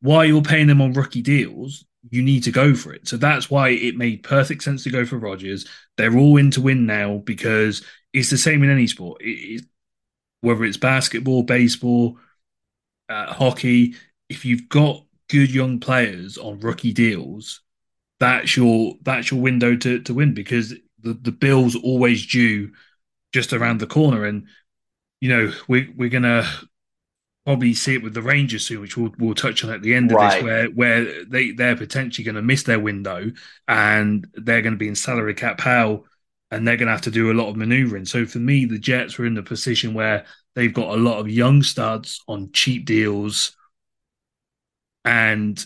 [0.01, 3.07] while you're paying them on rookie deals, you need to go for it.
[3.07, 5.67] So that's why it made perfect sense to go for Rodgers.
[5.95, 9.21] They're all in to win now because it's the same in any sport.
[9.21, 9.65] It, it,
[10.41, 12.17] whether it's basketball, baseball,
[13.09, 13.93] uh, hockey,
[14.27, 17.61] if you've got good young players on rookie deals,
[18.19, 20.73] that's your that's your window to to win because
[21.05, 22.71] the, the Bills always due
[23.33, 24.25] just around the corner.
[24.25, 24.47] And,
[25.21, 26.45] you know, we, we're going to
[27.45, 30.11] probably see it with the Rangers soon, which we'll, we'll touch on at the end
[30.11, 30.33] of right.
[30.33, 33.31] this, where, where they, they're potentially going to miss their window
[33.67, 36.05] and they're going to be in salary cap hell
[36.49, 38.05] and they're going to have to do a lot of maneuvering.
[38.05, 40.25] So for me, the Jets are in the position where
[40.55, 43.55] they've got a lot of young studs on cheap deals
[45.03, 45.63] and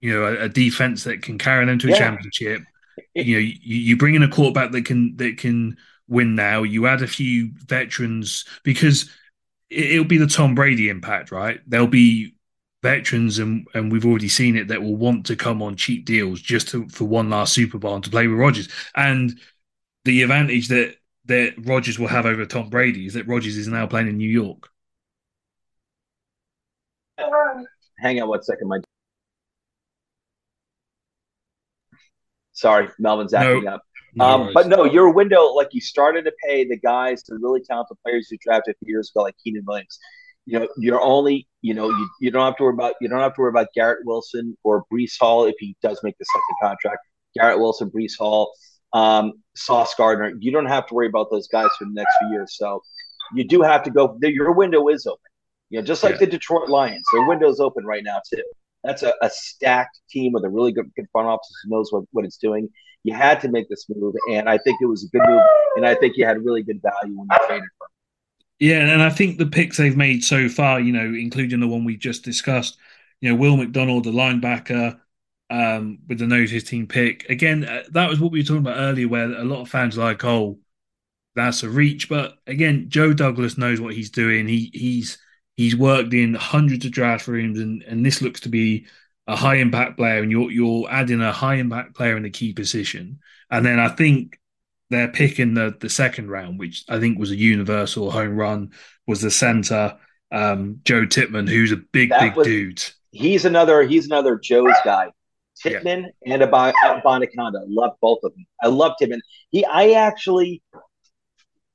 [0.00, 1.98] you know a, a defense that can carry them to a yeah.
[1.98, 2.62] championship
[3.14, 5.76] you know, you, you bring in a quarterback that can that can
[6.08, 6.62] win now.
[6.62, 9.10] You add a few veterans because
[9.70, 11.60] it, will be the Tom Brady impact, right?
[11.66, 12.34] There'll be
[12.82, 16.40] veterans, and and we've already seen it that will want to come on cheap deals
[16.40, 18.68] just to, for one last Super Bowl and to play with Rodgers.
[18.94, 19.38] And
[20.04, 23.86] the advantage that that Rodgers will have over Tom Brady is that Rodgers is now
[23.86, 24.68] playing in New York.
[27.98, 28.78] Hang on one second, my
[32.54, 33.82] Sorry, Melvin's acting up.
[34.14, 37.60] No um, but no, your window, like you started to pay the guys, the really
[37.60, 39.98] talented players who drafted a few years ago, like Quinnen Williams.
[40.46, 43.20] You know, you're only, you know, you, you don't have to worry about you don't
[43.20, 46.68] have to worry about Garrett Wilson or Breece Hall if he does make the second
[46.70, 46.98] contract.
[47.34, 48.52] Garrett Wilson, Breece Hall,
[48.92, 50.34] um, Sauce Gardner.
[50.38, 52.56] You don't have to worry about those guys for the next few years.
[52.56, 52.82] So
[53.34, 54.16] you do have to go.
[54.22, 55.18] Your window is open.
[55.70, 56.18] You know, just like yeah.
[56.20, 58.42] the Detroit Lions, their window's open right now too
[58.84, 62.04] that's a, a stacked team with a really good, good front office who knows what,
[62.12, 62.68] what it's doing.
[63.02, 65.42] You had to make this move, and I think it was a good move,
[65.76, 67.86] and I think you had really good value when you traded for.
[68.60, 71.84] Yeah, and I think the picks they've made so far, you know, including the one
[71.84, 72.78] we just discussed,
[73.20, 74.98] you know, Will McDonald, the linebacker,
[75.50, 77.28] um, with the nose his team pick.
[77.28, 79.98] Again, uh, that was what we were talking about earlier, where a lot of fans
[79.98, 80.58] like, oh,
[81.34, 82.08] that's a reach.
[82.08, 84.46] But again, Joe Douglas knows what he's doing.
[84.46, 85.18] He he's
[85.56, 88.86] He's worked in hundreds of draft rooms, and, and this looks to be
[89.26, 92.52] a high impact player, and you're you're adding a high impact player in the key
[92.52, 93.20] position.
[93.50, 94.38] And then I think
[94.90, 98.72] they're picking the the second round, which I think was a universal home run,
[99.06, 99.98] was the center
[100.32, 102.84] um, Joe Tippmann, who's a big that big was, dude.
[103.12, 105.12] He's another he's another Joe's guy.
[105.62, 106.34] Tippmann yeah.
[106.34, 107.60] and Abanikanda.
[107.60, 108.44] I love both of them.
[108.60, 109.20] I love Tippmann.
[109.50, 110.62] He I actually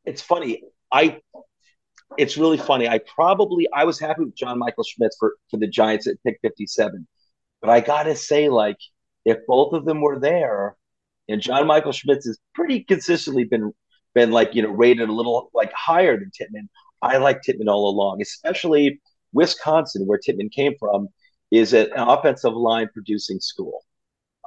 [0.06, 0.64] it's funny.
[0.92, 1.20] I
[2.18, 2.88] it's really funny.
[2.88, 6.40] I probably I was happy with John Michael Schmitz for for the Giants at pick
[6.42, 7.08] 57.
[7.62, 8.78] But I gotta say, like,
[9.26, 10.76] if both of them were there,
[11.28, 13.74] and John Michael Schmitz has pretty consistently been
[14.16, 16.70] been like, you know, rated a little like higher than Tippmann.
[17.02, 19.00] I like Tippmann all along, especially
[19.34, 21.08] Wisconsin, where Tippmann came from,
[21.52, 23.84] is an offensive line producing school.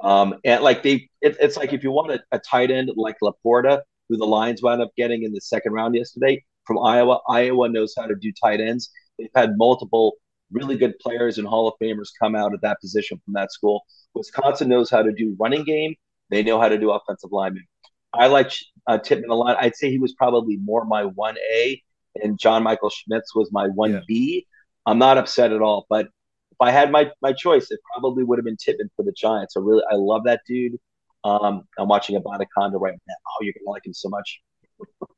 [0.03, 3.15] Um, and like they, it, it's like if you want a, a tight end like
[3.23, 7.19] LaPorta, who the Lions wound up getting in the second round yesterday, from Iowa.
[7.29, 8.91] Iowa knows how to do tight ends.
[9.17, 10.13] They've had multiple
[10.51, 13.83] really good players and Hall of Famers come out at that position from that school.
[14.13, 15.95] Wisconsin knows how to do running game.
[16.29, 17.65] They know how to do offensive lineman.
[18.13, 18.51] I like
[18.87, 19.57] uh, Tippmann a lot.
[19.59, 21.81] I'd say he was probably more my 1A,
[22.21, 24.03] and John Michael Schmitz was my 1B.
[24.09, 24.39] Yeah.
[24.85, 25.87] I'm not upset at all.
[25.89, 26.05] But
[26.51, 29.55] if I had my, my choice, it probably would have been Tippmann for the Giants.
[29.57, 30.77] I really I love that dude.
[31.23, 33.15] Um, I'm watching Abanikanda right now.
[33.27, 34.41] Oh, you're gonna like him so much.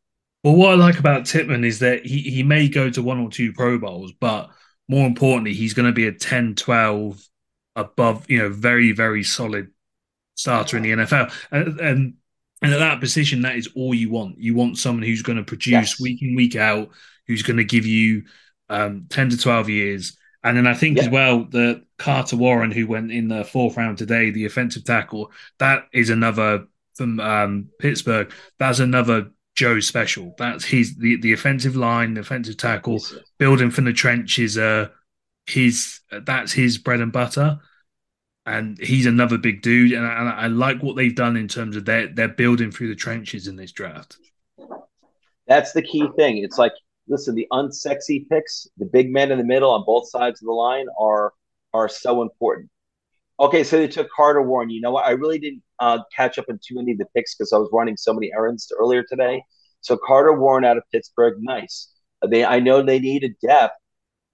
[0.45, 3.31] Well, what I like about Tippmann is that he, he may go to one or
[3.31, 4.51] two Pro Bowls, but
[4.87, 7.19] more importantly, he's going to be a 10, 12
[7.75, 9.71] above, you know, very, very solid
[10.35, 11.33] starter in the NFL.
[11.49, 12.13] And, and,
[12.61, 14.37] and at that position, that is all you want.
[14.37, 15.99] You want someone who's going to produce yes.
[15.99, 16.89] week in, week out,
[17.25, 18.25] who's going to give you
[18.69, 20.15] um, 10 to 12 years.
[20.43, 21.05] And then I think yeah.
[21.05, 25.31] as well that Carter Warren, who went in the fourth round today, the offensive tackle,
[25.57, 28.31] that is another from um, Pittsburgh.
[28.59, 30.35] That's another Joe's special.
[30.37, 33.01] That's his the, the offensive line, the offensive tackle,
[33.37, 34.57] building from the trenches.
[34.57, 34.89] Uh,
[35.47, 37.59] his that's his bread and butter,
[38.45, 39.93] and he's another big dude.
[39.93, 42.89] And I, and I like what they've done in terms of their their building through
[42.89, 44.17] the trenches in this draft.
[45.47, 46.39] That's the key thing.
[46.39, 46.73] It's like
[47.07, 50.53] listen, the unsexy picks, the big men in the middle on both sides of the
[50.53, 51.33] line are
[51.73, 52.69] are so important.
[53.39, 54.69] Okay, so they took Carter Warren.
[54.69, 55.05] You know what?
[55.05, 57.69] I really didn't uh, catch up on too many of the picks because I was
[57.73, 59.43] running so many errands earlier today.
[59.81, 61.89] So Carter Warren out of Pittsburgh, nice.
[62.27, 63.75] They, I know they need a depth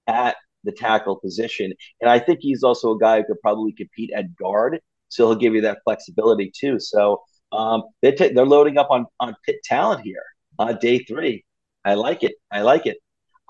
[0.07, 4.11] at the tackle position, and I think he's also a guy who could probably compete
[4.15, 4.79] at guard.
[5.09, 6.79] So he'll give you that flexibility too.
[6.79, 7.21] So
[7.51, 10.23] um, they t- they're loading up on on Pitt talent here
[10.59, 11.43] on day three.
[11.83, 12.33] I like it.
[12.51, 12.97] I like it.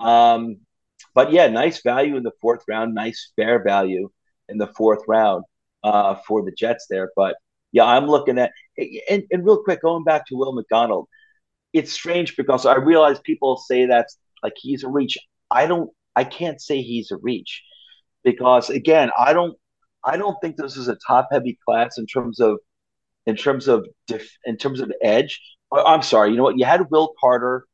[0.00, 0.58] Um,
[1.14, 2.94] but yeah, nice value in the fourth round.
[2.94, 4.10] Nice fair value
[4.48, 5.44] in the fourth round
[5.84, 7.10] uh, for the Jets there.
[7.16, 7.36] But
[7.72, 11.08] yeah, I'm looking at and, and real quick going back to Will McDonald.
[11.72, 15.18] It's strange because I realize people say that's like he's a reach.
[15.50, 15.90] I don't.
[16.14, 17.62] I can't say he's a reach
[18.24, 19.56] because again, I don't.
[20.04, 22.58] I don't think this is a top heavy class in terms of
[23.26, 23.86] in terms of
[24.44, 25.40] in terms of edge.
[25.72, 26.30] I'm sorry.
[26.30, 26.58] You know what?
[26.58, 27.64] You had Will Carter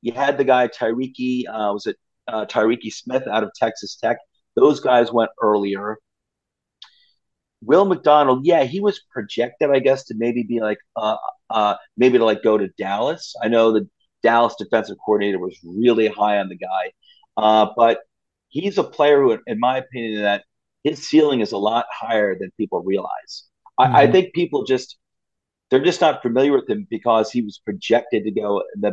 [0.00, 1.96] you had the guy Tyreke, uh, was it
[2.28, 4.18] uh, Tyreke Smith out of Texas Tech?
[4.54, 5.98] Those guys went earlier.
[7.62, 11.16] Will McDonald, yeah, he was projected, I guess, to maybe be like, uh,
[11.50, 13.34] uh, maybe to like go to Dallas.
[13.42, 13.88] I know the
[14.22, 16.92] Dallas defensive coordinator was really high on the guy,
[17.36, 18.00] uh, but
[18.48, 20.44] he's a player who, in my opinion, that
[20.84, 23.44] his ceiling is a lot higher than people realize.
[23.80, 23.94] Mm-hmm.
[23.94, 24.12] I, I, mm-hmm.
[24.12, 24.96] think people just
[25.70, 28.92] they're just not familiar with him because he was projected to go in the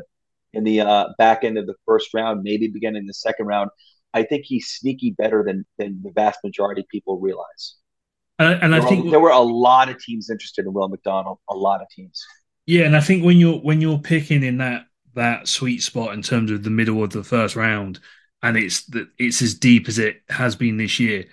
[0.53, 3.69] in the uh, back end of the first round, maybe beginning the second round.
[4.13, 7.75] I think he's sneaky better than than the vast majority of people realize.
[8.37, 11.39] Uh, and I think there were a lot of teams interested in Will McDonald.
[11.49, 12.21] A lot of teams.
[12.65, 16.21] Yeah, and I think when you're when you're picking in that that sweet spot in
[16.21, 17.99] terms of the middle of the first round,
[18.43, 21.25] and it's that it's as deep as it has been this year.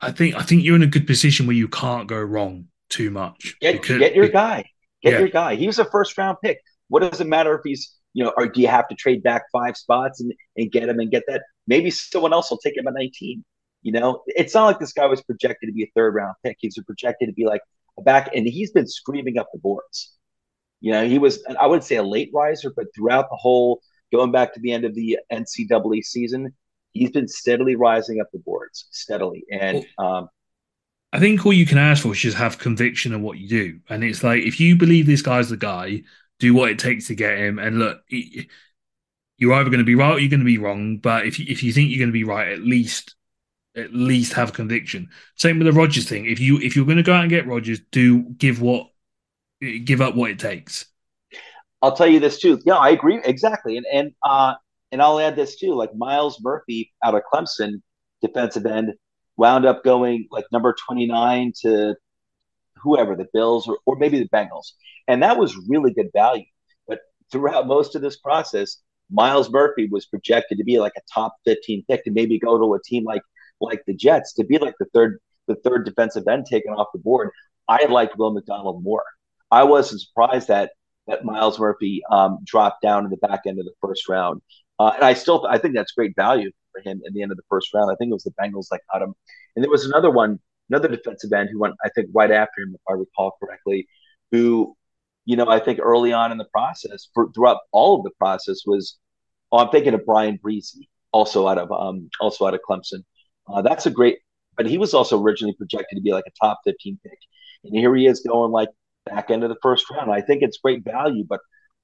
[0.00, 3.10] I think I think you're in a good position where you can't go wrong too
[3.10, 3.56] much.
[3.60, 4.64] Get, because, get your guy.
[5.02, 5.18] Get yeah.
[5.20, 5.54] your guy.
[5.56, 6.60] He was a first round pick.
[6.88, 9.44] What does it matter if he's you know, or do you have to trade back
[9.52, 11.42] five spots and, and get him and get that?
[11.66, 13.44] Maybe someone else will take him at 19.
[13.82, 16.56] You know, it's not like this guy was projected to be a third round pick.
[16.60, 17.62] He's projected to be like
[17.98, 20.12] a back, and he's been screaming up the boards.
[20.80, 23.80] You know, he was, I wouldn't say a late riser, but throughout the whole,
[24.12, 26.54] going back to the end of the NCAA season,
[26.92, 29.44] he's been steadily rising up the boards, steadily.
[29.50, 30.28] And, um,
[31.12, 33.80] I think all you can ask for is just have conviction in what you do.
[33.88, 36.02] And it's like, if you believe this guy's the guy,
[36.38, 37.58] do what it takes to get him.
[37.58, 40.98] And look, you're either going to be right or you're going to be wrong.
[40.98, 43.14] But if you, if you think you're going to be right, at least
[43.78, 45.08] at least have conviction.
[45.36, 46.26] Same with the Rodgers thing.
[46.26, 48.88] If you if you're going to go out and get Rodgers, do give what
[49.84, 50.86] give up what it takes.
[51.80, 52.60] I'll tell you this too.
[52.64, 53.76] Yeah, I agree exactly.
[53.76, 54.54] And and uh
[54.90, 55.74] and I'll add this too.
[55.74, 57.82] Like Myles Murphy out of Clemson,
[58.22, 58.94] defensive end,
[59.36, 61.94] wound up going like number 29 to
[62.82, 64.72] whoever, the Bills or, or maybe the Bengals.
[65.06, 66.44] And that was really good value.
[66.86, 67.00] But
[67.30, 68.78] throughout most of this process,
[69.10, 72.74] Myles Murphy was projected to be like a top 15 pick to maybe go to
[72.74, 73.22] a team like
[73.60, 76.98] like the Jets to be like the third the third defensive end taken off the
[76.98, 77.30] board.
[77.68, 79.04] I liked Will McDonald more.
[79.50, 80.72] I wasn't surprised that
[81.06, 84.42] that Myles Murphy um, dropped down in the back end of the first round.
[84.78, 87.36] Uh, and I still I think that's great value for him in the end of
[87.36, 87.90] the first round.
[87.90, 89.14] I think it was the Bengals that got him.
[89.56, 90.38] And there was another one,
[90.70, 93.88] another defensive end who went, I think, right after him, if I recall correctly,
[94.30, 94.76] who
[95.28, 98.62] you know, I think early on in the process, for, throughout all of the process,
[98.64, 98.96] was
[99.52, 103.04] oh, I'm thinking of Bryan Bresee, also out of um, also out of Clemson.
[103.52, 104.18] Uh, that's a great,
[104.56, 107.18] but he was also originally projected to be like a top 15 pick,
[107.64, 108.68] and here he is going like
[109.06, 110.10] back end of the first round.
[110.12, 111.40] I think it's great value, but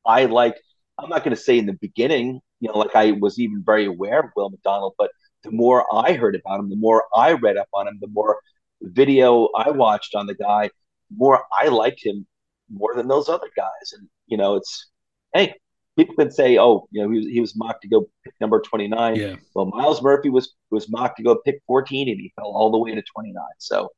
[0.06, 0.56] I like.
[0.98, 3.86] I'm not going to say in the beginning, you know, like I was even very
[3.86, 5.10] aware of Will McDonald, but
[5.42, 8.38] the more I heard about him, the more I read up on him, the more
[8.80, 10.70] video I watched on the guy,
[11.10, 12.26] the more I liked him
[12.70, 13.92] more than those other guys.
[13.98, 14.88] And you know, it's
[15.32, 15.54] hey,
[15.96, 18.60] people can say, oh, you know, he was, he was mocked to go pick number
[18.60, 19.16] twenty nine.
[19.16, 19.36] Yeah.
[19.54, 22.78] Well, Myles Murphy was was mocked to go pick fourteen, and he fell all the
[22.78, 23.44] way to twenty nine.
[23.58, 23.90] So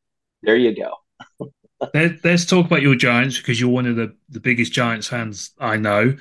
[0.43, 0.95] there you go.
[1.95, 5.51] Let, us talk about your Giants because you're one of the, the biggest Giants fans
[5.59, 6.17] I know.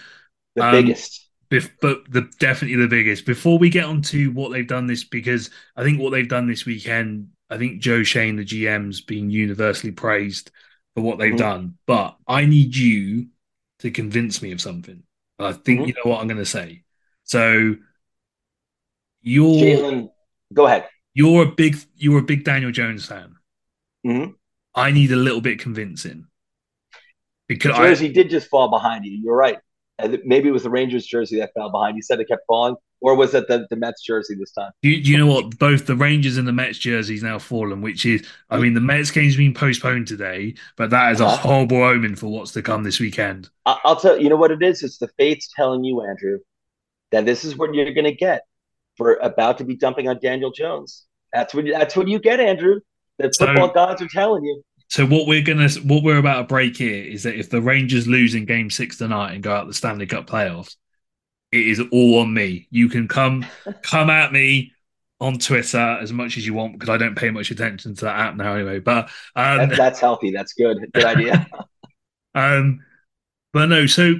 [0.55, 1.29] The um, biggest.
[1.49, 3.25] Bef- but the definitely the biggest.
[3.25, 6.47] Before we get on to what they've done this, because I think what they've done
[6.47, 10.51] this weekend, I think Joe Schoen, the GM's been universally praised
[10.95, 11.37] for what they've mm-hmm.
[11.37, 13.27] done, but I need you
[13.79, 15.03] to convince me of something.
[15.39, 15.87] I think mm-hmm.
[15.89, 16.83] you know what I'm going to say.
[17.23, 17.75] So
[19.21, 20.09] you're Jalen,
[20.53, 20.87] go ahead.
[21.13, 23.35] You're a big you're a big Daniel Jones fan.
[24.05, 24.31] Mm-hmm.
[24.75, 26.27] I need a little bit convincing
[27.47, 29.19] because Jersey I, did just fall behind you.
[29.23, 29.57] You're right.
[30.25, 31.95] Maybe it was the Rangers jersey that fell behind.
[31.95, 32.75] You said it kept falling,
[33.05, 34.71] or was it the, the Mets jersey this time?
[34.81, 35.59] Do you, you know what?
[35.59, 39.11] Both the Rangers and the Mets jerseys now fallen, which is, I mean, the Mets
[39.11, 41.37] game's been postponed today, but that is a uh-huh.
[41.37, 43.47] horrible omen for what's to come this weekend.
[43.67, 44.81] I'll tell you know what it is.
[44.81, 46.39] It's the fates telling you, Andrew,
[47.11, 48.41] that this is what you're going to get
[48.97, 51.05] for about to be dumping on Daniel Jones.
[51.31, 52.79] That's what that's what you get, Andrew.
[53.19, 54.63] The football so, gods are telling you.
[54.89, 58.07] So what we're gonna what we're about to break here is that if the Rangers
[58.07, 60.75] lose in Game Six tonight and go out the Stanley Cup playoffs,
[61.55, 62.67] it is all on me.
[62.69, 63.45] You can come
[63.81, 64.73] come at me
[65.19, 68.19] on Twitter as much as you want because I don't pay much attention to that
[68.19, 68.79] app now anyway.
[68.79, 70.31] But um, that, that's healthy.
[70.31, 70.91] That's good.
[70.93, 71.47] Good idea.
[72.33, 72.83] um,
[73.53, 73.85] but no.
[73.85, 74.15] So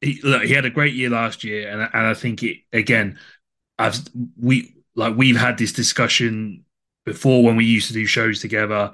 [0.00, 3.18] he, look, he had a great year last year, and and I think it again.
[3.78, 3.98] I've
[4.40, 6.64] we like we've had this discussion
[7.04, 8.92] before when we used to do shows together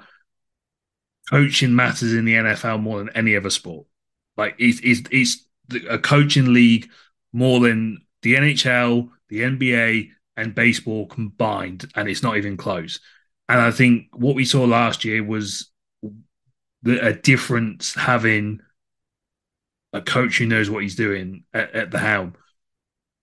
[1.29, 3.87] coaching matters in the NFL more than any other sport.
[4.37, 5.45] Like it's it's, it's
[5.89, 6.89] a coaching league
[7.33, 12.99] more than the NHL, the NBA, and baseball combined, and it's not even close.
[13.49, 15.69] And I think what we saw last year was
[16.85, 18.59] a difference having
[19.93, 22.35] a coach who knows what he's doing at, at the helm.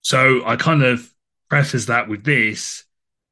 [0.02, 1.12] So I kind of
[1.48, 2.84] preface that with this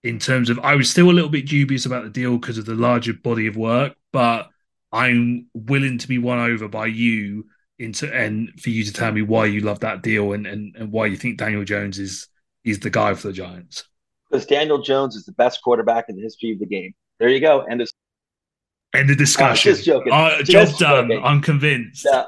[0.03, 2.67] in terms of I was still a little bit dubious about the deal because of
[2.67, 4.51] the larger body of work, but
[4.93, 7.47] I'm willing to be won over by you
[7.79, 10.91] into and for you to tell me why you love that deal and, and, and
[10.91, 12.29] why you think Daniel Jones is
[12.65, 13.85] is the guy for the Giants.
[14.31, 16.95] Because Daniel Jones is the best quarterback in the history of the game.
[17.19, 17.61] There you go.
[17.63, 17.89] End of
[18.95, 19.73] End of discussion.
[19.73, 20.13] Uh, just joking.
[20.13, 21.23] Uh, just job done.
[21.23, 22.07] I'm convinced.
[22.07, 22.25] Uh,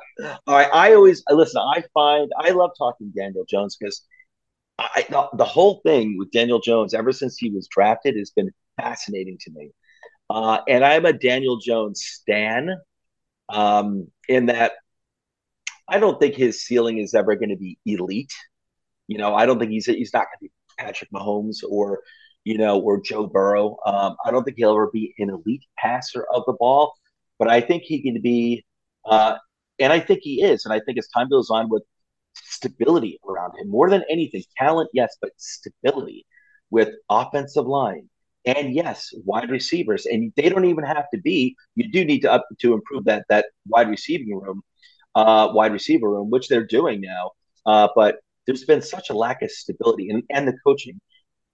[0.46, 0.68] all right.
[0.72, 1.60] I always listen.
[1.60, 4.02] I find I love talking Daniel Jones because
[4.78, 8.50] I, the, the whole thing with Daniel Jones ever since he was drafted has been
[8.78, 9.70] fascinating to me.
[10.28, 12.76] Uh, and I'm a Daniel Jones stan
[13.48, 14.72] um, in that
[15.90, 18.32] I don't think his ceiling is ever going to be elite.
[19.08, 22.00] You know, I don't think he's he's not going to be Patrick Mahomes or
[22.44, 23.76] you know or Joe Burrow.
[23.84, 26.94] Um, I don't think he'll ever be an elite passer of the ball,
[27.38, 28.64] but I think he can be,
[29.04, 29.36] uh,
[29.80, 30.64] and I think he is.
[30.64, 31.82] And I think as time goes on with
[32.34, 36.24] stability around him more than anything, talent yes, but stability
[36.70, 38.08] with offensive line,
[38.44, 41.56] and yes, wide receivers, and they don't even have to be.
[41.74, 44.62] You do need to up to improve that that wide receiving room,
[45.14, 47.30] uh, wide receiver room, which they're doing now.
[47.66, 51.00] Uh, but there's been such a lack of stability and, and the coaching.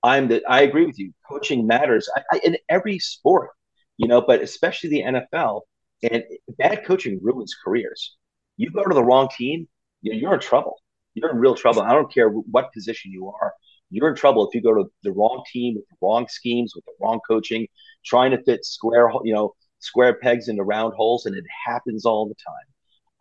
[0.02, 1.12] I'm that I agree with you.
[1.28, 3.50] Coaching matters I, I, in every sport,
[3.96, 5.62] you know, but especially the NFL.
[6.11, 6.22] And
[6.59, 8.16] bad coaching ruins careers.
[8.59, 9.66] You go to the wrong team,
[10.02, 10.76] you're in trouble.
[11.14, 11.82] You're in real trouble.
[11.82, 13.52] I don't care what position you are
[13.90, 16.84] you're in trouble if you go to the wrong team with the wrong schemes, with
[16.84, 17.66] the wrong coaching,
[18.04, 22.26] trying to fit square, you know, square pegs into round holes, and it happens all
[22.26, 22.66] the time.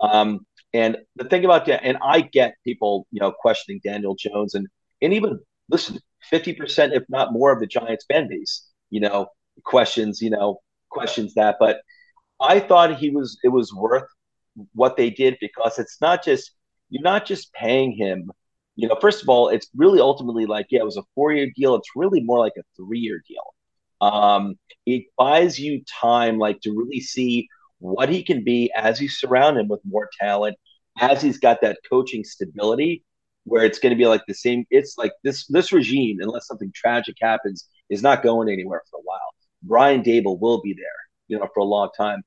[0.01, 4.55] Um, and the thing about that, and I get people, you know, questioning Daniel Jones,
[4.55, 4.67] and
[5.01, 5.39] and even
[5.69, 9.27] listen, fifty percent, if not more, of the Giants fan base, you know,
[9.63, 11.57] questions, you know, questions that.
[11.59, 11.81] But
[12.41, 14.07] I thought he was, it was worth
[14.73, 16.51] what they did because it's not just
[16.89, 18.31] you're not just paying him
[18.75, 21.49] you know, first of all, it's really ultimately like, yeah, it was a four year
[21.55, 21.75] deal.
[21.75, 23.53] It's really more like a three year deal.
[24.01, 27.47] Um, it buys you time, like to really see
[27.80, 30.57] what he can be as you surround him with more talent,
[30.99, 33.03] as he's got that coaching stability,
[33.43, 34.65] where it's going to be like the same.
[34.69, 39.03] It's like this this regime, unless something tragic happens, is not going anywhere for a
[39.03, 39.19] while.
[39.63, 40.86] Brian Daboll will be there,
[41.28, 42.23] you know, for a long time.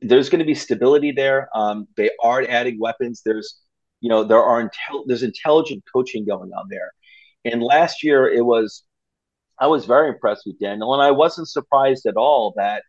[0.00, 1.48] There's going to be stability there.
[1.54, 3.22] Um, they are adding weapons.
[3.24, 3.60] There's
[4.00, 6.92] you know there are intel- there's intelligent coaching going on there
[7.44, 8.84] and last year it was
[9.58, 12.82] i was very impressed with daniel and i wasn't surprised at all that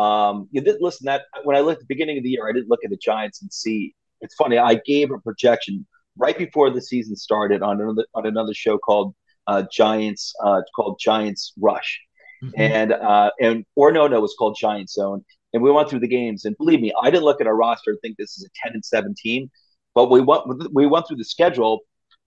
[0.00, 2.52] um you did listen that when i looked at the beginning of the year i
[2.52, 5.86] didn't look at the giants and see it's funny i gave a projection
[6.16, 9.14] right before the season started on another on another show called
[9.46, 12.00] uh, giants uh, called giants rush.
[12.42, 12.60] Mm-hmm.
[12.60, 15.22] and uh and or no no it was called giant zone.
[15.52, 16.46] And we went through the games.
[16.46, 18.74] And believe me i didn't look at our roster and think this is a 10
[18.74, 19.50] and 7 team
[19.94, 21.80] but we went we went through the schedule,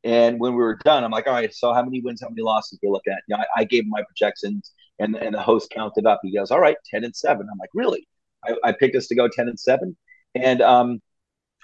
[0.03, 2.41] and when we were done, I'm like, all right, so how many wins, how many
[2.41, 3.21] losses we look at?
[3.27, 6.19] You know, I, I gave my projections, and and the host counted up.
[6.23, 7.47] He goes, all right, ten and seven.
[7.51, 8.07] I'm like, really?
[8.45, 9.95] I, I picked us to go ten and seven,
[10.35, 11.01] and um,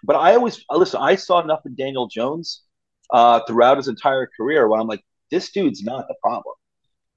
[0.04, 1.00] but I always listen.
[1.02, 2.64] I saw enough of Daniel Jones
[3.12, 6.56] uh, throughout his entire career where I'm like, this dude's not the problem.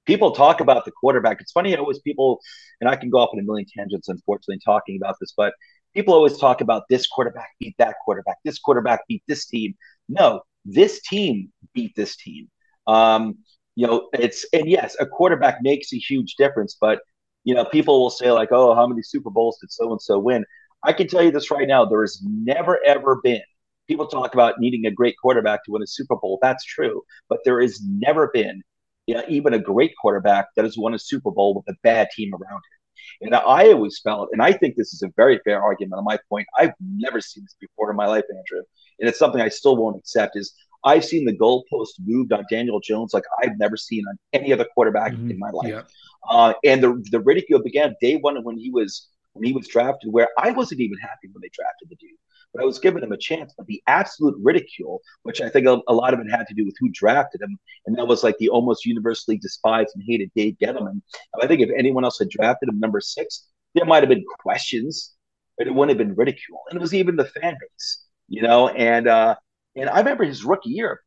[0.05, 1.39] People talk about the quarterback.
[1.39, 2.39] It's funny, always people,
[2.81, 5.53] and I can go off on a million tangents, unfortunately, talking about this, but
[5.93, 9.75] people always talk about this quarterback beat that quarterback, this quarterback beat this team.
[10.09, 12.49] No, this team beat this team.
[12.85, 13.37] Um,
[13.75, 16.99] you know, it's and yes, a quarterback makes a huge difference, but
[17.43, 20.19] you know, people will say like, "Oh, how many Super Bowls did so and so
[20.19, 20.45] win?"
[20.83, 23.41] I can tell you this right now: there has never ever been
[23.87, 26.39] people talk about needing a great quarterback to win a Super Bowl.
[26.41, 28.61] That's true, but there has never been
[29.07, 32.09] you know, even a great quarterback that has won a Super Bowl with a bad
[32.15, 33.27] team around him.
[33.27, 36.17] And I always felt, and I think this is a very fair argument on my
[36.29, 36.47] point.
[36.57, 38.63] I've never seen this before in my life, Andrew,
[38.99, 40.37] and it's something I still won't accept.
[40.37, 40.53] Is
[40.83, 44.65] I've seen the goalpost moved on Daniel Jones like I've never seen on any other
[44.73, 45.31] quarterback mm-hmm.
[45.31, 45.67] in my life.
[45.67, 45.81] Yeah.
[46.29, 50.11] Uh, and the the ridicule began day one when he was when he was drafted,
[50.11, 52.17] where I wasn't even happy when they drafted the dude
[52.53, 53.53] but I was giving him a chance.
[53.57, 56.65] But the absolute ridicule, which I think a, a, lot of it had to do
[56.65, 60.55] with who drafted him, and that was like the almost universally despised and hated Dave
[60.61, 61.01] Gettleman.
[61.41, 65.13] I think if anyone else had drafted him number six, there might have been questions,
[65.57, 66.61] but it wouldn't have been ridicule.
[66.69, 68.69] And it was even the fan base, you know.
[68.69, 69.35] And uh,
[69.75, 71.01] and I remember his rookie year,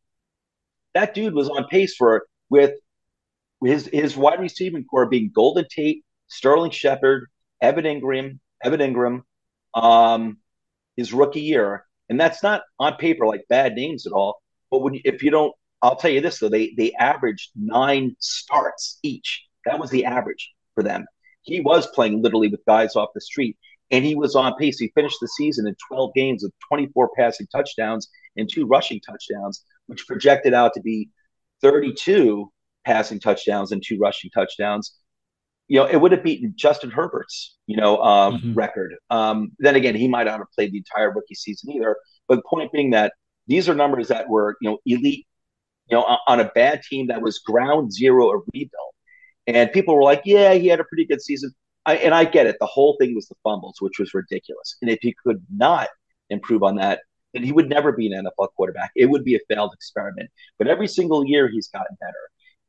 [0.95, 2.75] that dude was on pace for with
[3.65, 7.29] his his wide receiving corps being Golden Tate, Sterling Shepard,
[7.61, 9.23] Evan Engram, Evan Engram,
[9.75, 10.39] Um,
[10.97, 14.41] his rookie year, and that's not on paper like bad names at all.
[14.71, 18.99] But when if you don't, I'll tell you this though, they they averaged nine starts
[19.03, 19.45] each.
[19.65, 21.07] That was the average for them.
[21.43, 23.57] He was playing literally with guys off the street,
[23.91, 24.79] and he was on pace.
[24.79, 29.65] He finished the season in 12 games with 24 passing touchdowns and two rushing touchdowns,
[29.87, 31.11] which projected out to be
[31.63, 32.51] 32
[32.85, 34.99] passing touchdowns and two rushing touchdowns
[35.69, 38.55] you know, it would have beaten Justin Herbert's, you know, um, mm-hmm.
[38.55, 38.95] record.
[39.11, 41.97] Um, then again, he might not have played the entire rookie season either.
[42.29, 43.15] But the point being that
[43.47, 45.27] these are numbers that were, you know, elite,
[45.89, 48.71] you know, on a bad team that was ground zero a rebuild.
[49.49, 51.53] And people were like, yeah, he had a pretty good season.
[51.85, 52.57] I, and I get it.
[52.59, 54.77] The whole thing was the fumbles, which was ridiculous.
[54.83, 55.89] And if he could not
[56.31, 57.01] improve on that,
[57.45, 58.91] he would never be an NFL quarterback.
[58.95, 60.31] It would be a failed experiment.
[60.59, 62.13] But every single year, he's gotten better.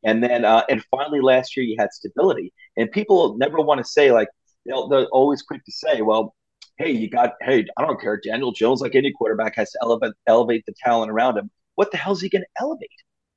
[0.04, 2.54] And then, uh, and finally, last year you had stability.
[2.78, 4.30] And people never want to say like
[4.66, 6.36] they'll, they're always quick to say, well,
[6.78, 8.20] hey, you got hey, I don't care.
[8.24, 11.50] Daniel Jones, like any quarterback, has to elevate elevate the talent around him.
[11.76, 12.90] What the hell is he going to elevate?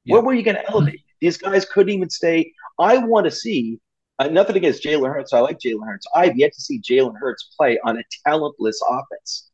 [0.05, 0.15] Yeah.
[0.15, 1.01] Where were you going to elevate?
[1.21, 2.53] These guys couldn't even stay.
[2.79, 3.79] I want to see.
[4.19, 5.33] Uh, nothing against Jalen Hurts.
[5.33, 6.07] I like Jalen Hurts.
[6.15, 9.50] I've yet to see Jalen Hurts play on a talentless offense.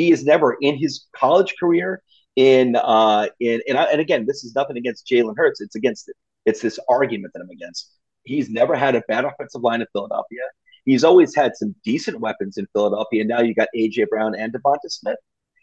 [0.00, 2.02] He is never in his college career.
[2.36, 5.60] In uh, in and, I, and again, this is nothing against Jalen Hurts.
[5.60, 6.10] It's against
[6.46, 7.90] it's this argument that I'm against.
[8.22, 10.40] He's never had a bad offensive line in Philadelphia.
[10.86, 13.20] He's always had some decent weapons in Philadelphia.
[13.20, 15.18] And now you got AJ Brown and DeVonta Smith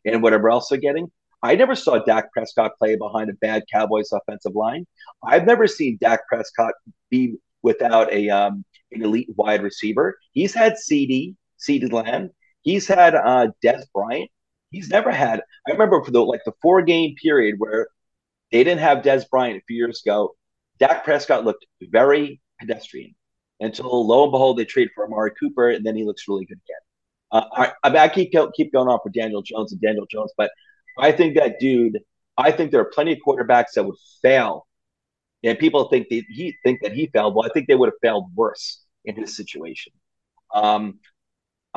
[0.06, 1.12] and whatever else they're getting.
[1.42, 4.86] I never saw Dak Prescott play behind a bad Cowboys offensive line.
[5.24, 6.74] I've never seen Dak Prescott
[7.10, 10.18] be without a um, an elite wide receiver.
[10.34, 12.30] He's had CeeDee, CeeDee Lamb.
[12.68, 14.30] He's had uh, Dez Bryant.
[14.72, 15.42] He's never had.
[15.66, 17.88] I remember for the like the four game period where
[18.52, 20.36] they didn't have Dez Bryant a few years ago.
[20.78, 23.16] Dak Prescott looked very pedestrian
[23.62, 26.60] until lo and behold they trade for Amari Cooper, and then he looks really good
[26.68, 26.82] again.
[27.32, 30.34] Uh, I, I, mean, I keep keep going on for Daniel Jones and Daniel Jones,
[30.36, 30.52] but
[31.00, 32.00] I think that dude.
[32.38, 34.68] I think there are plenty of quarterbacks that would fail,
[35.42, 37.34] and people think that he think that he failed.
[37.34, 39.94] Well, I think they would have failed worse in his situation.
[40.54, 41.00] Um,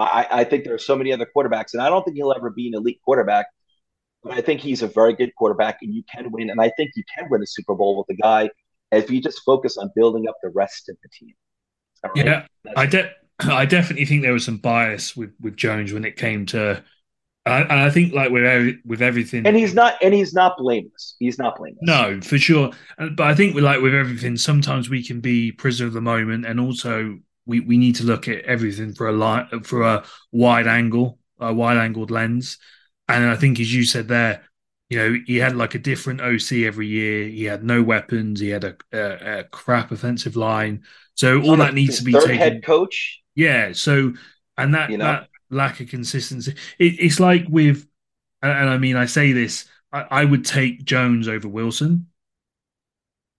[0.03, 2.51] I, I think there are so many other quarterbacks, and I don't think he'll ever
[2.51, 3.47] be an elite quarterback.
[4.23, 6.51] But I think he's a very good quarterback, and you can win.
[6.51, 8.51] And I think you can win a Super Bowl with a guy
[8.93, 11.35] if you just focus on building up the rest of the team.
[12.05, 12.27] Right?
[12.27, 16.05] Yeah, That's I de- I definitely think there was some bias with, with Jones when
[16.05, 16.83] it came to,
[17.47, 20.59] and I, I think like with every, with everything, and he's not and he's not
[20.59, 21.17] blameless.
[21.19, 21.81] He's not blameless.
[21.83, 22.71] No, for sure.
[22.99, 26.45] But I think with like with everything, sometimes we can be prisoner of the moment,
[26.45, 27.19] and also
[27.51, 31.53] we, we need to look at everything for a light for a wide angle, a
[31.53, 32.59] wide angled lens.
[33.09, 34.45] And I think, as you said there,
[34.89, 37.27] you know, he had like a different OC every year.
[37.27, 38.39] He had no weapons.
[38.39, 40.85] He had a, a, a crap offensive line.
[41.15, 42.37] So all that needs to be taken.
[42.37, 43.21] Head coach.
[43.35, 43.73] Yeah.
[43.73, 44.15] So
[44.57, 45.05] and that you know?
[45.05, 46.55] that lack of consistency.
[46.79, 47.87] It, it's like with,
[48.43, 52.07] and, and, I mean, I say this, I, I, would take Jones over Wilson.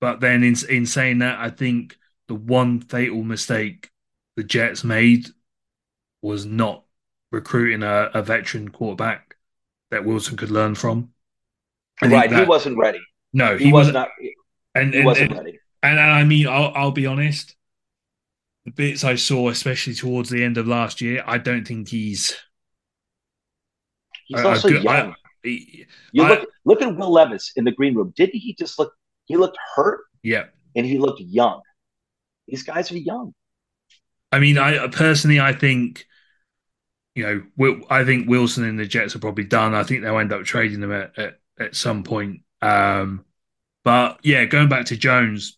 [0.02, 1.98] But then in in saying that, I think
[2.28, 3.91] the one fatal mistake
[4.42, 5.28] the Jets made
[6.24, 6.84] was not
[7.32, 9.36] recruiting a, a veteran quarterback
[9.92, 11.12] that Wilson could learn from
[12.02, 13.00] right, that, he wasn't ready.
[13.34, 14.10] No, he, he was not.
[14.74, 15.60] And, he wasn't and, ready.
[15.84, 17.56] And, and I mean, I'll, I'll be honest.
[18.66, 22.36] The bits I saw, especially towards the end of last year, I don't think he's.
[24.26, 25.12] He's also good, young.
[25.12, 28.12] I, he, you I, look look at Will Levis in the green room.
[28.16, 28.92] Didn't he just look?
[29.26, 30.02] He looked hurt.
[30.24, 31.62] Yeah, and he looked young.
[32.48, 33.34] These guys are young.
[34.32, 36.06] I mean, I personally, I think
[37.16, 39.74] you know, I think Wilson and the Jets are probably done.
[39.76, 42.42] I think they'll end up trading them at, at at some point.
[42.62, 43.26] Um,
[43.84, 45.58] but yeah, going back to Jones,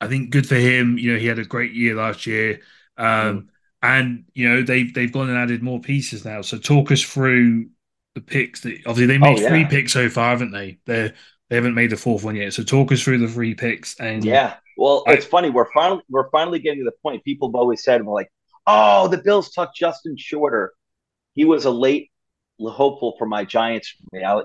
[0.00, 0.98] I think good for him.
[0.98, 2.60] You know, he had a great year last year,
[2.96, 3.46] um, mm.
[3.82, 6.42] and you know they've they've gone and added more pieces now.
[6.42, 7.68] So talk us through
[8.14, 9.48] the the picks that obviously they made oh, yeah.
[9.48, 10.78] three picks so far, haven't they?
[10.86, 11.12] They
[11.48, 12.52] they haven't made the fourth one yet.
[12.52, 14.54] So talk us through the three picks and yeah.
[14.80, 15.50] Well, I, it's funny.
[15.50, 17.22] We're finally we're finally getting to the point.
[17.22, 18.32] People have always said, "We're like,
[18.66, 20.72] oh, the Bills took Justin Shorter.
[21.34, 22.10] He was a late
[22.58, 23.94] hopeful for my Giants.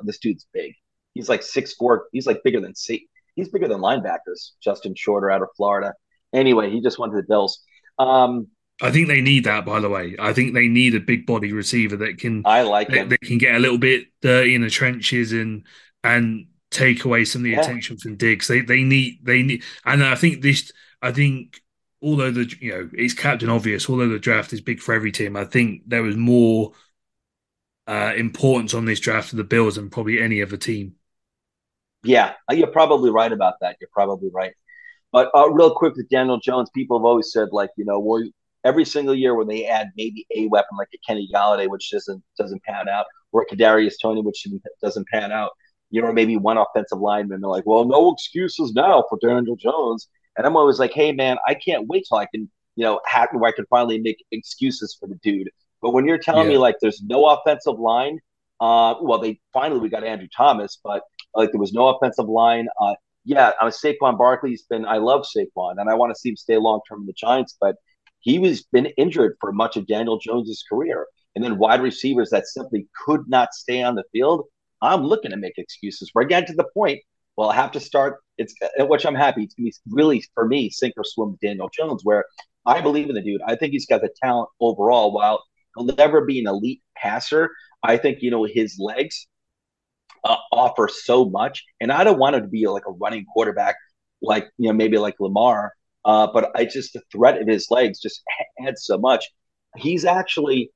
[0.03, 0.73] This dude's big.
[1.13, 2.07] He's like six four.
[2.11, 3.07] He's like bigger than C.
[3.37, 4.51] He's bigger than linebackers.
[4.61, 5.93] Justin Shorter out of Florida.
[6.33, 7.61] Anyway, he just went to the Bills.
[7.97, 8.47] Um,
[8.81, 10.17] I think they need that, by the way.
[10.19, 12.41] I think they need a big body receiver that can.
[12.43, 15.63] I like that, that can get a little bit dirty in the trenches and
[16.03, 17.61] and take away some of the yeah.
[17.61, 18.47] attention from Diggs.
[18.47, 20.71] They they need they need, and I think this.
[21.01, 21.61] I think
[22.01, 25.35] although the you know it's captain obvious, although the draft is big for every team,
[25.35, 26.73] I think there was more
[27.87, 30.95] uh, importance on this draft for the Bills than probably any other team.
[32.03, 33.77] Yeah, you're probably right about that.
[33.79, 34.53] You're probably right.
[35.11, 38.23] But uh, real quick with Daniel Jones, people have always said like you know, well,
[38.63, 42.21] every single year when they add maybe a weapon like a Kenny Golladay, which doesn't
[42.37, 44.45] doesn't pan out, or a Kadarius Toney, which
[44.81, 45.51] doesn't pan out,
[45.95, 47.39] you know, maybe one offensive lineman.
[47.39, 50.09] They're like, well, no excuses now for Daniel Jones.
[50.37, 53.29] And I'm always like, hey man, I can't wait till I can, you know, have,
[53.31, 55.49] where I can finally make excuses for the dude.
[55.81, 56.55] But when you're telling yeah.
[56.55, 58.19] me like there's no offensive line,
[58.59, 62.67] uh, well, they finally we got Andrew Thomas, but like there was no offensive line.
[62.77, 64.85] Uh, yeah, I'm Saquon Barkley's been.
[64.85, 67.55] I love Saquon, and I want to see him stay long term in the Giants,
[67.61, 67.77] but
[68.19, 71.07] he was been injured for much of Daniel Jones's career.
[71.35, 74.45] And then wide receivers that simply could not stay on the field.
[74.85, 76.11] I'm looking to make excuses.
[76.13, 77.01] We're getting to the point.
[77.37, 78.19] Well, I have to start.
[78.37, 79.43] It's which I'm happy.
[79.43, 82.25] It's gonna be really for me sink or swim Daniel Jones, where
[82.65, 83.41] I believe in the dude.
[83.45, 85.13] I think he's got the talent overall.
[85.13, 85.43] While
[85.75, 87.49] he'll never be an elite passer,
[87.83, 89.27] I think you know his legs
[90.23, 93.75] uh, offer so much, and I don't want him to be like a running quarterback,
[94.21, 95.73] like you know maybe like Lamar.
[96.05, 98.23] Uh, but I just the threat of his legs just
[98.65, 99.29] adds so much.
[99.75, 100.71] He's actually,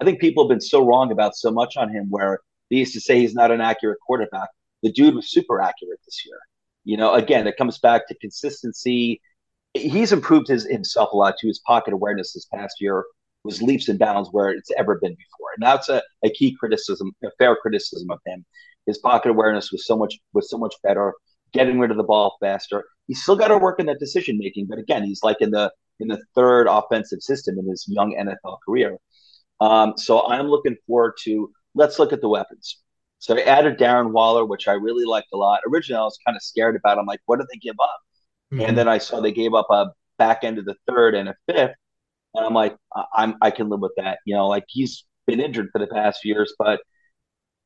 [0.00, 2.06] I think people have been so wrong about so much on him.
[2.10, 2.40] Where
[2.70, 4.48] they used to say he's not an accurate quarterback.
[4.82, 6.38] The dude was super accurate this year.
[6.84, 9.20] You know, again, it comes back to consistency.
[9.72, 11.48] He's improved his himself a lot too.
[11.48, 13.04] His pocket awareness this past year
[13.44, 15.48] was leaps and bounds where it's ever been before.
[15.56, 18.44] And that's a, a key criticism, a fair criticism of him.
[18.86, 21.14] His pocket awareness was so much was so much better,
[21.52, 22.84] getting rid of the ball faster.
[23.06, 25.70] He's still got to work in that decision making, but again, he's like in the
[26.00, 28.98] in the third offensive system in his young NFL career.
[29.60, 31.50] Um, so I'm looking forward to.
[31.74, 32.78] Let's look at the weapons.
[33.18, 35.60] So I added Darren Waller, which I really liked a lot.
[35.70, 36.98] Originally, I was kind of scared about.
[36.98, 37.98] I'm like, what did they give up?
[38.52, 38.68] Mm-hmm.
[38.68, 39.86] And then I saw they gave up a
[40.18, 41.74] back end of the third and a fifth,
[42.34, 42.76] and I'm like,
[43.14, 44.18] I'm I can live with that.
[44.26, 46.80] You know, like he's been injured for the past few years, but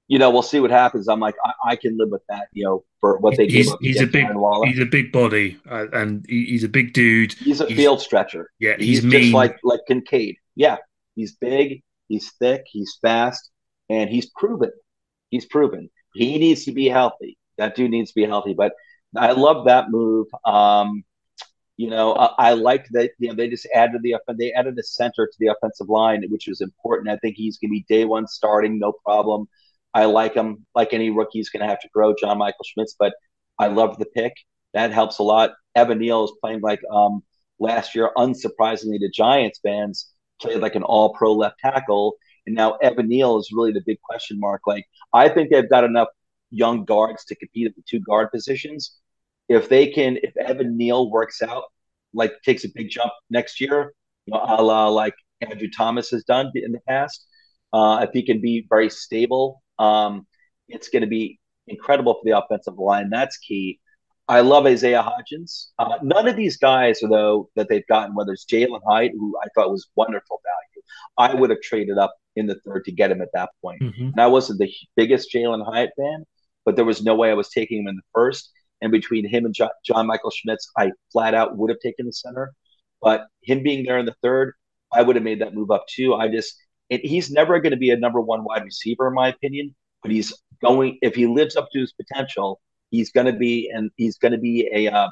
[0.07, 1.07] you know, we'll see what happens.
[1.09, 2.49] I'm like, I, I can live with that.
[2.53, 4.27] You know, for what they he's, he's a big
[4.65, 7.35] he's a big body uh, and he, he's a big dude.
[7.35, 8.51] He's a he's, field stretcher.
[8.59, 10.37] Yeah, he's, he's just like like Kincaid.
[10.57, 10.77] Yeah,
[11.15, 13.51] he's big, he's thick, he's fast,
[13.89, 14.71] and he's proven.
[15.31, 17.39] He's proven he needs to be healthy.
[17.59, 18.55] That dude needs to be healthy.
[18.55, 18.73] But
[19.17, 20.27] I love that move.
[20.45, 21.05] Um,
[21.77, 23.13] you know, I, I like that.
[23.19, 26.47] You know, they just added the they added a center to the offensive line, which
[26.49, 27.09] was important.
[27.09, 29.49] I think he's going to be day one starting, no problem.
[29.95, 30.67] I like him.
[30.75, 32.95] Like any rookie, he's going to have to grow, John Michael Schmitz.
[32.99, 33.15] But
[33.59, 34.35] I love the pick.
[34.75, 35.53] That helps a lot.
[35.75, 37.23] Evan Neal is playing like um,
[37.59, 38.11] last year.
[38.17, 42.17] Unsurprisingly, the Giants fans played like an All Pro left tackle,
[42.49, 44.63] and now Evan Neal is really the big question mark.
[44.67, 46.09] Like I think they've got enough
[46.51, 48.97] young guards to compete at the two guard positions.
[49.49, 51.65] If they can, if Evan Neal works out,
[52.13, 53.95] like takes a big jump next year,
[54.27, 57.25] you know, a la like Andrew Thomas has done in the past.
[57.73, 60.27] Uh, if he can be very stable um,
[60.69, 63.11] it's going to be incredible for the offensive line.
[63.11, 63.81] That's key.
[64.29, 65.69] I love Isaiah Hodgins.
[65.79, 69.49] Uh, none of these guys, though, that they've gotten, whether it's Jalin Hyatt, who I
[69.55, 70.85] thought was wonderful value,
[71.17, 73.83] I would have traded up in the third to get him at that point.
[73.83, 74.09] Mm-hmm.
[74.09, 76.25] And I wasn't the biggest Jalin Hyatt fan,
[76.65, 78.51] but there was no way I was taking him in the first.
[78.81, 82.13] And between him and John, John Michael Schmitz, I flat out would have taken the
[82.13, 82.53] center.
[83.01, 84.55] But him being there in the third,
[84.93, 86.15] I would have made that move up too.
[86.15, 86.55] I just
[86.89, 89.75] it, he's never going to be a number one wide receiver, in my opinion.
[90.03, 90.33] But he's
[90.63, 92.61] going if he lives up to his potential,
[92.91, 95.09] he's going to be and he's going to be a, uh,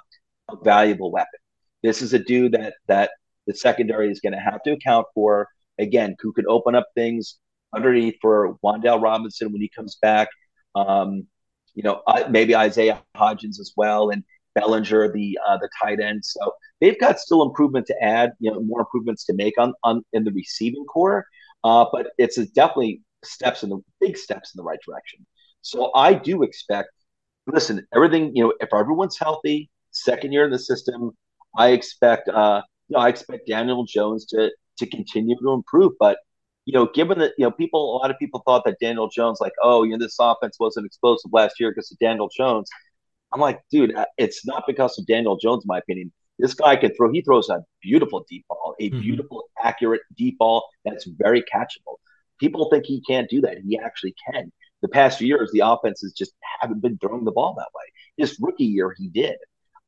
[0.50, 1.40] a valuable weapon.
[1.82, 3.10] This is a dude that that
[3.46, 5.48] the secondary is going to have to account for.
[5.78, 7.38] Again, who could open up things
[7.74, 10.28] underneath for Wan'Dale Robinson when he comes back.
[10.74, 11.26] Um,
[11.74, 14.24] you know, maybe Isaiah Hodgins as well, and
[14.54, 16.24] Bellinger, the uh, the tight end.
[16.24, 16.40] So
[16.80, 18.32] they've got still improvement to add.
[18.40, 21.26] You know, more improvements to make on on in the receiving corps.
[21.62, 25.26] Uh, but it's definitely steps in the big steps in the right direction.
[25.62, 26.90] So I do expect,
[27.46, 31.12] listen, everything, you know, if everyone's healthy, second year in the system,
[31.56, 35.92] I expect, uh, you know, I expect Daniel Jones to to continue to improve.
[35.98, 36.18] But
[36.64, 39.38] you know, given that you know people, a lot of people thought that Daniel Jones,
[39.40, 42.68] like, oh, you know, this offense wasn't explosive last year because of Daniel Jones.
[43.32, 46.12] I'm like, dude, uh, it's not because of Daniel Jones, in my opinion.
[46.38, 47.10] This guy can throw.
[47.10, 49.00] He throws a beautiful deep ball, a mm-hmm.
[49.00, 51.96] beautiful, accurate deep ball that's very catchable.
[52.38, 53.58] People think he can't do that.
[53.66, 54.52] He actually can.
[54.86, 57.82] The past few years, the offenses just haven't been throwing the ball that way.
[58.16, 59.34] This rookie year, he did.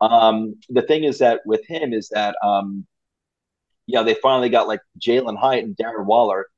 [0.00, 2.84] Um, the thing is that with him is that, um,
[3.86, 6.48] you know, they finally got like Jalin Hyatt and Darren Waller.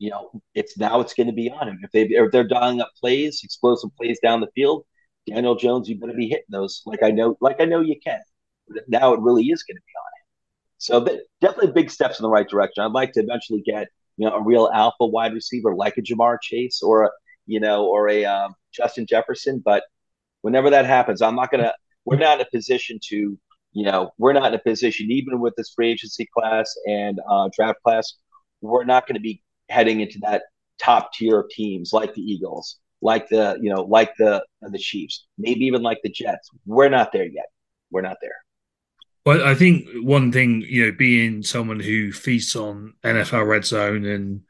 [0.00, 1.78] You know, it's now it's going to be on him.
[1.84, 4.84] If they if they're dialing up plays, explosive plays down the field,
[5.28, 8.20] Daniel Jones, you better be hitting those like I know, like I know you can.
[8.88, 11.14] Now it really is going to be on him.
[11.14, 12.82] So definitely big steps in the right direction.
[12.82, 13.86] I'd like to eventually get
[14.16, 17.10] you know a real alpha wide receiver like a Ja'Marr Chase or a
[17.48, 19.60] you know or a um, Justin Jefferson.
[19.64, 19.82] But
[20.42, 21.74] whenever that happens, I'm not gonna.
[22.04, 23.38] We're not in a position to
[23.72, 27.48] you know we're not in a position even with this free agency class and uh,
[27.54, 28.14] draft class.
[28.60, 30.44] We're not going to be heading into that
[30.80, 35.26] top tier of teams like the Eagles like the you know like the the Chiefs,
[35.36, 36.50] maybe even like the Jets.
[36.66, 37.46] We're not there yet.
[37.90, 38.36] We're not there.
[39.24, 44.04] Well, I think one thing you know, being someone who feasts on NFL Red Zone
[44.04, 44.42] and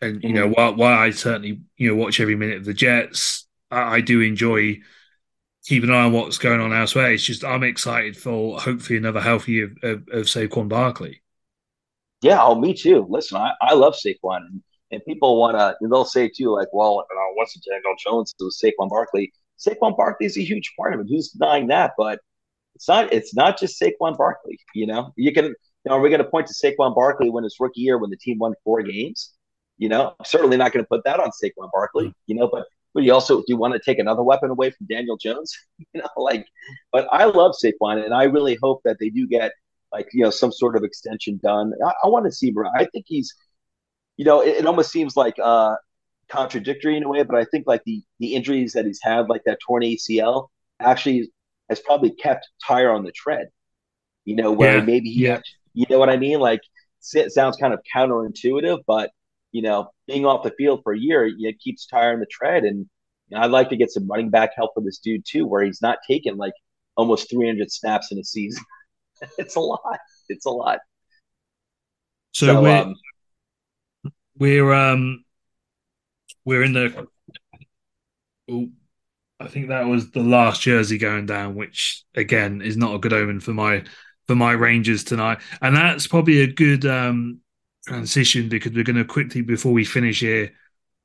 [0.00, 0.36] and you mm-hmm.
[0.36, 4.00] know while, while I certainly you know watch every minute of the Jets, I, I
[4.00, 4.80] do enjoy
[5.64, 7.12] keeping an eye on what's going on elsewhere.
[7.12, 11.22] It's just I'm excited for hopefully another healthy of, of, of Saquon Barkley.
[12.22, 13.06] Yeah, oh, me too.
[13.08, 14.62] Listen, I, I love Saquon, and
[14.92, 18.44] and people want to, they'll say too, like, well, uh, what's the Daniel Jones to
[18.44, 19.32] Saquon Barkley?
[19.58, 21.06] Saquon Barkley is a huge part of it.
[21.08, 21.92] Who's denying that?
[21.98, 22.20] But
[22.74, 23.12] it's not.
[23.12, 24.58] It's not just Saquon Barkley.
[24.74, 25.46] You know, you can.
[25.46, 25.54] You
[25.90, 28.16] know, are we going to point to Saquon Barkley when his rookie year when the
[28.16, 29.32] team won four games?
[29.78, 32.12] You know, I'm certainly not going to put that on Saquon Barkley.
[32.26, 34.86] You know, but but you also do you want to take another weapon away from
[34.86, 35.56] Daniel Jones?
[35.78, 36.46] you know, like.
[36.92, 39.52] But I love Saquon, and I really hope that they do get
[39.92, 41.72] like you know some sort of extension done.
[41.84, 42.50] I, I want to see.
[42.50, 43.34] Bra I think he's
[44.16, 45.76] you know, it, it almost seems like uh,
[46.28, 49.42] contradictory in a way, but I think like the the injuries that he's had, like
[49.44, 50.48] that torn ACL,
[50.80, 51.30] actually
[51.68, 53.48] has probably kept tire on the tread.
[54.24, 54.84] You know, where yeah.
[54.84, 55.40] maybe he, yeah.
[55.74, 56.40] you know what I mean?
[56.40, 56.60] Like,
[57.14, 59.10] it sounds kind of counterintuitive, but
[59.52, 62.64] you know, being off the field for a year, it keeps tiring the tread.
[62.64, 62.86] And
[63.28, 65.62] you know, I'd like to get some running back help for this dude too, where
[65.62, 66.54] he's not taking like
[66.96, 68.64] almost 300 snaps in a season.
[69.38, 69.98] it's a lot.
[70.28, 70.80] It's a lot.
[72.32, 72.94] So, so um,
[74.38, 75.24] we're um
[76.44, 77.06] we're in the
[78.50, 78.68] oh,
[79.40, 83.12] I think that was the last jersey going down, which again is not a good
[83.12, 83.84] omen for my
[84.26, 85.38] for my Rangers tonight.
[85.60, 87.40] And that's probably a good um
[87.86, 90.52] transition because we're going to quickly before we finish here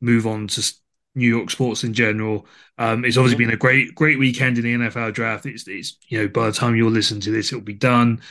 [0.02, 0.74] move on to
[1.14, 2.45] New York sports in general.
[2.78, 5.45] Um, it's obviously been a great great weekend in the NFL draft.
[5.45, 8.22] It's it's you know by the time you'll listen to this, it'll be done.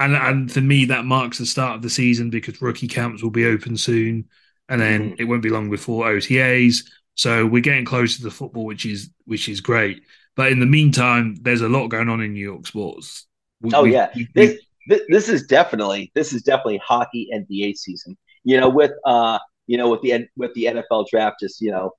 [0.00, 3.30] And and for me, that marks the start of the season because rookie camps will
[3.30, 4.28] be open soon
[4.68, 5.14] and then mm-hmm.
[5.18, 6.84] it won't be long before OTAs.
[7.14, 10.02] So we're getting close to the football, which is which is great.
[10.36, 13.26] But in the meantime, there's a lot going on in New York sports.
[13.60, 14.60] We, oh yeah, we, this,
[15.08, 18.16] this is definitely this is definitely hockey NBA season.
[18.44, 21.92] You know, with uh, you know, with the with the NFL draft just you know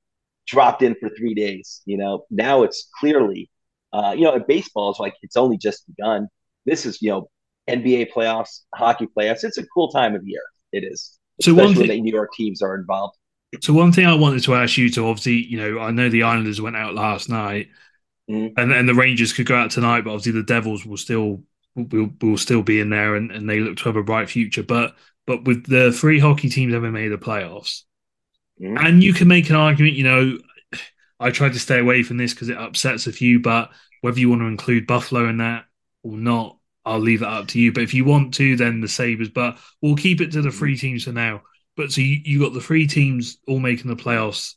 [0.47, 1.81] dropped in for three days.
[1.85, 3.49] You know, now it's clearly,
[3.93, 6.27] uh, you know, in baseball is like it's only just begun.
[6.65, 7.29] This is you know
[7.69, 9.43] NBA playoffs, hockey playoffs.
[9.43, 10.41] It's a cool time of year.
[10.71, 11.17] It is.
[11.41, 13.15] So one thing, when New York teams are involved.
[13.61, 16.23] So one thing I wanted to ask you to obviously, you know, I know the
[16.23, 17.69] Islanders went out last night,
[18.29, 18.51] mm.
[18.57, 21.43] and and the Rangers could go out tonight, but obviously the Devils will still
[21.75, 24.63] will, will still be in there, and, and they look to have a bright future.
[24.63, 27.83] But but with the three hockey teams ever made the playoffs,
[28.61, 28.77] mm.
[28.83, 30.37] and you can make an argument, you know,
[31.19, 33.71] I tried to stay away from this because it upsets a few, but
[34.01, 35.65] whether you want to include Buffalo in that
[36.03, 37.71] or not, I'll leave that up to you.
[37.71, 39.29] But if you want to, then the Sabres.
[39.29, 41.41] But we'll keep it to the three teams for now.
[41.75, 44.55] But so you, you got the three teams all making the playoffs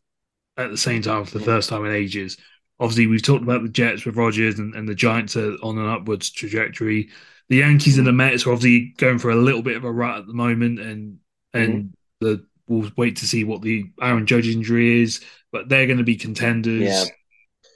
[0.56, 2.36] at the same time for the first time in ages.
[2.80, 5.88] Obviously, we've talked about the Jets with Rodgers and, and the Giants are on an
[5.88, 7.10] upwards trajectory.
[7.48, 10.18] The Yankees and the Mets are obviously going for a little bit of a rut
[10.18, 11.18] at the moment, and
[11.52, 12.26] and mm-hmm.
[12.26, 15.20] the we'll wait to see what the Aaron Judge injury is,
[15.50, 17.10] but they're going to be contenders.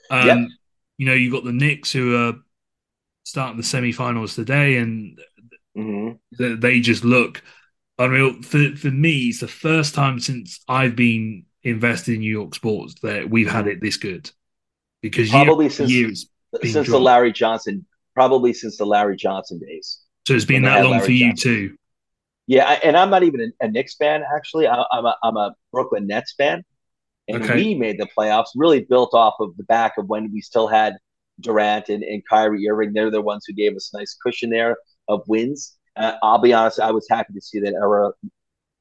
[0.09, 0.19] Yeah.
[0.19, 0.47] Um, yep.
[0.97, 2.33] You know, you got the Knicks who are
[3.23, 5.19] starting the semi-finals today, and
[5.77, 6.59] mm-hmm.
[6.59, 7.43] they just look
[7.99, 8.41] unreal.
[8.41, 12.95] For for me, it's the first time since I've been invested in New York sports
[13.01, 14.31] that we've had it this good.
[15.01, 16.27] Because probably since years
[16.63, 19.99] since the Larry Johnson, probably since the Larry Johnson days.
[20.27, 21.51] So it's been that long Larry for you Johnson.
[21.51, 21.77] too.
[22.47, 24.23] Yeah, and I'm not even a, Knicks fan.
[24.35, 26.63] Actually, I, am a I'm a Brooklyn Nets fan,
[27.27, 27.55] and okay.
[27.55, 30.95] we made the playoffs really built off of the back of when we still had
[31.41, 32.93] Durant and, and Kyrie Irving.
[32.93, 34.77] They're the ones who gave us a nice cushion there
[35.09, 35.75] of wins.
[35.97, 38.11] Uh, I'll be honest, I was happy to see that era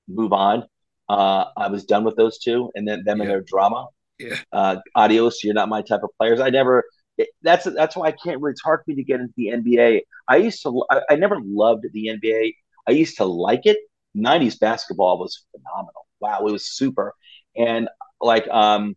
[0.07, 0.65] move on.
[1.09, 3.25] Uh, I was done with those two, and then them yeah.
[3.25, 3.89] and their drama.
[4.19, 4.37] Yeah.
[4.53, 5.43] Uh, adios.
[5.45, 6.41] You're not my type of players.
[6.41, 6.85] I never.
[7.19, 8.55] It, that's that's why I can't really.
[8.63, 10.07] For me to get into the NBA.
[10.29, 10.85] I used to.
[10.91, 12.57] I, I never loved the NBA.
[12.89, 13.79] I used to like it.
[14.15, 16.07] '90s basketball was phenomenal.
[16.21, 17.15] Wow, it was super.
[17.57, 17.89] And
[18.21, 18.97] like, um,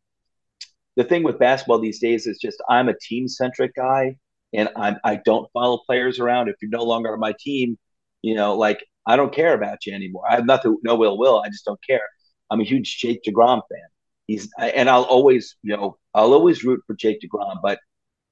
[0.96, 4.18] the thing with basketball these days is just I'm a team centric guy,
[4.54, 6.50] and I'm I don't follow players around.
[6.50, 7.78] If you're no longer on my team,
[8.22, 10.24] you know, like I don't care about you anymore.
[10.30, 11.42] I have nothing, no will, will.
[11.42, 12.08] I just don't care.
[12.52, 13.90] I'm a huge Jake deGrom fan.
[14.30, 17.80] He's and I'll always, you know, I'll always root for Jake deGrom, but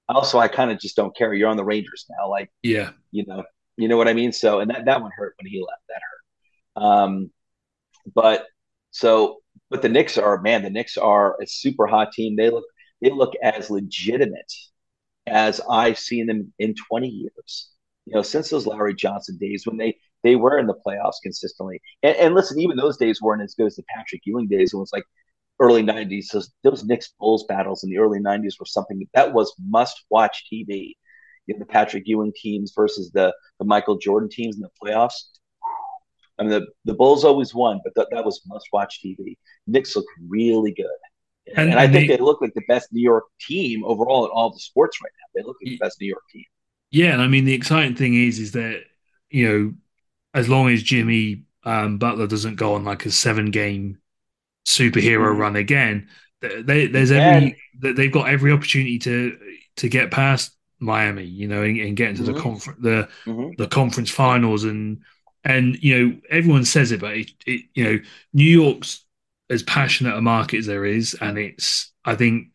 [0.08, 1.34] also I kind of just don't care.
[1.34, 3.44] You're on the Rangers now, like yeah, you know,
[3.78, 4.32] you know what I mean.
[4.32, 5.82] So and that that one hurt when he left.
[5.90, 6.84] That hurt.
[6.84, 7.32] Um,
[8.14, 8.46] but
[8.92, 9.38] so
[9.72, 12.36] but the Knicks are man, the Knicks are a super hot team.
[12.36, 12.66] They look
[13.02, 14.54] they look as legitimate
[15.26, 17.72] as I've seen them in 20 years.
[18.06, 21.82] You know, since those Larry Johnson days when they they were in the playoffs consistently.
[22.04, 24.74] And, and listen, even those days weren't as good as the Patrick Ewing days.
[24.74, 25.06] It was like
[25.60, 26.26] early 90s.
[26.26, 30.46] So those Knicks Bulls battles in the early 90s were something that was must watch
[30.52, 30.94] TV.
[31.46, 35.24] You know, the Patrick Ewing teams versus the, the Michael Jordan teams in the playoffs.
[36.40, 39.38] I mean, the, the Bulls always won, but th- that was must watch TV.
[39.66, 40.86] Knicks look really good.
[41.48, 44.26] And, and, and I think they, they, look like the best New York team overall
[44.26, 45.42] in all the sports right now.
[45.42, 46.44] They look like the best New York team.
[46.92, 48.82] Yeah, and I mean the exciting thing is, is that
[49.30, 49.74] you know,
[50.34, 53.98] as long as Jimmy um, Butler doesn't go on like a seven game
[54.68, 55.40] superhero mm-hmm.
[55.40, 56.08] run again,
[56.42, 59.38] they, there's every they've got every opportunity to
[59.78, 62.34] to get past Miami, you know, and, and get into mm-hmm.
[62.34, 63.50] the conference the mm-hmm.
[63.58, 65.02] the conference finals and
[65.44, 68.00] and you know everyone says it, but it, it, you know
[68.34, 69.04] New York's
[69.50, 72.50] as passionate a market as there is, and it's I think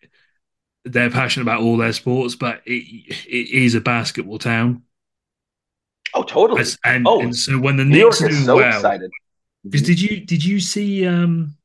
[0.85, 2.85] they're passionate about all their sports, but it
[3.27, 4.83] it is a basketball town.
[6.15, 6.61] Oh, totally.
[6.61, 9.11] As, and, oh, and so when the New Knicks York is so well, excited.
[9.65, 11.57] Because did you did you see um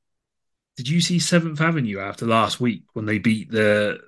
[0.77, 3.99] did you see Seventh Avenue after last week when they beat the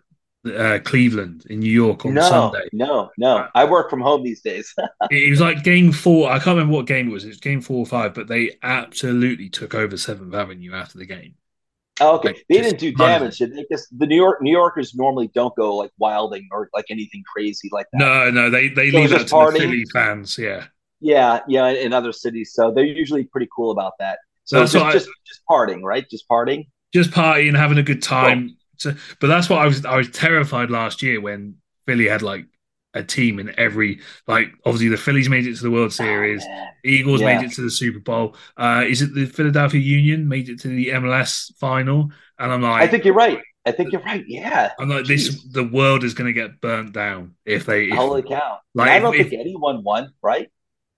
[0.45, 2.69] uh, Cleveland in New York on no, Sunday.
[2.71, 4.73] No, no, I work from home these days.
[5.11, 6.29] it was like game four.
[6.29, 7.25] I can't remember what game it was.
[7.25, 11.05] It was game four or five, but they absolutely took over Seventh Avenue after the
[11.05, 11.35] game.
[12.01, 13.39] Oh, okay, like, they didn't do damage.
[13.39, 16.85] Did They just the New York New Yorkers normally don't go like wilding or like
[16.89, 17.99] anything crazy like that.
[17.99, 19.53] No, no, they they so leave that to partying.
[19.53, 20.37] the Philly fans.
[20.37, 20.67] Yeah,
[21.01, 24.19] yeah, yeah, in other cities, so they're usually pretty cool about that.
[24.49, 26.09] So just, I, just just partying, right?
[26.09, 26.69] Just partying.
[26.91, 28.47] Just partying, having a good time.
[28.47, 29.85] Cool so, but that's what I was.
[29.85, 32.45] I was terrified last year when Philly had like
[32.95, 34.53] a team in every like.
[34.65, 36.43] Obviously, the Phillies made it to the World Series.
[36.49, 37.37] Oh, Eagles yeah.
[37.37, 38.35] made it to the Super Bowl.
[38.57, 42.09] Uh, is it the Philadelphia Union made it to the MLS final?
[42.39, 43.39] And I'm like, I think you're right.
[43.67, 44.23] I think you're right.
[44.25, 44.71] Yeah.
[44.79, 45.07] I'm like, Jeez.
[45.07, 45.43] this.
[45.51, 47.89] The world is going to get burnt down if they.
[47.89, 48.59] If, Holy cow!
[48.73, 50.13] Like, I don't if, think anyone won.
[50.23, 50.49] Right?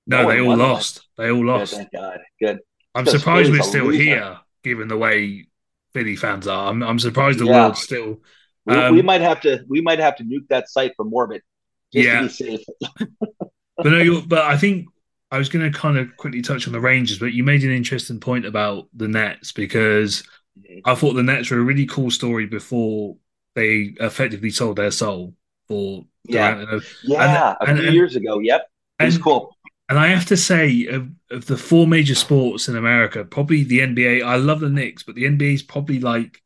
[0.07, 1.02] No, no they all lost.
[1.15, 1.26] One.
[1.26, 1.72] They all lost.
[1.72, 2.19] Good, thank God.
[2.40, 2.60] Good.
[2.93, 5.47] I'm surprised we're still here, given the way
[5.93, 6.69] Philly fans are.
[6.69, 7.63] I'm, I'm surprised the yeah.
[7.63, 8.22] world still.
[8.68, 11.13] Um, we, we, um, might have to we might have to nuke that site from
[11.13, 11.43] orbit.
[11.91, 12.27] yeah.
[13.77, 14.88] but no, but I think
[15.31, 17.72] I was going to kind of quickly touch on the Rangers, but you made an
[17.72, 20.23] interesting point about the Nets because
[20.59, 20.80] mm-hmm.
[20.85, 23.15] I thought the Nets were a really cool story before
[23.55, 25.34] they effectively sold their soul
[25.68, 26.59] for yeah,
[27.03, 28.39] yeah, and, a few and, years ago.
[28.39, 28.69] Yep,
[28.99, 29.55] it was cool.
[29.91, 33.80] And I have to say, of, of the four major sports in America, probably the
[33.80, 34.23] NBA.
[34.23, 36.41] I love the Knicks, but the NBA is probably like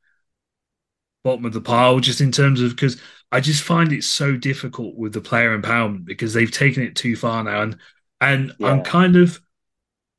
[1.23, 2.99] bottom of the pile, just in terms of because
[3.31, 7.15] I just find it so difficult with the player empowerment because they've taken it too
[7.15, 7.77] far now, and
[8.19, 8.69] and yeah.
[8.69, 9.39] I'm kind of,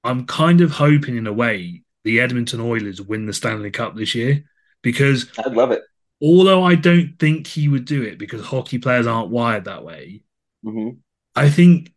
[0.05, 4.15] I'm kind of hoping in a way the Edmonton Oilers win the Stanley Cup this
[4.15, 4.44] year
[4.82, 5.82] because I'd love it.
[6.23, 10.23] Although I don't think he would do it because hockey players aren't wired that way.
[10.65, 10.98] Mm-hmm.
[11.35, 11.90] I think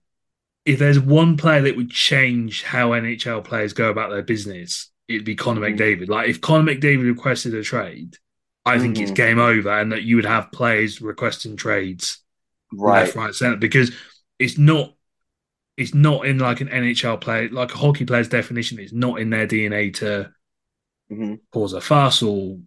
[0.65, 5.25] if there's one player that would change how NHL players go about their business, it'd
[5.25, 5.79] be Connor mm-hmm.
[5.79, 6.09] McDavid.
[6.09, 8.15] Like if Connor McDavid requested a trade,
[8.65, 9.03] I think mm-hmm.
[9.03, 12.19] it's game over, and that you would have players requesting trades
[12.73, 13.91] right, left, right, center, because
[14.37, 14.93] it's not.
[15.77, 18.79] It's not in like an NHL player, like a hockey player's definition.
[18.79, 20.29] It's not in their DNA to
[21.09, 21.35] mm-hmm.
[21.53, 22.57] cause a fuss or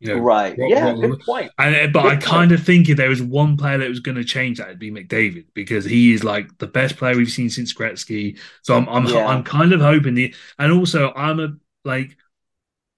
[0.00, 0.54] you know, right?
[0.56, 1.50] yeah, good point.
[1.58, 4.00] And, uh, but good I kind of think if there was one player that was
[4.00, 7.30] going to change that, it'd be McDavid because he is like the best player we've
[7.30, 8.38] seen since Gretzky.
[8.62, 9.26] So I'm I'm yeah.
[9.26, 11.48] I'm kind of hoping the and also I'm a
[11.84, 12.16] like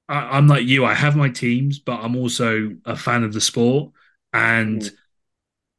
[0.09, 0.85] I, am like you.
[0.85, 3.93] I have my teams, but I'm also a fan of the sport
[4.33, 4.91] and mm.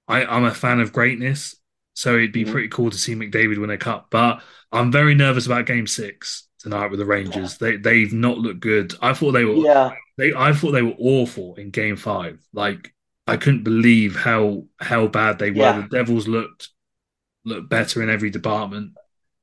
[0.08, 1.56] I I'm a fan of greatness.
[1.94, 2.52] So it'd be mm.
[2.52, 4.08] pretty cool to see McDavid win a cup.
[4.10, 4.42] But
[4.72, 7.58] I'm very nervous about Game Six tonight with the Rangers.
[7.62, 7.72] Yeah.
[7.72, 8.96] They they've not looked good.
[9.02, 9.92] I thought they were yeah.
[10.22, 12.40] They I thought they were awful in game five.
[12.54, 12.94] Like
[13.26, 15.58] I couldn't believe how how bad they were.
[15.58, 15.82] Yeah.
[15.82, 16.70] The Devils looked
[17.44, 18.94] looked better in every department.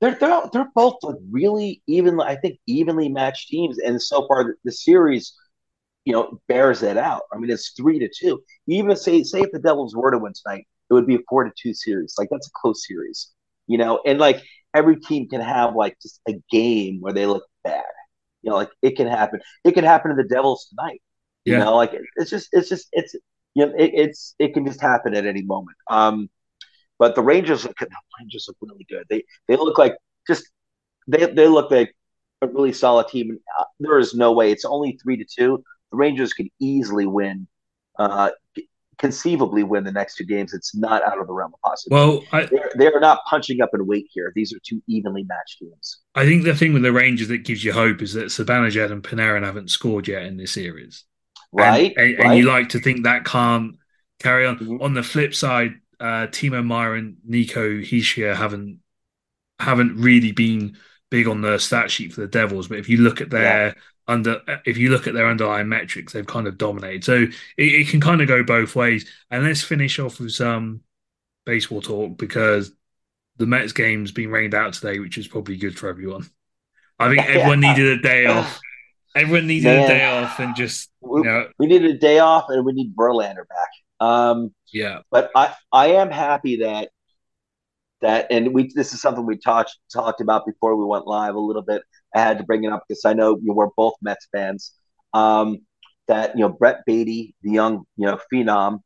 [0.00, 2.20] they're they're they're both like really even.
[2.20, 5.34] I think evenly matched teams, and so far the, the series,
[6.04, 7.22] you know, bears that out.
[7.32, 8.40] I mean, it's three to two.
[8.68, 11.20] Even if say say if the Devils were to win tonight, it would be a
[11.28, 12.14] four to two series.
[12.18, 13.30] Like that's a close series,
[13.66, 14.00] you know.
[14.06, 14.42] And like
[14.74, 17.82] every team can have like just a game where they look bad.
[18.42, 19.40] You know, like it can happen.
[19.64, 21.02] It can happen to the Devils tonight.
[21.44, 21.64] You yeah.
[21.64, 23.14] know, like it's just it's just it's
[23.54, 25.76] you know it, it's it can just happen at any moment.
[25.90, 26.28] Um,
[26.98, 27.88] but the Rangers look the
[28.20, 29.04] Rangers look really good.
[29.08, 29.96] They they look like
[30.26, 30.48] just
[31.06, 31.94] they they look like
[32.42, 33.38] a really solid team.
[33.58, 35.62] Uh, there is no way it's only three to two.
[35.90, 37.48] The Rangers could easily win,
[37.98, 38.30] uh,
[38.98, 40.52] conceivably win the next two games.
[40.52, 42.26] It's not out of the realm of possibility.
[42.30, 44.32] Well, I, they're, they're not punching up in weight here.
[44.34, 46.00] These are two evenly matched teams.
[46.14, 49.02] I think the thing with the Rangers that gives you hope is that Zibanejad and
[49.02, 51.04] Panarin haven't scored yet in this series.
[51.52, 52.26] Right, and, and, right.
[52.26, 53.76] and you like to think that can't
[54.18, 54.58] carry on.
[54.58, 54.82] Mm-hmm.
[54.82, 58.80] On the flip side, uh, Timo Meier and Nico Hischier haven't
[59.58, 60.76] haven't really been
[61.10, 63.72] big on the stat sheet for the Devils, but if you look at their yeah.
[64.08, 67.04] Under if you look at their underlying metrics, they've kind of dominated.
[67.04, 69.08] So it, it, can kind of go both ways.
[69.30, 70.80] And let's finish off with some
[71.44, 72.72] baseball talk because
[73.36, 76.28] the Mets game's been rained out today, which is probably good for everyone.
[76.98, 78.58] I think everyone needed a day off.
[79.14, 79.84] Everyone needed Man.
[79.84, 82.94] a day off and just you know we needed a day off and we need
[82.96, 84.06] Verlander back.
[84.06, 86.90] Um, yeah, but I I am happy that
[88.00, 91.40] that and we this is something we talked talked about before we went live a
[91.40, 91.82] little bit.
[92.14, 94.72] I had to bring it up because I know you we're both Mets fans.
[95.14, 95.58] Um,
[96.08, 98.80] that you know Brett Baty, the young you know phenom,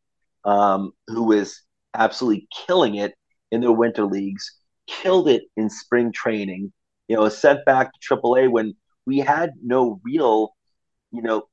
[0.45, 1.61] um, who is
[1.95, 3.15] absolutely killing it
[3.51, 6.73] in the winter leagues, killed it in spring training.
[7.09, 8.75] You know, sent back to AAA when
[9.07, 10.55] we had no real,
[11.11, 11.45] you know,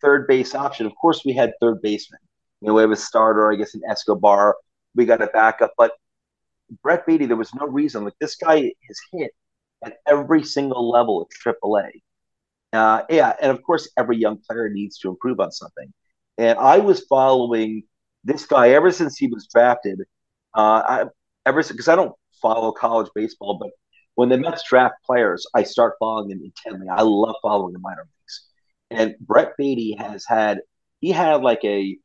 [0.00, 0.86] third base option.
[0.86, 2.20] Of course, we had third baseman.
[2.60, 4.56] You know, we have a starter, I guess, in Escobar.
[4.94, 5.92] We got a backup, but
[6.82, 8.04] Brett Baty, there was no reason.
[8.04, 9.32] Like this guy is hit
[9.84, 11.90] at every single level at AAA.
[12.72, 15.92] Uh, yeah, and of course, every young player needs to improve on something.
[16.38, 17.82] And I was following
[18.24, 20.00] this guy ever since he was drafted.
[20.54, 21.04] Uh, I,
[21.46, 23.70] ever because I don't follow college baseball, but
[24.14, 26.88] when the Mets draft players, I start following them intently.
[26.88, 28.46] I love following the minor leagues.
[28.90, 30.60] And Brett Baty has had
[31.00, 31.96] he had like a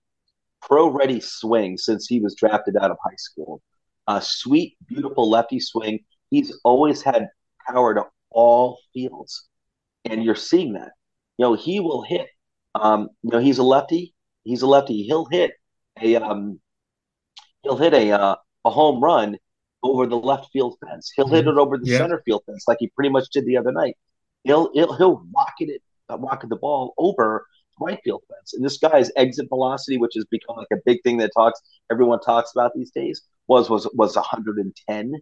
[0.62, 3.62] pro ready swing since he was drafted out of high school.
[4.08, 6.00] A sweet, beautiful lefty swing.
[6.30, 7.28] He's always had
[7.68, 9.48] power to all fields,
[10.04, 10.92] and you're seeing that.
[11.38, 12.28] You know, he will hit.
[12.76, 14.14] Um, you know, he's a lefty.
[14.44, 15.04] He's a lefty.
[15.04, 15.52] He'll hit
[16.02, 16.60] a um,
[17.64, 18.36] he'll hit a uh,
[18.66, 19.38] a home run
[19.84, 21.12] over the left field fence.
[21.16, 21.58] He'll hit mm-hmm.
[21.58, 21.98] it over the yeah.
[21.98, 23.98] center field fence, like he pretty much did the other night.
[24.44, 27.46] He'll he'll he'll rocket it, uh, rocket the ball over
[27.78, 28.54] the right field fence.
[28.54, 31.62] And this guy's exit velocity, which has become like a big thing that talks
[31.92, 35.14] everyone talks about these days, was was was 110.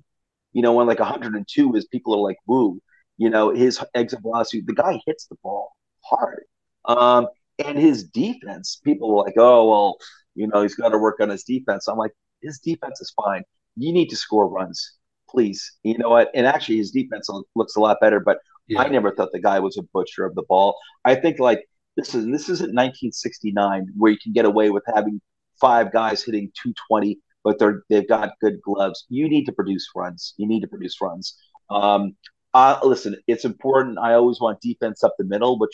[0.54, 2.80] You know, when like 102 is people are like woo.
[3.18, 5.72] You know, his exit velocity, the guy hits the ball
[6.02, 6.44] hard.
[6.86, 7.28] Um,
[7.64, 9.98] and his defense, people were like, oh well,
[10.36, 11.88] you know, he's got to work on his defense.
[11.88, 12.12] I'm like,
[12.42, 13.44] his defense is fine.
[13.76, 14.98] You need to score runs,
[15.30, 15.78] please.
[15.84, 16.32] You know what?
[16.34, 18.20] And actually, his defense looks a lot better.
[18.20, 18.82] But yeah.
[18.82, 20.76] I never thought the guy was a butcher of the ball.
[21.06, 21.64] I think like
[21.98, 25.22] this is this isn't 1969 where you can get away with having
[25.60, 29.06] five guys hitting 220, but they're they've got good gloves.
[29.10, 30.34] You need to produce runs.
[30.38, 31.38] You need to produce runs.
[31.70, 32.16] Um,
[32.54, 33.98] uh, listen, it's important.
[33.98, 35.72] I always want defense up the middle, which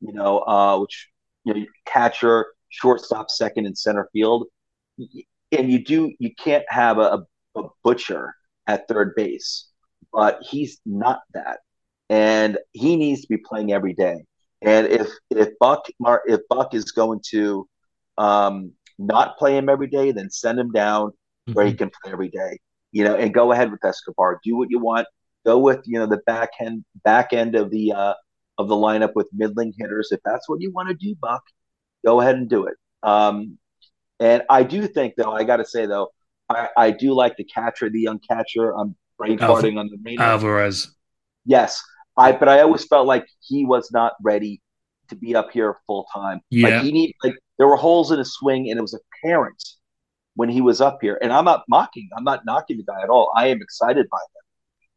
[0.00, 1.08] you know, uh, which
[1.44, 4.46] you know, catcher, shortstop, second, and center field.
[5.52, 7.24] And you do you can't have a,
[7.54, 8.34] a butcher
[8.66, 9.68] at third base,
[10.12, 11.58] but he's not that,
[12.08, 14.24] and he needs to be playing every day.
[14.62, 15.86] And if if Buck
[16.26, 17.68] if Buck is going to
[18.18, 21.52] um, not play him every day, then send him down mm-hmm.
[21.52, 21.78] where he mm-hmm.
[21.78, 22.58] can play every day.
[22.92, 24.40] You know, and go ahead with Escobar.
[24.42, 25.06] Do what you want.
[25.44, 28.14] Go with you know the back end back end of the uh,
[28.58, 30.08] of the lineup with middling hitters.
[30.12, 31.42] If that's what you want to do, Buck,
[32.04, 32.74] go ahead and do it.
[33.02, 33.58] Um,
[34.18, 36.10] and I do think, though, I got to say though,
[36.48, 38.76] I, I do like the catcher, the young catcher.
[38.76, 40.20] I'm brain farting on the main.
[40.20, 40.94] Alvarez.
[41.44, 41.82] Yes,
[42.16, 44.60] I but I always felt like he was not ready
[45.08, 46.40] to be up here full time.
[46.50, 46.68] Yeah.
[46.68, 49.62] Like he need like there were holes in his swing and it was apparent
[50.34, 51.18] when he was up here.
[51.20, 53.32] And I'm not mocking, I'm not knocking the guy at all.
[53.36, 54.42] I am excited by him,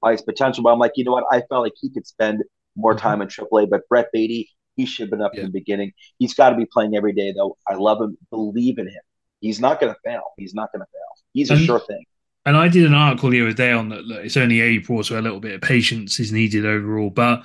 [0.02, 0.64] by his potential.
[0.64, 1.26] But I'm like, you know what?
[1.32, 2.44] I felt like he could spend
[2.76, 3.00] more mm-hmm.
[3.00, 3.70] time in AAA.
[3.70, 5.42] But Brett Baty, he should have been up yeah.
[5.42, 5.94] in the beginning.
[6.20, 7.58] He's got to be playing every day, though.
[7.68, 9.02] I love him, believe in him.
[9.40, 10.24] He's not going to fail.
[10.38, 11.26] He's not going to fail.
[11.34, 12.04] He's a and, sure thing.
[12.46, 14.06] And I did an article the other day on that.
[14.06, 17.10] Look, it's only April, so a little bit of patience is needed overall.
[17.10, 17.44] But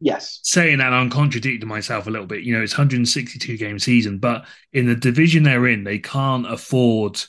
[0.00, 2.42] yes, saying that, I'm contradicting myself a little bit.
[2.42, 7.20] You know, it's 162 game season, but in the division they're in, they can't afford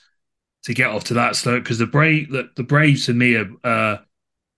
[0.68, 3.49] to get off to that slope because the brave, the, the Braves to me are
[3.64, 3.98] uh,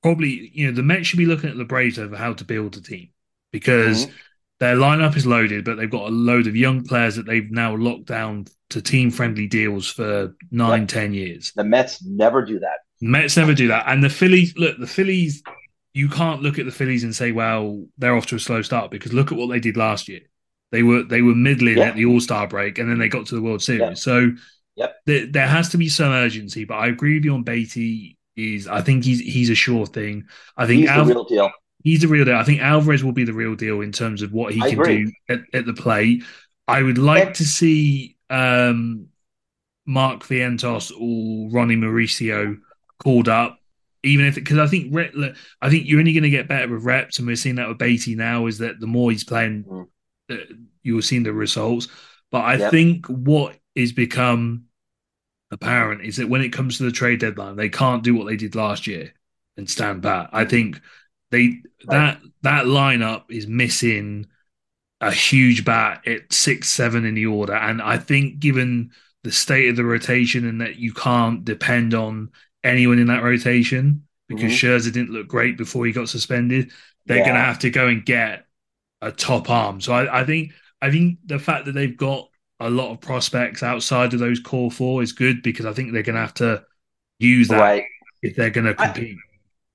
[0.01, 2.75] probably you know the Mets should be looking at the Braves over how to build
[2.77, 3.09] a team
[3.51, 4.15] because mm-hmm.
[4.59, 7.75] their lineup is loaded, but they've got a load of young players that they've now
[7.75, 10.89] locked down to team friendly deals for nine, yep.
[10.89, 11.51] ten years.
[11.55, 12.79] The Mets never do that.
[13.01, 14.77] Mets never do that, and the Phillies look.
[14.79, 15.43] The Phillies,
[15.99, 18.89] you can't look at the Phillies and say, "Well, they're off to a slow start,"
[18.89, 20.21] because look at what they did last year.
[20.71, 21.89] They were they were middling yeah.
[21.89, 23.81] at the All Star break, and then they got to the World Series.
[23.81, 23.93] Yeah.
[23.95, 24.31] So,
[24.77, 24.95] yep.
[25.05, 26.63] there, there has to be some urgency.
[26.63, 28.17] But I agree with you on Baty.
[28.37, 30.23] Is I think he's he's a sure thing.
[30.55, 31.51] I think he's Al- the real deal.
[31.83, 32.35] He's the real deal.
[32.35, 34.79] I think Alvarez will be the real deal in terms of what he I can
[34.79, 35.05] agree.
[35.05, 36.23] do at, at, the plate.
[36.67, 39.07] I would like and- to see um,
[39.85, 42.57] Mark Vientos or Ronnie Mauricio
[42.99, 43.58] called up
[44.03, 44.95] even if because I think
[45.61, 47.77] I think you're only going to get better with reps, and we're seeing that with
[47.77, 48.45] Baty now.
[48.45, 49.87] Is that the more he's playing, mm.
[50.31, 50.35] Uh,
[50.83, 51.87] you're seeing the results.
[52.31, 52.71] But I yep.
[52.71, 54.65] think what is become
[55.51, 58.35] apparent is that when it comes to the trade deadline, they can't do what they
[58.35, 59.13] did last year
[59.57, 60.29] and stand pat.
[60.31, 60.79] I think
[61.31, 64.27] they that that lineup is missing
[65.01, 68.91] a huge bat at six seven in the order, and I think given
[69.23, 72.29] the state of the rotation and that you can't depend on
[72.63, 74.67] anyone in that rotation because mm-hmm.
[74.67, 76.71] Scherzer didn't look great before he got suspended,
[77.05, 77.23] they're yeah.
[77.23, 78.45] going to have to go and get
[79.01, 79.81] a top arm.
[79.81, 82.29] So I, I think I think the fact that they've got
[82.59, 86.03] a lot of prospects outside of those core four is good because I think they're
[86.03, 86.63] going to have to
[87.17, 87.83] use that right.
[88.21, 89.17] if they're going to compete.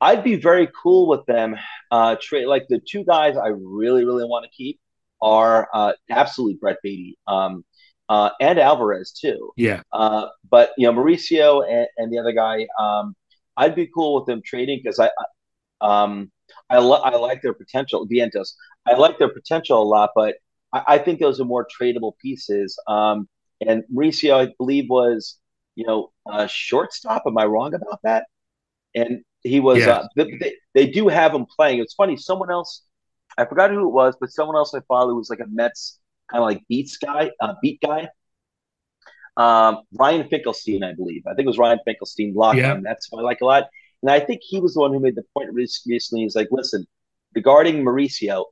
[0.01, 1.56] I, would be very cool with them.
[1.90, 4.78] Uh, trade like the two guys I really really want to keep
[5.20, 7.65] are uh, absolutely Brett Baty um,
[8.09, 9.52] uh, and Alvarez too.
[9.56, 9.82] Yeah.
[9.93, 13.14] Uh, but you know Mauricio and, and the other guy, um,
[13.56, 15.10] I'd be cool with them trading because I,
[15.81, 16.31] um,
[16.68, 18.06] I, I like their potential.
[18.06, 18.55] Vientos,
[18.86, 20.36] I like their potential a lot, but
[20.72, 22.78] I, I think those are more tradable pieces.
[22.86, 23.28] Um,
[23.66, 25.39] and Mauricio, I believe, was
[25.74, 27.22] you know a shortstop.
[27.26, 28.26] Am I wrong about that?
[28.94, 29.78] And he was.
[29.78, 29.90] Yeah.
[29.90, 31.81] Uh, they, they, do have him playing.
[31.81, 32.16] It's funny.
[32.16, 32.82] Someone else,
[33.39, 35.98] I forgot who it was, but someone else I followed was like a Mets
[36.30, 38.09] kind of like beats guy, uh, beat guy.
[39.36, 41.22] Um, Ryan Finkelstein, I believe.
[41.26, 42.78] I think it was Ryan Finkelstein blocked yeah.
[42.82, 43.64] That's what I like a lot.
[44.02, 46.22] And I think he was the one who made the point recently.
[46.22, 46.86] He's like, listen,
[47.34, 48.44] regarding Mauricio,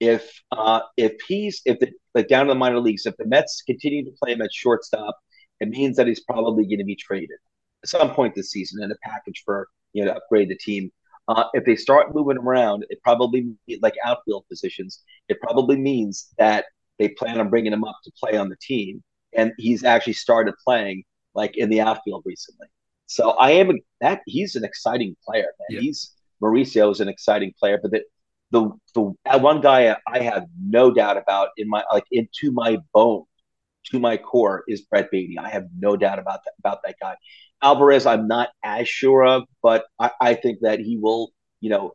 [0.00, 3.62] if uh, if he's if the like down in the minor leagues, if the Mets
[3.62, 5.16] continue to play him at shortstop,
[5.60, 7.38] it means that he's probably going to be traded
[7.82, 10.90] at some point this season in a package for you know to upgrade the team.
[11.28, 15.02] Uh, if they start moving around, it probably like outfield positions.
[15.28, 16.66] It probably means that
[16.98, 19.02] they plan on bringing him up to play on the team,
[19.34, 21.04] and he's actually started playing
[21.34, 22.66] like in the outfield recently.
[23.06, 25.48] So I am that he's an exciting player.
[25.58, 25.66] Man.
[25.70, 25.80] Yeah.
[25.80, 26.12] He's
[26.42, 28.02] Mauricio is an exciting player, but the
[28.50, 33.24] the the one guy I have no doubt about in my like into my bone,
[33.90, 35.38] to my core is Brett Baty.
[35.38, 37.16] I have no doubt about that about that guy.
[37.62, 41.92] Alvarez, I'm not as sure of, but I, I think that he will, you know,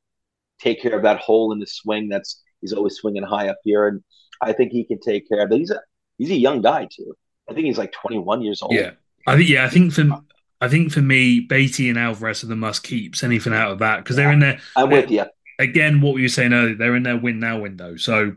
[0.60, 3.88] take care of that hole in the swing that's he's always swinging high up here,
[3.88, 4.04] and
[4.42, 5.58] I think he can take care of it.
[5.58, 5.82] He's a
[6.18, 7.14] he's a young guy too.
[7.50, 8.74] I think he's like 21 years old.
[8.74, 8.92] Yeah,
[9.28, 10.10] I think yeah, I think for
[10.62, 13.24] I think for me, Baty and Alvarez are the must keeps.
[13.24, 14.60] Anything out of that because they're in there.
[14.76, 15.26] I'm with you
[15.62, 17.96] again, what were you saying earlier, they're in their win now window.
[17.96, 18.34] So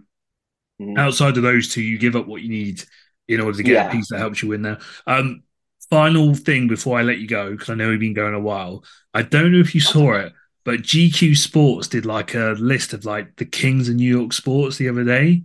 [0.81, 0.99] mm.
[0.99, 2.85] outside of those two, you give up what you need
[3.27, 3.89] in order to get yeah.
[3.89, 4.79] a piece that helps you win there.
[5.07, 5.43] Um,
[5.91, 8.85] final thing before I let you go, because I know we've been going a while.
[9.15, 10.33] I don't know if you saw it,
[10.65, 14.79] but GQ Sports did like a list of like the Kings of New York sports
[14.79, 15.45] the other day.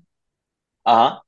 [0.85, 1.19] Uh huh.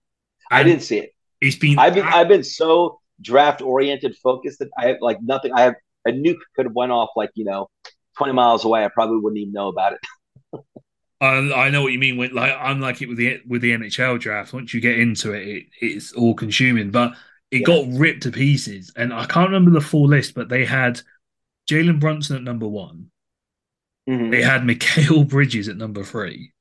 [0.49, 1.13] I didn't see it.
[1.39, 1.77] It's been.
[1.77, 2.05] I've been.
[2.05, 5.51] I've been so draft oriented, focused that I have like nothing.
[5.53, 5.76] I have
[6.07, 7.69] a nuke could have went off like you know,
[8.18, 8.84] twenty miles away.
[8.84, 9.99] I probably wouldn't even know about it.
[11.22, 12.18] I, I know what you mean.
[12.18, 14.53] With like, I'm like it with the with the NHL draft.
[14.53, 16.91] Once you get into it, it it's all consuming.
[16.91, 17.13] But
[17.51, 17.65] it yeah.
[17.65, 21.01] got ripped to pieces, and I can't remember the full list, but they had
[21.69, 23.11] Jalen Brunson at number one.
[24.12, 24.30] Mm-hmm.
[24.30, 26.52] They had Mikal Bridges at number three.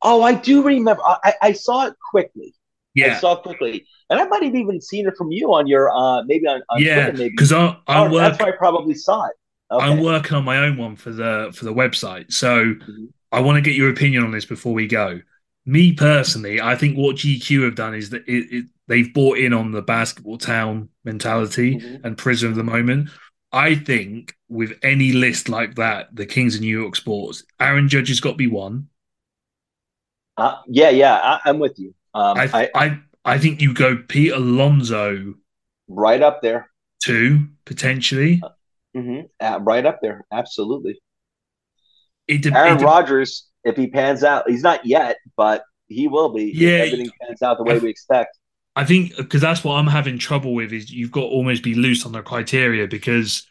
[0.00, 1.02] Oh, I do remember.
[1.04, 2.54] I, I saw it quickly.
[2.94, 5.66] Yeah, I saw it quickly, and I might have even seen it from you on
[5.66, 8.94] your uh maybe on, on yeah because I I oh, work, that's why I probably
[8.94, 9.32] saw it.
[9.70, 9.84] Okay.
[9.84, 13.06] I'm working on my own one for the for the website, so mm-hmm.
[13.32, 15.20] I want to get your opinion on this before we go.
[15.66, 19.52] Me personally, I think what GQ have done is that it, it, they've bought in
[19.52, 22.06] on the basketball town mentality mm-hmm.
[22.06, 23.08] and Prism of the moment.
[23.54, 28.08] I think with any list like that, the Kings of New York sports, Aaron Judge
[28.08, 28.88] has got to be one.
[30.36, 31.94] Uh, yeah, yeah, I, am with you.
[32.14, 35.34] Um, I, I, I, I think you go Pete Alonso
[35.86, 36.68] right up there.
[37.00, 38.40] Two potentially.
[38.42, 38.48] Uh,
[38.96, 39.20] mm-hmm.
[39.38, 41.00] uh, right up there, absolutely.
[42.26, 46.30] It de- Aaron de- Rodgers, if he pans out, he's not yet, but he will
[46.30, 46.50] be.
[46.52, 48.36] Yeah, everything pans out the way I, we expect.
[48.76, 51.74] I think because that's what I'm having trouble with is you've got to almost be
[51.74, 53.46] loose on the criteria because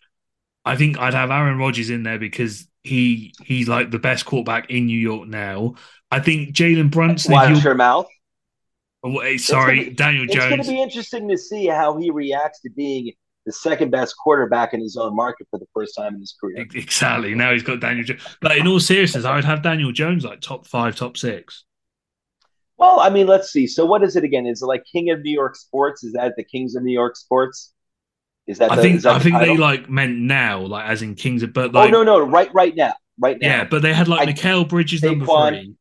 [0.66, 4.70] I think I'd have Aaron Rodgers in there because he he's like the best quarterback
[4.70, 5.76] in New York now.
[6.12, 7.32] I think Jalen Brunson.
[7.32, 8.08] Watch your mouth.
[9.06, 10.38] Oh, sorry, be, Daniel Jones.
[10.38, 13.12] It's going to be interesting to see how he reacts to being
[13.46, 16.66] the second best quarterback in his own market for the first time in his career.
[16.74, 17.36] Exactly.
[17.36, 18.22] Now he's got Daniel Jones.
[18.40, 21.66] But in all seriousness, I would have Daniel Jones like top five, top six.
[22.78, 23.68] Well, I mean, let's see.
[23.68, 24.46] So, what is it again?
[24.46, 26.04] Is it like King of New York Sports?
[26.04, 27.74] Is that the Kings of New York Sports?
[28.48, 28.72] Is that?
[28.72, 31.70] The, I think I think they like meant now, like as in Kings of, but
[31.70, 33.48] oh, like oh no, no, right, right now, right now.
[33.48, 35.76] Yeah, but they had like I, Mikal Bridges Saquon, number three,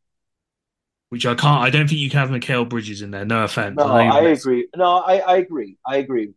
[1.08, 1.62] which I can't.
[1.62, 3.24] I don't think you can have Mikal Bridges in there.
[3.24, 3.76] No offense.
[3.76, 4.68] No, I, I agree.
[4.76, 5.76] No, I, I agree.
[5.86, 6.34] I agree.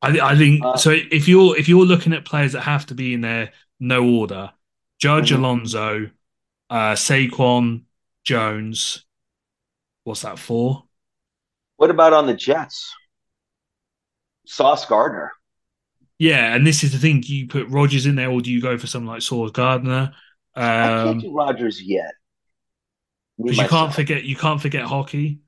[0.00, 0.90] I, I think uh, so.
[0.90, 4.52] If you're if you're looking at players that have to be in there, no order:
[4.98, 5.44] Judge mm-hmm.
[5.44, 6.10] Alonso,
[6.70, 7.82] uh, Saquon,
[8.26, 9.04] Jones.
[10.04, 10.82] What's that for?
[11.76, 12.92] What about on the Jets?
[14.46, 15.32] Sauce Gardner.
[16.18, 18.60] Yeah, and this is the thing: do you put Rodgers in there, or do you
[18.60, 20.12] go for someone like Sauce Gardner?
[20.54, 22.12] Um, I can't um, do Rodgers yet.
[23.38, 25.40] Because you can't forget, you can't forget hockey.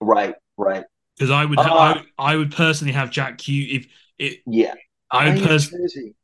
[0.00, 0.84] Right, right.
[1.16, 3.86] Because I would, uh, I, I would personally have Jack Q if
[4.18, 4.40] it.
[4.46, 4.74] Yeah,
[5.10, 6.14] I would personally.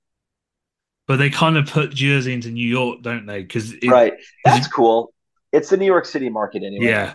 [1.06, 3.42] But they kind of put Jersey into New York, don't they?
[3.42, 5.12] Because right, that's cool.
[5.52, 6.86] It's the New York City market anyway.
[6.86, 7.14] Yeah,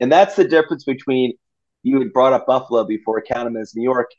[0.00, 1.34] and that's the difference between
[1.82, 4.10] you had brought up Buffalo before, count them as New York.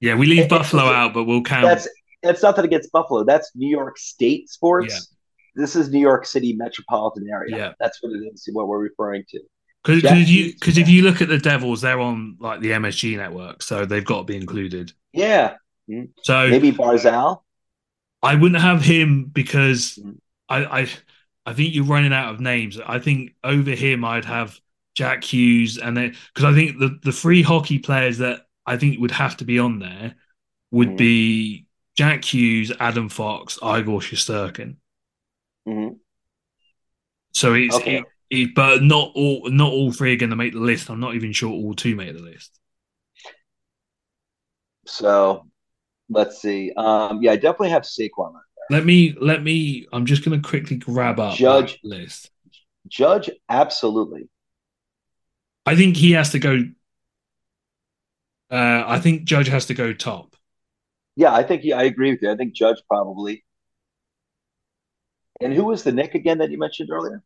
[0.00, 1.64] Yeah, we leave Buffalo out, but we'll count.
[1.64, 1.88] That's
[2.22, 3.24] that's nothing against Buffalo.
[3.24, 4.94] That's New York State sports.
[4.94, 5.62] Yeah.
[5.62, 7.56] This is New York City metropolitan area.
[7.56, 8.48] Yeah, that's what it is.
[8.52, 9.40] What we're referring to.
[9.84, 13.62] Because you because if you look at the Devils, they're on like the MSG network,
[13.62, 14.92] so they've got to be included.
[15.12, 15.54] Yeah.
[15.88, 16.10] Mm-hmm.
[16.22, 17.42] So maybe Barzal.
[18.22, 20.12] I wouldn't have him because mm-hmm.
[20.48, 20.88] I, I
[21.48, 22.78] I think you're running out of names.
[22.78, 24.60] I think over him I'd have
[24.94, 29.00] Jack Hughes and then because I think the the three hockey players that I think
[29.00, 30.16] would have to be on there
[30.70, 30.96] would mm-hmm.
[30.96, 31.66] be
[31.96, 34.76] Jack Hughes, Adam Fox, Igor Shesterkin.
[35.66, 35.94] Mm-hmm.
[37.32, 38.00] So it's okay.
[38.00, 40.90] it, it, but not all not all three are going to make the list.
[40.90, 42.60] I'm not even sure all two make the list.
[44.86, 45.46] So
[46.10, 46.72] let's see.
[46.76, 48.34] Um, yeah, I definitely have Saquon.
[48.70, 49.86] Let me let me.
[49.92, 52.30] I'm just going to quickly grab up Judge list.
[52.86, 54.28] Judge, absolutely.
[55.66, 56.64] I think he has to go.
[58.50, 60.34] Uh, I think Judge has to go top.
[61.16, 62.30] Yeah, I think he, I agree with you.
[62.30, 63.44] I think Judge probably.
[65.40, 67.22] And who was the Knick again that you mentioned earlier?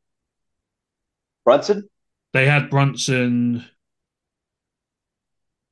[1.45, 1.89] Brunson?
[2.33, 3.65] They had Brunson.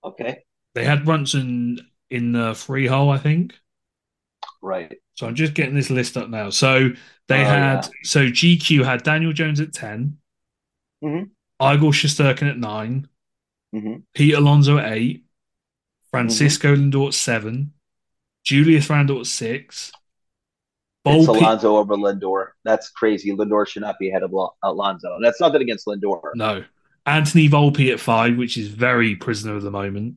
[0.04, 0.44] Okay.
[0.74, 3.54] They had Brunson in the free hole, I think.
[4.62, 4.96] Right.
[5.14, 6.50] So I'm just getting this list up now.
[6.50, 6.90] So
[7.28, 7.90] they oh, had yeah.
[8.02, 10.18] so GQ had Daniel Jones at 10
[11.02, 11.24] mm-hmm.
[11.74, 13.08] Igor Shesterkin at 9
[13.74, 13.94] mm-hmm.
[14.14, 15.24] Pete Alonso at eight,
[16.10, 16.90] Francisco mm-hmm.
[16.90, 17.72] Lindor at seven,
[18.44, 19.92] Julius Randle at six,
[21.06, 22.48] it's Alonso over Lindor.
[22.64, 23.32] That's crazy.
[23.32, 25.18] Lindor should not be ahead of Alonso.
[25.22, 26.20] That's nothing against Lindor.
[26.34, 26.64] No.
[27.06, 30.16] Anthony Volpe at five, which is very prisoner of the moment.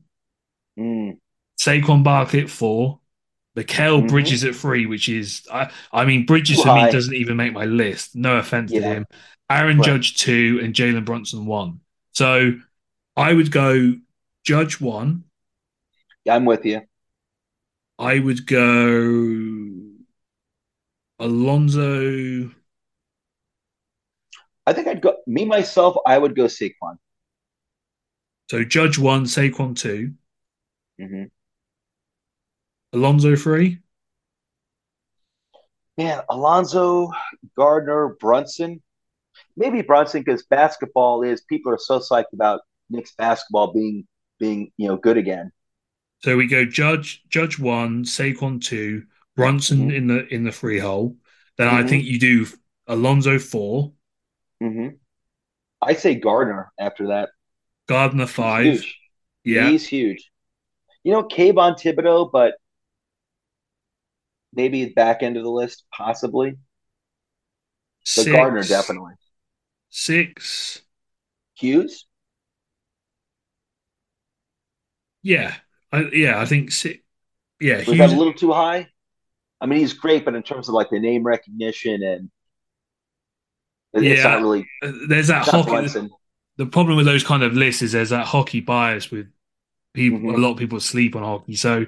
[0.78, 1.18] Mm.
[1.58, 3.00] Saquon Barkley at four.
[3.56, 4.06] Mikal mm-hmm.
[4.08, 7.64] Bridges at three, which is, I, I mean, Bridges for me doesn't even make my
[7.64, 8.16] list.
[8.16, 8.80] No offense yeah.
[8.80, 9.06] to him.
[9.50, 9.86] Aaron right.
[9.86, 11.80] Judge two and Jalen Brunson one.
[12.12, 12.54] So
[13.16, 13.94] I would go
[14.44, 15.24] Judge one.
[16.24, 16.82] Yeah, I'm with you.
[17.98, 19.94] I would go
[21.18, 22.50] Alonso.
[24.66, 25.96] I think I'd go me myself.
[26.06, 26.96] I would go Saquon.
[28.50, 30.12] So Judge one, Saquon 2
[31.00, 31.24] mm-hmm.
[32.94, 33.80] Alonso three.
[35.98, 37.10] Man, Alonso,
[37.56, 38.82] Gardner, Brunson.
[39.56, 42.60] Maybe Brunson because basketball is people are so psyched about
[42.90, 44.06] Knicks basketball being
[44.38, 45.52] being you know good again.
[46.22, 49.04] So we go Judge Judge one, Saquon two,
[49.36, 49.90] Brunson mm-hmm.
[49.90, 51.16] in the in the free hole.
[51.58, 51.76] Then mm-hmm.
[51.76, 52.46] I think you do
[52.86, 53.92] Alonso 4
[54.62, 54.88] mm-hmm.
[55.80, 57.30] I say Gardner after that.
[57.86, 58.64] Gardner five.
[58.64, 58.94] He's
[59.44, 60.30] yeah, he's huge.
[61.02, 62.54] You know, Kayvon Thibodeaux, but
[64.56, 66.56] maybe back end of the list, possibly.
[68.16, 69.14] But Gardner definitely.
[69.90, 70.82] Six.
[71.54, 72.06] Hughes.
[75.22, 75.54] Yeah,
[75.90, 76.98] I, yeah, I think six.
[77.60, 78.88] Yeah, was Hughes, that a little too high?
[79.60, 82.30] I mean, he's great, but in terms of like the name recognition and
[83.94, 84.68] it's yeah, not really.
[84.82, 86.10] Uh, there's that hockey.
[86.56, 89.28] The problem with those kind of lists is there's that hockey bias with
[89.92, 90.18] people.
[90.18, 90.34] Mm-hmm.
[90.34, 91.54] A lot of people sleep on hockey.
[91.54, 91.86] So,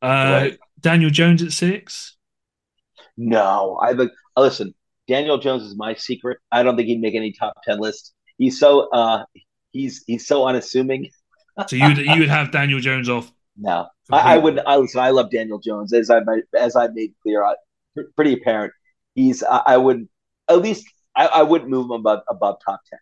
[0.00, 0.58] uh, right.
[0.80, 2.16] Daniel Jones at six.
[3.16, 4.10] No, I like.
[4.36, 4.74] Listen,
[5.08, 6.38] Daniel Jones is my secret.
[6.50, 8.14] I don't think he'd make any top ten list.
[8.38, 9.24] He's so uh,
[9.72, 11.10] he's he's so unassuming.
[11.66, 14.58] so you you would have Daniel Jones off No, I, I would.
[14.60, 15.00] I listen.
[15.00, 16.20] I love Daniel Jones, as I
[16.58, 17.54] as I made clear, I,
[18.16, 18.72] pretty apparent.
[19.14, 19.42] He's.
[19.42, 20.08] I, I would
[20.48, 20.86] at least.
[21.16, 22.98] I, I wouldn't move him above above top ten.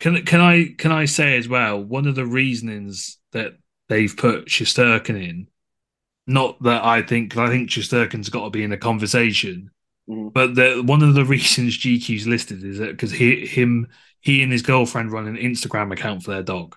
[0.00, 1.82] Can can I can I say as well?
[1.82, 3.52] One of the reasonings that
[3.88, 5.46] they've put Shesterkin in,
[6.32, 9.70] not that I think I think Shesterkin's got to be in the conversation,
[10.08, 10.28] mm-hmm.
[10.28, 13.88] but the, one of the reasons GQ's listed is that because he him
[14.20, 16.76] he and his girlfriend run an Instagram account for their dog.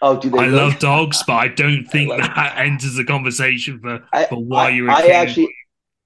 [0.00, 0.38] Oh, do they?
[0.38, 0.56] I really?
[0.56, 4.66] love dogs, but I don't think I that enters the conversation for, I, for why
[4.66, 4.90] I, you're.
[4.90, 5.54] I actually,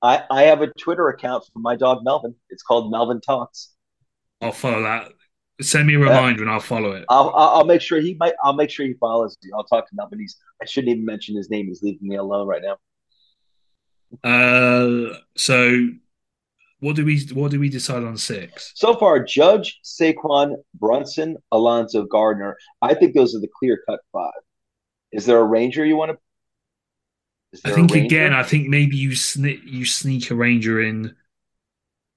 [0.00, 2.34] I, I have a Twitter account for my dog Melvin.
[2.50, 3.70] It's called Melvin Talks.
[4.40, 5.12] I'll follow that.
[5.60, 7.04] Send me a reminder and I'll follow it.
[7.08, 8.32] I'll, I'll make sure he might.
[8.42, 9.52] I'll make sure he follows you.
[9.54, 10.18] I'll talk to Melvin.
[10.18, 10.36] He's.
[10.62, 11.66] I shouldn't even mention his name.
[11.66, 12.76] He's leaving me alone right now.
[14.22, 15.88] Uh, so
[16.78, 18.72] what do we what do we decide on six?
[18.76, 22.56] So far, Judge, Saquon, Brunson, Alonso, Gardner.
[22.80, 24.30] I think those are the clear cut five.
[25.10, 26.18] Is there a Ranger you want to?
[27.64, 31.14] I think again, I think maybe you sneak you sneak a Ranger in.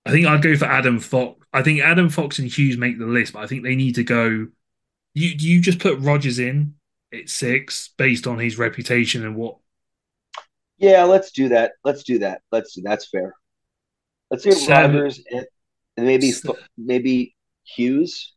[0.06, 1.40] I think I'd go for Adam Fox.
[1.52, 4.04] I think Adam Fox and Hughes make the list, but I think they need to
[4.04, 4.48] go.
[5.16, 6.76] You you just put Rodgers in
[7.14, 9.58] at six based on his reputation and what.
[10.78, 11.74] Yeah, let's do that.
[11.84, 12.42] Let's do that.
[12.52, 13.36] Let's do that's fair.
[14.30, 15.46] Let's see Rodgers and,
[15.98, 16.32] and maybe
[16.78, 18.34] maybe Hughes.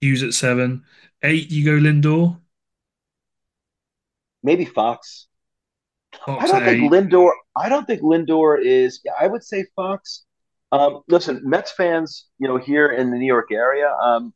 [0.00, 0.84] Hughes at seven,
[1.22, 1.50] eight.
[1.50, 2.38] You go Lindor.
[4.42, 5.26] Maybe Fox.
[6.24, 6.90] Fox I don't think eight.
[6.90, 7.32] Lindor.
[7.56, 9.00] I don't think Lindor is.
[9.18, 10.24] I would say Fox.
[10.72, 14.34] Um, listen, Mets fans, you know, here in the New York area, um,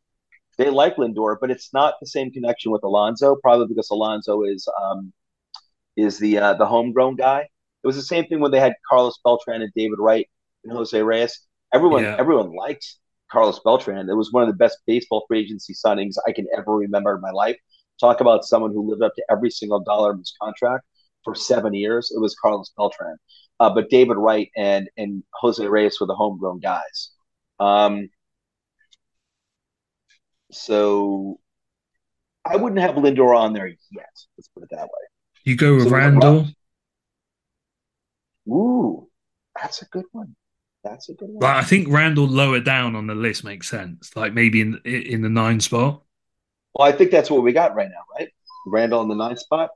[0.60, 3.34] they like Lindor, but it's not the same connection with Alonso.
[3.42, 5.10] Probably because Alonso is um,
[5.96, 7.40] is the uh, the homegrown guy.
[7.82, 10.28] It was the same thing when they had Carlos Beltran and David Wright
[10.64, 11.40] and Jose Reyes.
[11.72, 12.16] Everyone yeah.
[12.18, 12.98] everyone likes
[13.32, 14.10] Carlos Beltran.
[14.10, 17.22] It was one of the best baseball free agency signings I can ever remember in
[17.22, 17.56] my life.
[17.98, 20.84] Talk about someone who lived up to every single dollar of his contract
[21.24, 22.12] for seven years.
[22.14, 23.16] It was Carlos Beltran.
[23.60, 27.12] Uh, but David Wright and and Jose Reyes were the homegrown guys.
[27.58, 28.10] Um,
[30.51, 31.40] so
[32.44, 34.24] I wouldn't have Lindor on there yet.
[34.36, 35.09] Let's put it that way.
[35.44, 36.47] You go with so Randle.
[38.48, 39.09] Ooh,
[39.60, 40.35] that's a good one.
[40.82, 41.40] That's a good one.
[41.40, 44.16] Like, I think Randle lower down on the list makes sense.
[44.16, 46.02] Like maybe in in the nine spot.
[46.74, 48.28] Well, I think that's what we got right now, right?
[48.66, 49.70] Randle in the nine spot.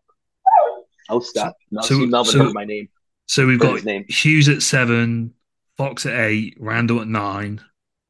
[1.10, 1.54] Oh, stop!
[1.82, 2.88] So, so, Melvin so, my name.
[3.26, 5.34] So we've got Hughes at seven,
[5.76, 7.60] Fox at eight, Randle at 9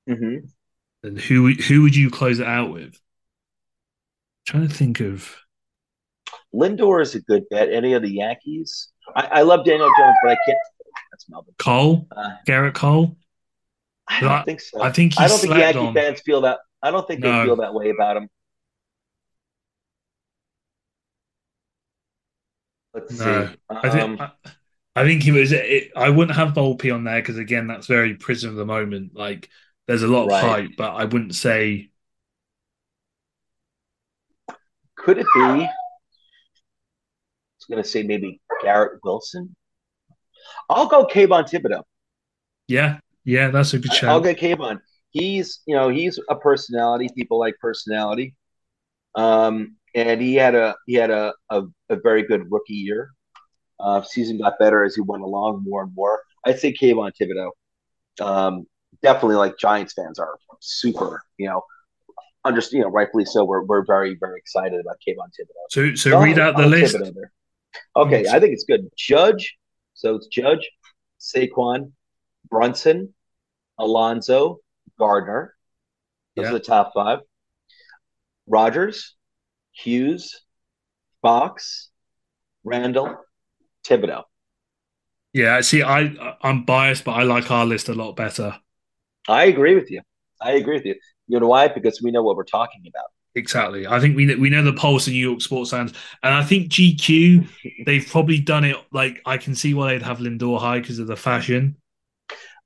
[0.08, 0.46] mm-hmm.
[1.04, 2.94] And who who would you close it out with?
[2.94, 5.36] I'm trying to think of.
[6.54, 7.70] Lindor is a good bet.
[7.70, 8.88] Any of the Yankees?
[9.14, 10.58] I, I love Daniel Jones, but I can't.
[11.12, 11.54] That's Melvin.
[11.58, 13.16] Cole, uh, Gerrit Cole.
[14.08, 14.82] I don't I, think so.
[14.82, 15.94] I think I don't think Yankee on.
[15.94, 16.60] fans feel that.
[16.82, 17.38] I don't think no.
[17.38, 18.28] they feel that way about him.
[22.94, 23.46] Let's no.
[23.46, 23.56] see.
[23.68, 24.30] Um, I think I,
[24.96, 25.52] I, think he was.
[25.52, 29.14] It, I wouldn't have Volpe on there because again, that's very prison of the moment.
[29.14, 29.50] Like,
[29.86, 30.42] there's a lot of right.
[30.42, 31.90] hype, but I wouldn't say.
[34.96, 35.40] Could it be?
[35.40, 35.68] I
[37.58, 39.54] was going to say maybe Garrett Wilson.
[40.70, 41.82] I'll go Kayvon Thibodeaux.
[42.68, 44.10] Yeah, yeah, that's a good shout.
[44.10, 44.80] I'll get Kayvon.
[45.10, 47.08] He's, you know, he's a personality.
[47.14, 48.34] People like personality.
[49.14, 53.10] Um, and he had a he had a, a, a very good rookie year.
[53.78, 56.20] Uh, season got better as he went along more and more.
[56.46, 57.50] I'd say Kayvon Thibodeaux.
[58.24, 58.66] Um,
[59.02, 61.62] definitely like Giants fans are super, you know,
[62.44, 63.44] understand, you know, rightfully so.
[63.44, 65.70] We're, we're very, very excited about Kayvon Thibodeaux.
[65.70, 66.96] So, so, read out the list.
[67.96, 68.88] Okay, I think it's good.
[68.96, 69.56] Judge,
[69.94, 70.68] so it's Judge,
[71.20, 71.92] Saquon,
[72.48, 73.14] Brunson,
[73.78, 74.58] Alonso,
[74.98, 75.54] Gardner.
[76.36, 76.50] Those yeah.
[76.50, 77.20] are the top five.
[78.46, 79.14] Rodgers,
[79.72, 80.40] Hughes,
[81.22, 81.90] Fox,
[82.62, 83.16] Randle,
[83.86, 84.24] Thibodeaux.
[85.32, 88.56] Yeah, see, I I'm biased, but I like our list a lot better.
[89.28, 90.02] I agree with you.
[90.40, 90.94] I agree with you.
[91.28, 91.68] You know why?
[91.68, 93.06] Because we know what we're talking about.
[93.36, 93.86] Exactly.
[93.86, 95.92] I think we know, we know the pulse of New York sports fans,
[96.22, 97.48] and I think GQ
[97.86, 98.76] they've probably done it.
[98.92, 101.76] Like I can see why they'd have Lindor high because of the fashion.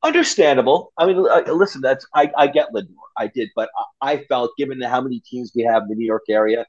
[0.02, 0.92] Understandable.
[0.96, 2.94] I mean, uh, listen, that's I, I get Lindor.
[3.16, 3.70] I did, but
[4.02, 6.66] I, I felt given how many teams we have in the New York area,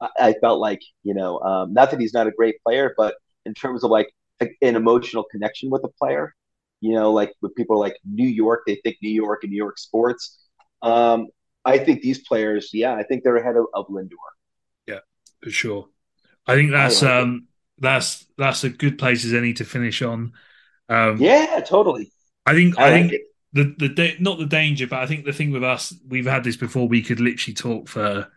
[0.00, 3.14] I, I felt like you know, um, not that he's not a great player, but
[3.46, 6.34] in terms of like an emotional connection with a player,
[6.80, 9.56] you know, like with people are like New York, they think New York and New
[9.56, 10.38] York sports.
[10.82, 11.28] Um,
[11.64, 14.16] I think these players, yeah, I think they're ahead of, of Lindor.
[14.86, 15.00] Yeah,
[15.42, 15.88] for sure.
[16.46, 17.48] I think that's I like um
[17.78, 17.82] it.
[17.82, 20.32] that's that's a good place as any to finish on.
[20.88, 22.12] Um, yeah, totally.
[22.46, 23.22] I think I, I think it.
[23.52, 26.44] the the da- not the danger, but I think the thing with us, we've had
[26.44, 26.88] this before.
[26.88, 28.28] We could literally talk for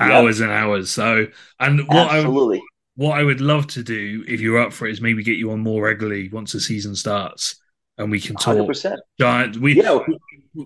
[0.00, 0.90] hours and hours.
[0.90, 1.28] So,
[1.58, 2.58] and what Absolutely.
[2.58, 2.62] I
[2.96, 5.52] what I would love to do if you're up for it is maybe get you
[5.52, 7.59] on more regularly once the season starts
[8.00, 8.98] and we can talk 100%.
[9.18, 9.58] Giants.
[9.58, 9.98] We Yeah.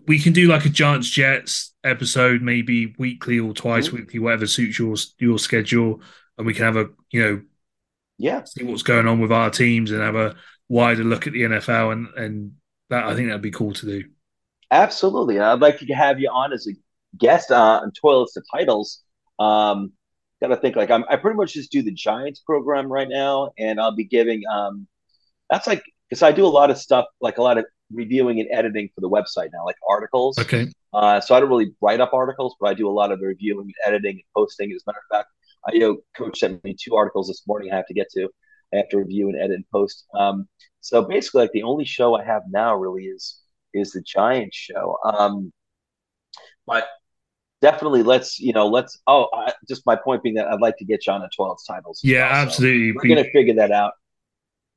[0.07, 3.93] we can do like a Giants Jets episode, maybe weekly or twice Mhm.
[3.93, 6.01] weekly, whatever suits your your schedule,
[6.39, 7.43] and we can have a you know
[8.19, 8.45] Yeah.
[8.45, 10.37] see what's going on with our teams and have a
[10.69, 12.53] wider look at the NFL and and
[12.91, 14.05] that I think that'd be cool to do.
[14.71, 15.39] Absolutely.
[15.41, 16.73] I'd like to have you on as a
[17.19, 19.03] guest uh, on Toilets to Titles.
[19.39, 19.93] Um,
[20.41, 23.81] gotta think like I'm, I pretty much just do the Giants program right now, and
[23.81, 24.87] I'll be giving um,
[25.51, 28.49] that's like because I do a lot of stuff, like a lot of reviewing and
[28.53, 30.39] editing for the website now, like articles.
[30.39, 30.69] Okay.
[30.93, 33.27] Uh, so I don't really write up articles, but I do a lot of the
[33.27, 34.73] reviewing, and editing, and posting.
[34.73, 35.29] As a matter of fact,
[35.67, 37.73] I you know, coach sent me two articles this morning.
[37.73, 38.29] I have to get to.
[38.73, 40.05] I have to review and edit and post.
[40.19, 40.49] Um,
[40.81, 43.41] so basically, like the only show I have now really is
[43.73, 44.97] is the Giants show.
[45.05, 45.53] Um,
[46.67, 46.87] but
[47.61, 48.99] definitely, let's you know, let's.
[49.07, 51.59] Oh, I, just my point being that I'd like to get you on the 12
[51.67, 52.01] titles.
[52.05, 52.31] Yeah, well.
[52.31, 52.93] So absolutely.
[52.93, 53.95] we're gonna figure that out.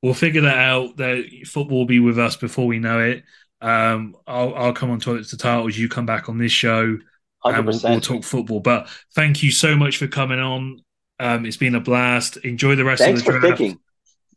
[0.01, 0.97] We'll figure that out.
[0.97, 3.23] That football will be with us before we know it.
[3.61, 5.77] Um, I'll I'll come on toilets to titles.
[5.77, 6.97] You come back on this show,
[7.39, 8.59] Hundred and we'll, we'll talk football.
[8.59, 10.81] But thank you so much for coming on.
[11.19, 12.37] Um, it's been a blast.
[12.37, 13.39] Enjoy the rest Thanks of the day.
[13.39, 13.59] Thanks for draft.
[13.59, 13.79] thinking.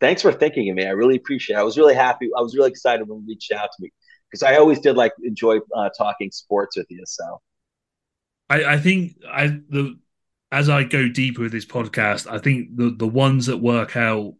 [0.00, 0.86] Thanks for thinking of me.
[0.86, 1.56] I really appreciate.
[1.56, 1.58] it.
[1.58, 2.30] I was really happy.
[2.36, 3.92] I was really excited when you reached out to me
[4.30, 7.02] because I always did like enjoy uh, talking sports with you.
[7.06, 7.40] So
[8.48, 9.98] I, I think I the
[10.52, 14.34] as I go deeper with this podcast, I think the the ones that work out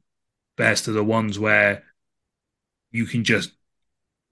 [0.60, 1.82] best are the ones where
[2.92, 3.52] you can just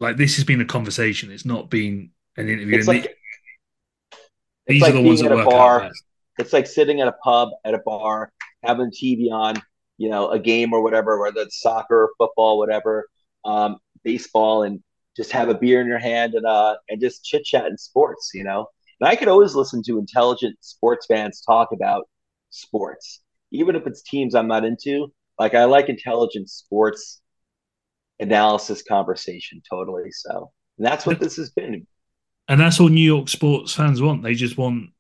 [0.01, 1.31] like this has been a conversation.
[1.31, 2.77] It's not been an interview.
[2.79, 3.11] it's and like the-
[4.67, 5.81] it's these like are the ones that work bar.
[5.83, 6.05] out best.
[6.39, 8.31] it's like sitting at a pub at a bar,
[8.63, 9.55] having TV on,
[9.97, 13.09] you know, a game or whatever, whether it's soccer, football, whatever,
[13.45, 14.83] um, baseball, and
[15.17, 18.31] just have a beer in your hand and uh and just chit chat in sports,
[18.35, 18.67] you know.
[19.01, 22.09] And I could always listen to intelligent sports fans talk about
[22.51, 23.21] sports,
[23.53, 25.13] even if it's teams I'm not into.
[25.39, 27.21] Like I like intelligent sports
[28.21, 30.11] analysis conversation totally.
[30.11, 31.87] So that's what this has been.
[32.49, 34.23] And that's all New York sports fans want.
[34.23, 34.91] They just want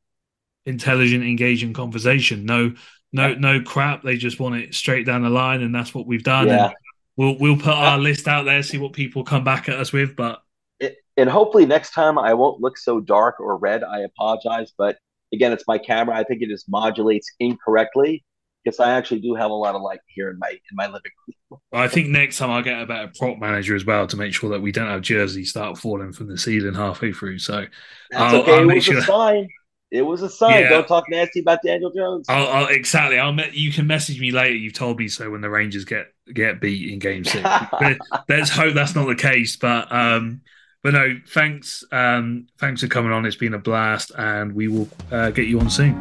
[0.66, 2.44] intelligent, engaging conversation.
[2.44, 2.74] No,
[3.12, 4.02] no, no crap.
[4.02, 6.48] They just want it straight down the line, and that's what we've done.
[6.48, 6.66] Yeah.
[6.66, 6.74] And
[7.16, 10.14] we'll we'll put our list out there, see what people come back at us with.
[10.14, 10.42] But
[10.78, 13.82] it, and hopefully next time I won't look so dark or red.
[13.82, 14.98] I apologize, but
[15.32, 16.16] again, it's my camera.
[16.16, 18.24] I think it just modulates incorrectly
[18.68, 21.12] because I actually do have a lot of light here in my in my living
[21.50, 21.60] room.
[21.72, 24.50] I think next time I'll get a better prop manager as well to make sure
[24.50, 27.38] that we don't have jerseys start falling from the ceiling halfway through.
[27.38, 27.66] So
[28.10, 28.52] That's I'll- okay.
[28.58, 29.48] I'll it was sure- a sign.
[29.90, 30.60] It was a sign.
[30.64, 30.68] Yeah.
[30.68, 32.26] Don't talk nasty about Daniel Jones.
[32.28, 33.18] I'll, I'll exactly.
[33.18, 34.54] I'll me- you can message me later.
[34.54, 37.42] You've told me so when the Rangers get get beat in Game Six.
[37.80, 37.96] Let-
[38.28, 39.56] Let's hope that's not the case.
[39.56, 40.42] But um,
[40.82, 43.24] but no, thanks um, thanks for coming on.
[43.24, 45.94] It's been a blast, and we will uh, get you on soon.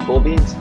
[0.00, 0.54] Cool beans.